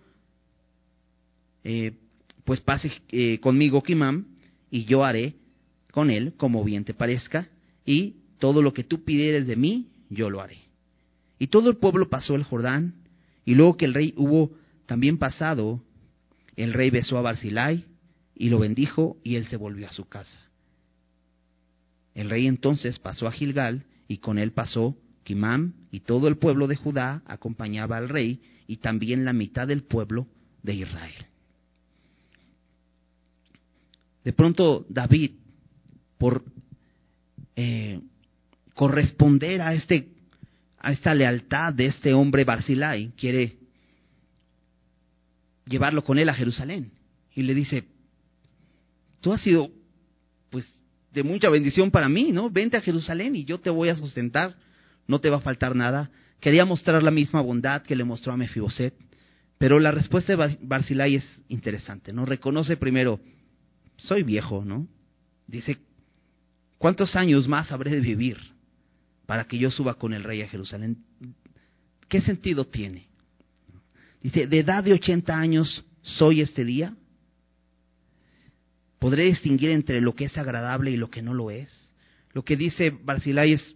eh, 1.64 1.92
pues 2.44 2.60
pase 2.60 2.92
eh, 3.08 3.40
conmigo 3.40 3.82
Kimam, 3.82 4.26
y 4.70 4.84
yo 4.84 5.02
haré 5.02 5.36
con 5.92 6.10
él 6.10 6.34
como 6.36 6.62
bien 6.62 6.84
te 6.84 6.92
parezca, 6.92 7.48
y 7.86 8.16
todo 8.38 8.60
lo 8.60 8.74
que 8.74 8.84
tú 8.84 9.02
pidieres 9.02 9.46
de 9.46 9.56
mí, 9.56 9.88
yo 10.10 10.28
lo 10.28 10.42
haré. 10.42 10.58
Y 11.38 11.46
todo 11.46 11.70
el 11.70 11.78
pueblo 11.78 12.10
pasó 12.10 12.34
el 12.34 12.42
Jordán, 12.42 12.96
y 13.46 13.54
luego 13.54 13.78
que 13.78 13.86
el 13.86 13.94
rey 13.94 14.12
hubo 14.18 14.50
también 14.84 15.16
pasado, 15.16 15.82
el 16.54 16.74
rey 16.74 16.90
besó 16.90 17.16
a 17.16 17.22
Barzilai 17.22 17.86
y 18.34 18.50
lo 18.50 18.58
bendijo, 18.58 19.16
y 19.24 19.36
él 19.36 19.46
se 19.46 19.56
volvió 19.56 19.88
a 19.88 19.92
su 19.92 20.04
casa. 20.04 20.38
El 22.18 22.30
rey 22.30 22.48
entonces 22.48 22.98
pasó 22.98 23.28
a 23.28 23.32
Gilgal, 23.32 23.84
y 24.08 24.18
con 24.18 24.40
él 24.40 24.50
pasó 24.50 24.96
Kimam, 25.22 25.74
y 25.92 26.00
todo 26.00 26.26
el 26.26 26.36
pueblo 26.36 26.66
de 26.66 26.74
Judá 26.74 27.22
acompañaba 27.26 27.96
al 27.96 28.08
rey, 28.08 28.40
y 28.66 28.78
también 28.78 29.24
la 29.24 29.32
mitad 29.32 29.68
del 29.68 29.84
pueblo 29.84 30.26
de 30.64 30.74
Israel. 30.74 31.14
De 34.24 34.32
pronto 34.32 34.84
David, 34.88 35.30
por 36.18 36.42
eh, 37.54 38.00
corresponder 38.74 39.62
a, 39.62 39.74
este, 39.74 40.08
a 40.80 40.90
esta 40.90 41.14
lealtad 41.14 41.72
de 41.72 41.86
este 41.86 42.14
hombre 42.14 42.42
Barzilai, 42.42 43.12
quiere 43.16 43.58
llevarlo 45.66 46.02
con 46.02 46.18
él 46.18 46.28
a 46.28 46.34
Jerusalén. 46.34 46.90
Y 47.36 47.42
le 47.42 47.54
dice, 47.54 47.84
tú 49.20 49.32
has 49.32 49.40
sido 49.40 49.77
de 51.18 51.24
mucha 51.24 51.50
bendición 51.50 51.90
para 51.90 52.08
mí, 52.08 52.30
¿no? 52.30 52.48
Vente 52.48 52.76
a 52.76 52.80
Jerusalén 52.80 53.34
y 53.34 53.44
yo 53.44 53.58
te 53.58 53.70
voy 53.70 53.88
a 53.88 53.96
sustentar, 53.96 54.54
no 55.08 55.20
te 55.20 55.30
va 55.30 55.38
a 55.38 55.40
faltar 55.40 55.74
nada. 55.74 56.10
Quería 56.38 56.64
mostrar 56.64 57.02
la 57.02 57.10
misma 57.10 57.40
bondad 57.40 57.82
que 57.82 57.96
le 57.96 58.04
mostró 58.04 58.32
a 58.32 58.36
Mefiboset, 58.36 58.94
pero 59.58 59.80
la 59.80 59.90
respuesta 59.90 60.36
de 60.36 60.58
Barzilai 60.62 61.16
es 61.16 61.42
interesante, 61.48 62.12
¿no? 62.12 62.24
Reconoce 62.24 62.76
primero, 62.76 63.18
soy 63.96 64.22
viejo, 64.22 64.64
¿no? 64.64 64.86
Dice, 65.48 65.78
¿cuántos 66.78 67.16
años 67.16 67.48
más 67.48 67.72
habré 67.72 67.90
de 67.90 68.00
vivir 68.00 68.38
para 69.26 69.44
que 69.44 69.58
yo 69.58 69.72
suba 69.72 69.94
con 69.94 70.12
el 70.12 70.22
rey 70.22 70.42
a 70.42 70.48
Jerusalén? 70.48 70.98
¿Qué 72.08 72.20
sentido 72.20 72.64
tiene? 72.64 73.08
Dice, 74.22 74.46
de 74.46 74.60
edad 74.60 74.84
de 74.84 74.92
80 74.92 75.36
años 75.36 75.84
soy 76.02 76.42
este 76.42 76.64
día. 76.64 76.94
¿Podré 79.08 79.24
distinguir 79.24 79.70
entre 79.70 80.02
lo 80.02 80.14
que 80.14 80.26
es 80.26 80.36
agradable 80.36 80.90
y 80.90 80.98
lo 80.98 81.08
que 81.08 81.22
no 81.22 81.32
lo 81.32 81.50
es? 81.50 81.94
Lo 82.34 82.44
que 82.44 82.58
dice 82.58 82.90
Barzilai 82.90 83.54
es, 83.54 83.74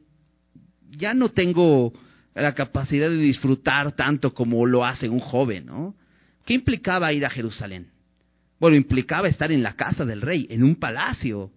ya 0.90 1.14
no 1.14 1.30
tengo 1.30 1.90
la 2.34 2.54
capacidad 2.54 3.08
de 3.08 3.16
disfrutar 3.16 3.92
tanto 3.92 4.34
como 4.34 4.66
lo 4.66 4.84
hace 4.84 5.08
un 5.08 5.20
joven, 5.20 5.64
¿no? 5.64 5.94
¿Qué 6.44 6.52
implicaba 6.52 7.14
ir 7.14 7.24
a 7.24 7.30
Jerusalén? 7.30 7.86
Bueno, 8.60 8.76
implicaba 8.76 9.26
estar 9.26 9.50
en 9.50 9.62
la 9.62 9.74
casa 9.74 10.04
del 10.04 10.20
rey, 10.20 10.46
en 10.50 10.62
un 10.62 10.74
palacio. 10.74 11.50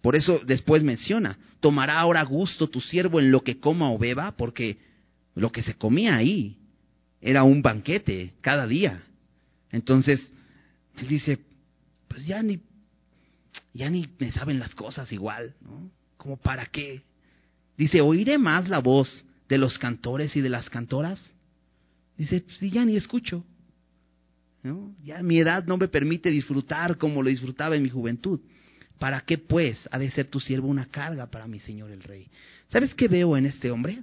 Por 0.00 0.16
eso 0.16 0.40
después 0.46 0.82
menciona, 0.82 1.36
tomará 1.60 1.98
ahora 1.98 2.22
gusto 2.22 2.70
tu 2.70 2.80
siervo 2.80 3.20
en 3.20 3.30
lo 3.30 3.42
que 3.44 3.60
coma 3.60 3.92
o 3.92 3.98
beba, 3.98 4.38
porque 4.38 4.78
lo 5.34 5.52
que 5.52 5.60
se 5.60 5.74
comía 5.74 6.16
ahí 6.16 6.56
era 7.20 7.42
un 7.42 7.60
banquete 7.60 8.32
cada 8.40 8.66
día. 8.66 9.02
Entonces, 9.70 10.32
él 10.96 11.08
dice, 11.08 11.40
pues 12.18 12.26
ya 12.26 12.42
ni, 12.42 12.58
ya 13.72 13.88
ni 13.88 14.08
me 14.18 14.32
saben 14.32 14.58
las 14.58 14.74
cosas 14.74 15.12
igual, 15.12 15.54
¿no? 15.60 15.88
¿Como 16.16 16.36
para 16.36 16.66
qué? 16.66 17.02
Dice, 17.76 18.00
oiré 18.00 18.38
más 18.38 18.68
la 18.68 18.80
voz 18.80 19.24
de 19.48 19.56
los 19.56 19.78
cantores 19.78 20.34
y 20.34 20.40
de 20.40 20.48
las 20.48 20.68
cantoras? 20.68 21.32
Dice, 22.16 22.44
si 22.58 22.70
ya 22.70 22.84
ni 22.84 22.96
escucho. 22.96 23.44
¿no? 24.64 24.96
Ya 25.04 25.22
mi 25.22 25.38
edad 25.38 25.64
no 25.66 25.76
me 25.76 25.86
permite 25.86 26.28
disfrutar 26.28 26.98
como 26.98 27.22
lo 27.22 27.28
disfrutaba 27.28 27.76
en 27.76 27.84
mi 27.84 27.88
juventud. 27.88 28.40
¿Para 28.98 29.20
qué 29.20 29.38
pues 29.38 29.78
ha 29.92 29.98
de 30.00 30.10
ser 30.10 30.26
tu 30.26 30.40
siervo 30.40 30.66
una 30.66 30.86
carga 30.86 31.28
para 31.30 31.46
mi 31.46 31.60
Señor 31.60 31.92
el 31.92 32.02
Rey? 32.02 32.26
¿Sabes 32.66 32.92
qué 32.96 33.06
veo 33.06 33.36
en 33.36 33.46
este 33.46 33.70
hombre? 33.70 34.02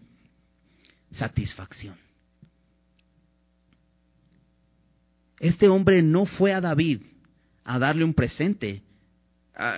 Satisfacción. 1.11 1.97
Este 5.37 5.67
hombre 5.67 6.01
no 6.01 6.25
fue 6.25 6.53
a 6.53 6.61
David 6.61 7.01
a 7.65 7.79
darle 7.79 8.05
un 8.05 8.13
presente, 8.13 8.83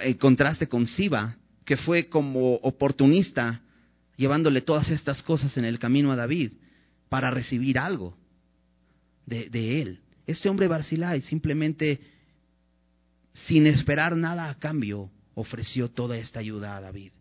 en 0.03 0.13
contraste 0.15 0.67
con 0.67 0.85
Siba, 0.85 1.37
que 1.65 1.77
fue 1.77 2.07
como 2.07 2.55
oportunista 2.55 3.61
llevándole 4.17 4.61
todas 4.61 4.89
estas 4.89 5.23
cosas 5.23 5.55
en 5.57 5.65
el 5.65 5.79
camino 5.79 6.11
a 6.11 6.15
David 6.15 6.51
para 7.09 7.31
recibir 7.31 7.79
algo 7.79 8.17
de, 9.25 9.81
él. 9.81 10.01
Este 10.25 10.49
hombre 10.49 10.67
Barzilai 10.67 11.21
simplemente, 11.21 12.01
sin 13.47 13.67
esperar 13.67 14.15
nada 14.15 14.49
a 14.49 14.55
cambio, 14.55 15.09
ofreció 15.35 15.89
toda 15.89 16.17
esta 16.17 16.39
ayuda 16.39 16.75
a 16.75 16.81
David. 16.81 17.11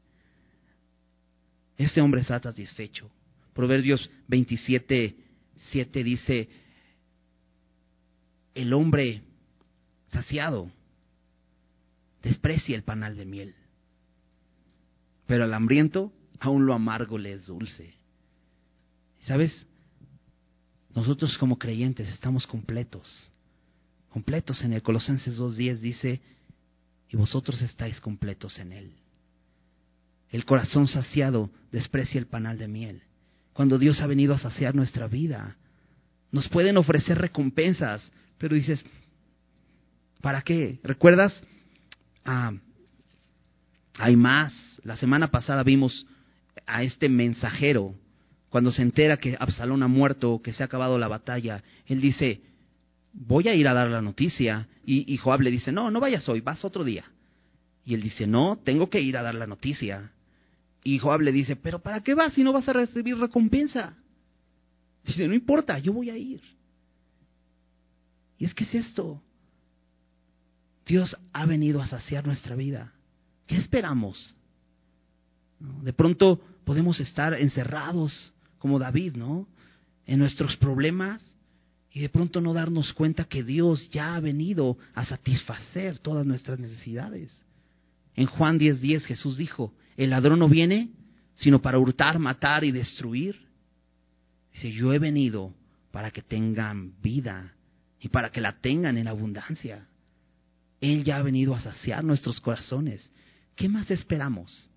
Este 1.76 2.00
hombre 2.00 2.22
está 2.22 2.40
satisfecho. 2.40 3.10
Proverbios 3.52 4.10
27, 4.28 5.16
7 5.54 6.04
dice, 6.04 6.48
el 8.54 8.72
hombre 8.72 9.22
saciado 10.16 10.70
desprecia 12.22 12.74
el 12.74 12.82
panal 12.82 13.16
de 13.16 13.26
miel, 13.26 13.54
pero 15.26 15.44
el 15.44 15.52
hambriento 15.52 16.12
aún 16.40 16.64
lo 16.66 16.74
amargo 16.74 17.18
le 17.18 17.34
es 17.34 17.46
dulce. 17.46 17.94
¿Sabes? 19.26 19.66
Nosotros 20.94 21.36
como 21.36 21.58
creyentes 21.58 22.08
estamos 22.08 22.46
completos, 22.46 23.30
completos 24.08 24.62
en 24.62 24.72
el 24.72 24.82
Colosenses 24.82 25.38
2.10 25.38 25.78
dice, 25.80 26.22
y 27.08 27.16
vosotros 27.16 27.60
estáis 27.60 28.00
completos 28.00 28.58
en 28.58 28.72
Él. 28.72 28.92
El 30.30 30.44
corazón 30.44 30.88
saciado 30.88 31.50
desprecia 31.70 32.18
el 32.18 32.26
panal 32.26 32.58
de 32.58 32.68
miel. 32.68 33.02
Cuando 33.52 33.78
Dios 33.78 34.00
ha 34.00 34.06
venido 34.06 34.34
a 34.34 34.38
saciar 34.38 34.74
nuestra 34.74 35.06
vida, 35.06 35.56
nos 36.32 36.48
pueden 36.48 36.76
ofrecer 36.76 37.18
recompensas, 37.18 38.10
pero 38.38 38.54
dices, 38.54 38.82
¿para 40.20 40.42
qué? 40.42 40.78
¿Recuerdas? 40.82 41.42
Ah, 42.24 42.52
hay 43.98 44.16
más. 44.16 44.52
La 44.84 44.96
semana 44.96 45.30
pasada 45.30 45.62
vimos 45.62 46.06
a 46.66 46.82
este 46.82 47.08
mensajero 47.08 47.94
cuando 48.48 48.72
se 48.72 48.82
entera 48.82 49.16
que 49.16 49.36
Absalón 49.38 49.82
ha 49.82 49.88
muerto, 49.88 50.40
que 50.42 50.52
se 50.52 50.62
ha 50.62 50.66
acabado 50.66 50.98
la 50.98 51.08
batalla, 51.08 51.62
él 51.86 52.00
dice, 52.00 52.40
voy 53.12 53.48
a 53.48 53.54
ir 53.54 53.68
a 53.68 53.74
dar 53.74 53.88
la 53.88 54.00
noticia. 54.00 54.68
Y, 54.84 55.12
y 55.12 55.16
Joab 55.18 55.42
le 55.42 55.50
dice, 55.50 55.72
no, 55.72 55.90
no 55.90 56.00
vayas 56.00 56.28
hoy, 56.28 56.40
vas 56.40 56.64
otro 56.64 56.84
día. 56.84 57.04
Y 57.84 57.94
él 57.94 58.02
dice, 58.02 58.26
no, 58.26 58.56
tengo 58.56 58.88
que 58.88 59.00
ir 59.00 59.16
a 59.16 59.22
dar 59.22 59.34
la 59.34 59.46
noticia. 59.46 60.10
Y 60.82 60.98
Joab 60.98 61.20
le 61.20 61.32
dice, 61.32 61.56
pero 61.56 61.80
¿para 61.80 62.00
qué 62.00 62.14
vas 62.14 62.32
si 62.32 62.42
no 62.44 62.52
vas 62.52 62.68
a 62.68 62.72
recibir 62.72 63.18
recompensa? 63.18 63.96
Dice, 65.04 65.28
no 65.28 65.34
importa, 65.34 65.78
yo 65.78 65.92
voy 65.92 66.10
a 66.10 66.16
ir. 66.16 66.40
Y 68.38 68.44
es 68.44 68.54
que 68.54 68.64
es 68.64 68.74
esto. 68.74 69.22
Dios 70.86 71.16
ha 71.32 71.44
venido 71.46 71.82
a 71.82 71.86
saciar 71.86 72.24
nuestra 72.26 72.54
vida. 72.54 72.92
¿Qué 73.46 73.56
esperamos? 73.56 74.36
De 75.82 75.92
pronto 75.92 76.40
podemos 76.64 77.00
estar 77.00 77.34
encerrados 77.34 78.32
como 78.58 78.78
David, 78.78 79.16
¿no? 79.16 79.48
En 80.06 80.20
nuestros 80.20 80.56
problemas 80.56 81.36
y 81.90 82.00
de 82.00 82.08
pronto 82.08 82.40
no 82.40 82.52
darnos 82.52 82.92
cuenta 82.92 83.24
que 83.24 83.42
Dios 83.42 83.90
ya 83.90 84.14
ha 84.14 84.20
venido 84.20 84.78
a 84.94 85.04
satisfacer 85.04 85.98
todas 85.98 86.26
nuestras 86.26 86.58
necesidades. 86.58 87.44
En 88.14 88.26
Juan 88.26 88.58
10:10 88.58 88.80
10, 88.80 89.06
Jesús 89.06 89.38
dijo, 89.38 89.72
el 89.96 90.10
ladrón 90.10 90.38
no 90.38 90.48
viene 90.48 90.90
sino 91.36 91.60
para 91.60 91.78
hurtar, 91.78 92.18
matar 92.18 92.64
y 92.64 92.72
destruir. 92.72 93.38
Dice, 94.52 94.72
yo 94.72 94.92
he 94.92 94.98
venido 94.98 95.54
para 95.90 96.10
que 96.10 96.22
tengan 96.22 96.94
vida 97.02 97.54
y 98.00 98.08
para 98.08 98.30
que 98.30 98.40
la 98.40 98.52
tengan 98.52 98.96
en 98.96 99.06
abundancia. 99.06 99.86
Él 100.80 101.04
ya 101.04 101.16
ha 101.16 101.22
venido 101.22 101.54
a 101.54 101.60
saciar 101.60 102.04
nuestros 102.04 102.40
corazones. 102.40 103.10
¿Qué 103.54 103.68
más 103.68 103.90
esperamos? 103.90 104.68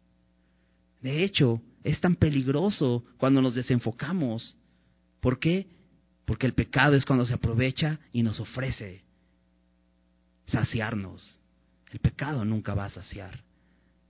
De 1.02 1.24
hecho, 1.24 1.62
es 1.84 2.00
tan 2.00 2.16
peligroso 2.16 3.04
cuando 3.18 3.42
nos 3.42 3.56
desenfocamos. 3.56 4.56
¿Por 5.20 5.40
qué? 5.40 5.68
Porque 6.26 6.46
el 6.46 6.54
pecado 6.54 6.96
es 6.96 7.06
cuando 7.06 7.26
se 7.26 7.34
aprovecha 7.34 8.00
y 8.12 8.24
nos 8.24 8.40
ofrece 8.40 9.02
saciarnos. 10.48 11.40
El 11.92 12.00
pecado 12.00 12.46
nunca 12.46 12.74
va 12.74 12.86
a 12.86 12.90
saciar. 12.90 13.44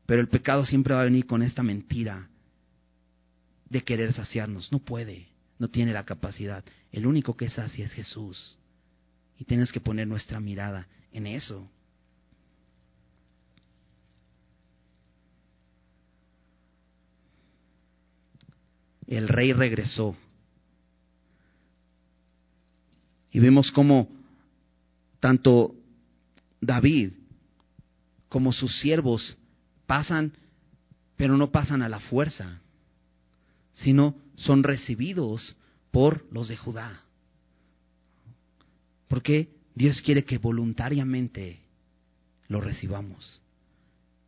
Pero 0.06 0.22
el 0.22 0.28
pecado 0.28 0.66
siempre 0.66 0.94
va 0.94 1.02
a 1.02 1.06
venir 1.06 1.26
con 1.26 1.44
esta 1.44 1.64
mentira 1.64 2.30
de 3.70 3.84
querer 3.84 4.14
saciarnos. 4.14 4.72
No 4.72 4.80
puede, 4.80 5.28
no 5.60 5.68
tiene 5.68 5.94
la 5.94 6.06
capacidad. 6.06 6.64
El 6.92 7.06
único 7.06 7.38
que 7.38 7.50
sacia 7.50 7.86
es 7.86 7.94
Jesús. 7.94 8.58
Y 9.38 9.46
tienes 9.46 9.72
que 9.72 9.80
poner 9.80 10.08
nuestra 10.08 10.40
mirada 10.40 10.88
en 11.12 11.28
eso. 11.28 11.70
El 19.10 19.28
rey 19.28 19.54
regresó. 19.54 20.16
Y 23.32 23.40
vemos 23.40 23.72
cómo 23.72 24.08
tanto 25.20 25.76
David 26.62 27.14
como 28.30 28.54
sus 28.54 28.80
siervos 28.80 29.36
pasan, 29.88 30.34
pero 31.16 31.38
no 31.38 31.52
pasan 31.52 31.82
a 31.82 31.90
la 31.90 32.00
fuerza, 32.00 32.62
sino 33.74 34.16
son 34.36 34.64
recibidos 34.64 35.58
por 35.92 36.26
los 36.32 36.48
de 36.48 36.58
Judá. 36.58 37.02
Porque 39.08 39.50
Dios 39.74 40.02
quiere 40.04 40.24
que 40.24 40.38
voluntariamente 40.38 41.60
lo 42.48 42.62
recibamos. 42.62 43.42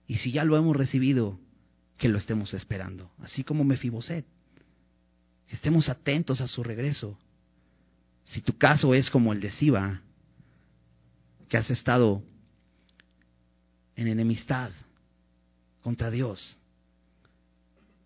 Y 0.08 0.18
si 0.18 0.32
ya 0.32 0.44
lo 0.44 0.58
hemos 0.58 0.76
recibido, 0.76 1.40
que 1.98 2.10
lo 2.10 2.18
estemos 2.18 2.56
esperando, 2.56 3.12
así 3.20 3.44
como 3.44 3.64
Mefiboset 3.64 4.26
estemos 5.56 5.90
atentos 5.90 6.42
a 6.42 6.48
su 6.48 6.64
regreso. 6.64 7.18
Si 8.24 8.42
tu 8.42 8.58
caso 8.58 8.94
es 8.94 9.10
como 9.10 9.34
el 9.34 9.42
de 9.42 9.52
Siba, 9.52 10.02
que 11.50 11.58
has 11.58 11.70
estado 11.70 12.24
en 13.96 14.08
enemistad 14.08 14.72
contra 15.82 16.10
Dios, 16.10 16.58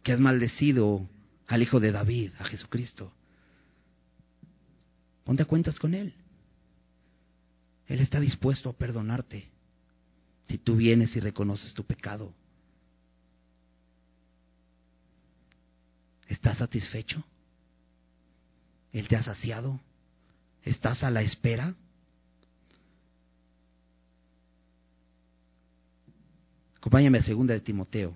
que 0.01 0.11
has 0.11 0.19
maldecido 0.19 1.07
al 1.47 1.61
Hijo 1.61 1.79
de 1.79 1.91
David, 1.91 2.31
a 2.39 2.45
Jesucristo, 2.45 3.11
ponte 5.23 5.43
a 5.43 5.45
cuentas 5.45 5.77
con 5.77 5.93
Él. 5.93 6.13
Él 7.87 7.99
está 7.99 8.19
dispuesto 8.19 8.69
a 8.69 8.73
perdonarte 8.73 9.47
si 10.47 10.57
tú 10.57 10.75
vienes 10.75 11.15
y 11.15 11.19
reconoces 11.19 11.73
tu 11.73 11.83
pecado. 11.83 12.33
¿Estás 16.27 16.57
satisfecho? 16.57 17.23
Él 18.95 19.09
te 19.09 19.17
ha 19.17 19.23
saciado. 19.23 19.77
¿Estás 20.63 21.03
a 21.03 21.11
la 21.11 21.21
espera? 21.21 21.75
Acompáñame 26.77 27.17
a 27.17 27.23
segunda 27.23 27.53
de 27.53 27.59
Timoteo. 27.59 28.15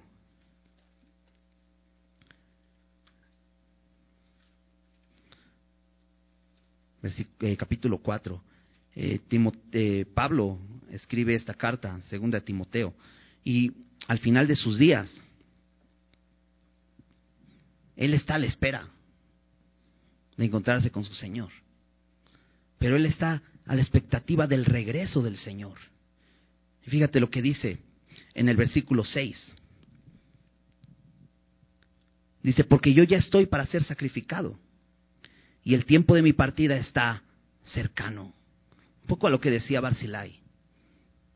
Eh, 7.41 7.57
capítulo 7.57 7.97
4. 7.97 8.41
Eh, 8.95 9.19
eh, 9.73 10.05
Pablo 10.13 10.59
escribe 10.91 11.35
esta 11.35 11.55
carta, 11.55 12.01
segunda 12.03 12.39
de 12.39 12.45
Timoteo, 12.45 12.93
y 13.43 13.73
al 14.07 14.19
final 14.19 14.47
de 14.47 14.55
sus 14.55 14.79
días, 14.79 15.11
él 17.97 18.13
está 18.13 18.35
a 18.35 18.39
la 18.39 18.45
espera 18.45 18.89
de 20.39 20.45
encontrarse 20.45 20.89
con 20.89 21.03
su 21.03 21.13
Señor. 21.13 21.51
Pero 22.77 22.95
él 22.95 23.05
está 23.05 23.43
a 23.65 23.75
la 23.75 23.81
expectativa 23.81 24.47
del 24.47 24.63
regreso 24.63 25.21
del 25.21 25.35
Señor. 25.35 25.77
Y 26.85 26.89
fíjate 26.89 27.19
lo 27.19 27.29
que 27.29 27.41
dice 27.41 27.79
en 28.33 28.47
el 28.47 28.55
versículo 28.55 29.03
6. 29.03 29.55
Dice, 32.41 32.63
porque 32.63 32.93
yo 32.93 33.03
ya 33.03 33.17
estoy 33.17 33.47
para 33.47 33.65
ser 33.65 33.83
sacrificado 33.83 34.57
y 35.61 35.73
el 35.73 35.83
tiempo 35.83 36.15
de 36.15 36.21
mi 36.21 36.31
partida 36.31 36.77
está 36.77 37.21
cercano. 37.65 38.33
Un 39.01 39.07
poco 39.07 39.27
a 39.27 39.29
lo 39.29 39.41
que 39.41 39.51
decía 39.51 39.81
Barcilai. 39.81 40.39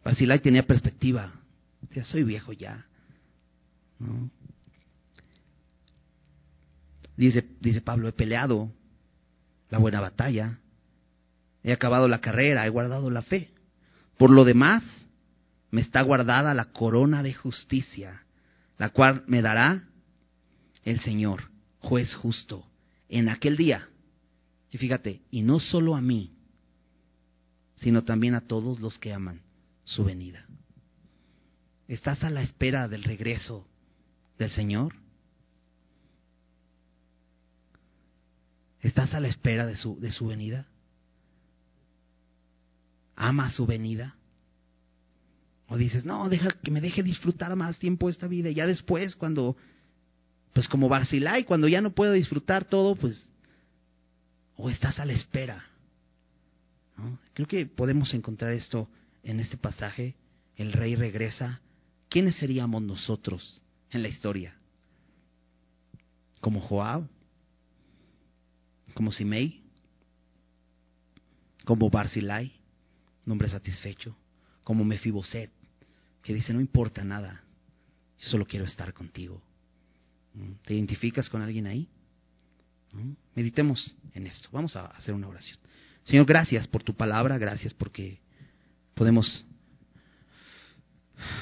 Barcilai 0.01 0.39
tenía 0.39 0.65
perspectiva. 0.65 1.41
Decía, 1.81 2.05
soy 2.05 2.23
viejo 2.23 2.53
ya. 2.53 2.87
Dice, 7.17 7.45
dice 7.59 7.81
Pablo, 7.81 8.07
he 8.07 8.13
peleado 8.13 8.71
la 9.73 9.79
buena 9.79 10.01
batalla, 10.01 10.59
he 11.63 11.73
acabado 11.73 12.07
la 12.07 12.21
carrera, 12.21 12.63
he 12.63 12.69
guardado 12.69 13.09
la 13.09 13.23
fe. 13.23 13.49
Por 14.19 14.29
lo 14.29 14.45
demás, 14.45 14.83
me 15.71 15.81
está 15.81 16.03
guardada 16.03 16.53
la 16.53 16.65
corona 16.65 17.23
de 17.23 17.33
justicia, 17.33 18.23
la 18.77 18.89
cual 18.89 19.23
me 19.25 19.41
dará 19.41 19.89
el 20.83 20.99
Señor, 20.99 21.49
juez 21.79 22.13
justo, 22.13 22.67
en 23.09 23.29
aquel 23.29 23.57
día. 23.57 23.89
Y 24.69 24.77
fíjate, 24.77 25.23
y 25.31 25.41
no 25.41 25.59
solo 25.59 25.95
a 25.95 26.01
mí, 26.01 26.35
sino 27.77 28.03
también 28.03 28.35
a 28.35 28.41
todos 28.41 28.79
los 28.79 28.99
que 28.99 29.11
aman 29.11 29.41
su 29.85 30.03
venida. 30.03 30.45
¿Estás 31.87 32.23
a 32.23 32.29
la 32.29 32.43
espera 32.43 32.87
del 32.87 33.03
regreso 33.03 33.67
del 34.37 34.51
Señor? 34.51 34.93
¿Estás 38.83 39.13
a 39.13 39.21
la 39.21 39.29
espera 39.29 39.65
de 39.65 39.77
su, 39.77 39.97
de 39.99 40.11
su 40.11 40.27
venida? 40.27 40.67
¿Ama 43.15 43.49
su 43.49 43.65
venida? 43.65 44.15
O 45.69 45.77
dices, 45.77 46.03
no, 46.03 46.27
deja 46.27 46.51
que 46.61 46.69
me 46.69 46.81
deje 46.81 47.01
disfrutar 47.01 47.55
más 47.55 47.79
tiempo 47.79 48.09
esta 48.09 48.27
vida. 48.27 48.49
Y 48.49 48.55
ya 48.55 48.67
después, 48.67 49.15
cuando, 49.15 49.55
pues 50.51 50.67
como 50.67 50.89
Barcilai, 50.89 51.45
cuando 51.45 51.69
ya 51.69 51.79
no 51.79 51.95
puedo 51.95 52.11
disfrutar 52.11 52.65
todo, 52.65 52.95
pues, 52.95 53.25
o 54.57 54.69
estás 54.69 54.99
a 54.99 55.05
la 55.05 55.13
espera. 55.13 55.63
Creo 57.33 57.47
que 57.47 57.65
podemos 57.65 58.13
encontrar 58.13 58.51
esto 58.51 58.89
en 59.23 59.39
este 59.39 59.55
pasaje. 59.55 60.15
El 60.57 60.73
rey 60.73 60.95
regresa. 60.95 61.61
¿Quiénes 62.09 62.35
seríamos 62.35 62.81
nosotros 62.81 63.63
en 63.89 64.03
la 64.03 64.09
historia? 64.09 64.55
¿Como 66.41 66.59
Joab? 66.59 67.07
Como 68.93 69.11
Simei, 69.11 69.61
como 71.65 71.89
Barzilai, 71.89 72.51
nombre 73.25 73.49
satisfecho, 73.49 74.15
como 74.63 74.83
Mefiboset, 74.83 75.51
que 76.21 76.33
dice, 76.33 76.53
no 76.53 76.61
importa 76.61 77.03
nada, 77.03 77.43
yo 78.19 78.29
solo 78.29 78.45
quiero 78.45 78.65
estar 78.65 78.93
contigo. 78.93 79.41
¿Mm? 80.33 80.53
¿Te 80.65 80.73
identificas 80.73 81.29
con 81.29 81.41
alguien 81.41 81.67
ahí? 81.67 81.87
¿Mm? 82.93 83.11
Meditemos 83.35 83.95
en 84.13 84.27
esto. 84.27 84.49
Vamos 84.51 84.75
a 84.75 84.85
hacer 84.87 85.13
una 85.13 85.27
oración. 85.27 85.57
Señor, 86.03 86.25
gracias 86.25 86.67
por 86.67 86.83
tu 86.83 86.95
palabra, 86.95 87.37
gracias 87.37 87.73
porque 87.73 88.19
podemos 88.93 89.45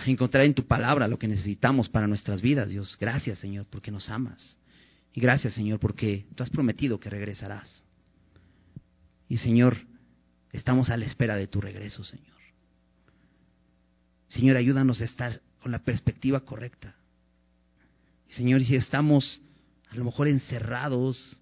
encontrar 0.05 0.45
en 0.45 0.53
tu 0.53 0.65
palabra 0.65 1.07
lo 1.07 1.17
que 1.17 1.27
necesitamos 1.27 1.89
para 1.89 2.07
nuestras 2.07 2.41
vidas, 2.41 2.69
Dios. 2.69 2.97
Gracias, 2.99 3.39
Señor, 3.39 3.65
porque 3.69 3.91
nos 3.91 4.09
amas. 4.09 4.57
Y 5.13 5.21
gracias, 5.21 5.53
Señor, 5.53 5.79
porque 5.79 6.25
tú 6.35 6.43
has 6.43 6.49
prometido 6.49 6.99
que 6.99 7.09
regresarás. 7.09 7.85
Y 9.27 9.37
Señor, 9.37 9.77
estamos 10.51 10.89
a 10.89 10.97
la 10.97 11.05
espera 11.05 11.35
de 11.35 11.47
tu 11.47 11.61
regreso, 11.61 12.03
Señor. 12.03 12.27
Señor, 14.27 14.55
ayúdanos 14.55 15.01
a 15.01 15.05
estar 15.05 15.41
con 15.61 15.71
la 15.71 15.79
perspectiva 15.79 16.39
correcta. 16.41 16.95
Señor, 18.29 18.63
si 18.63 18.75
estamos 18.75 19.41
a 19.89 19.95
lo 19.95 20.05
mejor 20.05 20.29
encerrados 20.29 21.41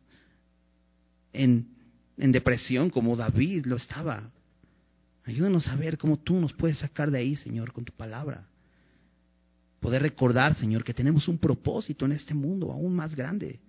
en, 1.34 1.67
en 2.17 2.32
depresión 2.32 2.89
como 2.89 3.15
David 3.15 3.67
lo 3.67 3.76
estaba, 3.76 4.32
ayúdanos 5.26 5.67
a 5.67 5.76
ver 5.76 5.99
cómo 5.99 6.17
tú 6.17 6.39
nos 6.39 6.53
puedes 6.53 6.80
sacar 6.80 7.11
de 7.11 7.20
ahí, 7.20 7.36
Señor, 7.36 7.72
con 7.72 7.86
tu 7.86 7.93
palabra. 7.93 8.49
Poder 9.80 10.02
recordar, 10.02 10.56
Señor, 10.56 10.84
que 10.84 10.94
tenemos 10.94 11.28
un 11.28 11.38
propósito 11.38 12.06
en 12.06 12.12
este 12.12 12.34
mundo 12.34 12.72
aún 12.72 12.96
más 12.96 13.16
grande. 13.16 13.60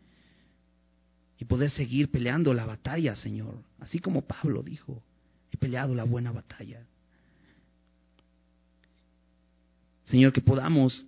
Y 1.39 1.45
poder 1.45 1.71
seguir 1.71 2.11
peleando 2.11 2.53
la 2.53 2.67
batalla, 2.67 3.17
Señor. 3.17 3.63
Así 3.79 3.99
como 3.99 4.23
Pablo 4.23 4.63
dijo, 4.63 5.03
he 5.51 5.57
peleado 5.57 5.95
la 5.95 6.05
buena 6.05 6.33
batalla. 6.33 6.85
Señor, 10.05 10.33
que 10.33 10.41
podamos 10.41 11.07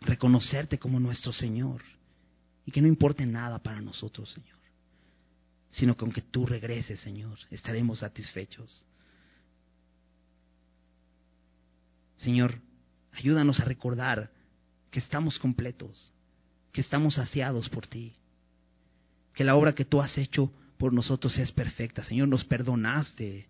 reconocerte 0.00 0.78
como 0.78 0.98
nuestro 0.98 1.32
Señor 1.32 1.82
y 2.64 2.72
que 2.72 2.82
no 2.82 2.88
importe 2.88 3.24
nada 3.24 3.60
para 3.62 3.80
nosotros, 3.80 4.32
Señor, 4.32 4.58
sino 5.70 5.96
que 5.96 6.04
aunque 6.04 6.22
tú 6.22 6.46
regreses, 6.46 6.98
Señor, 7.00 7.38
estaremos 7.50 8.00
satisfechos. 8.00 8.86
Señor, 12.16 12.60
ayúdanos 13.16 13.60
a 13.60 13.64
recordar 13.64 14.30
que 14.90 14.98
estamos 14.98 15.38
completos, 15.38 16.12
que 16.72 16.80
estamos 16.80 17.14
saciados 17.14 17.68
por 17.68 17.86
ti, 17.86 18.14
que 19.34 19.44
la 19.44 19.56
obra 19.56 19.74
que 19.74 19.84
tú 19.84 20.00
has 20.00 20.16
hecho 20.18 20.52
por 20.78 20.92
nosotros 20.92 21.36
es 21.38 21.52
perfecta. 21.52 22.04
Señor, 22.04 22.28
nos 22.28 22.44
perdonaste 22.44 23.48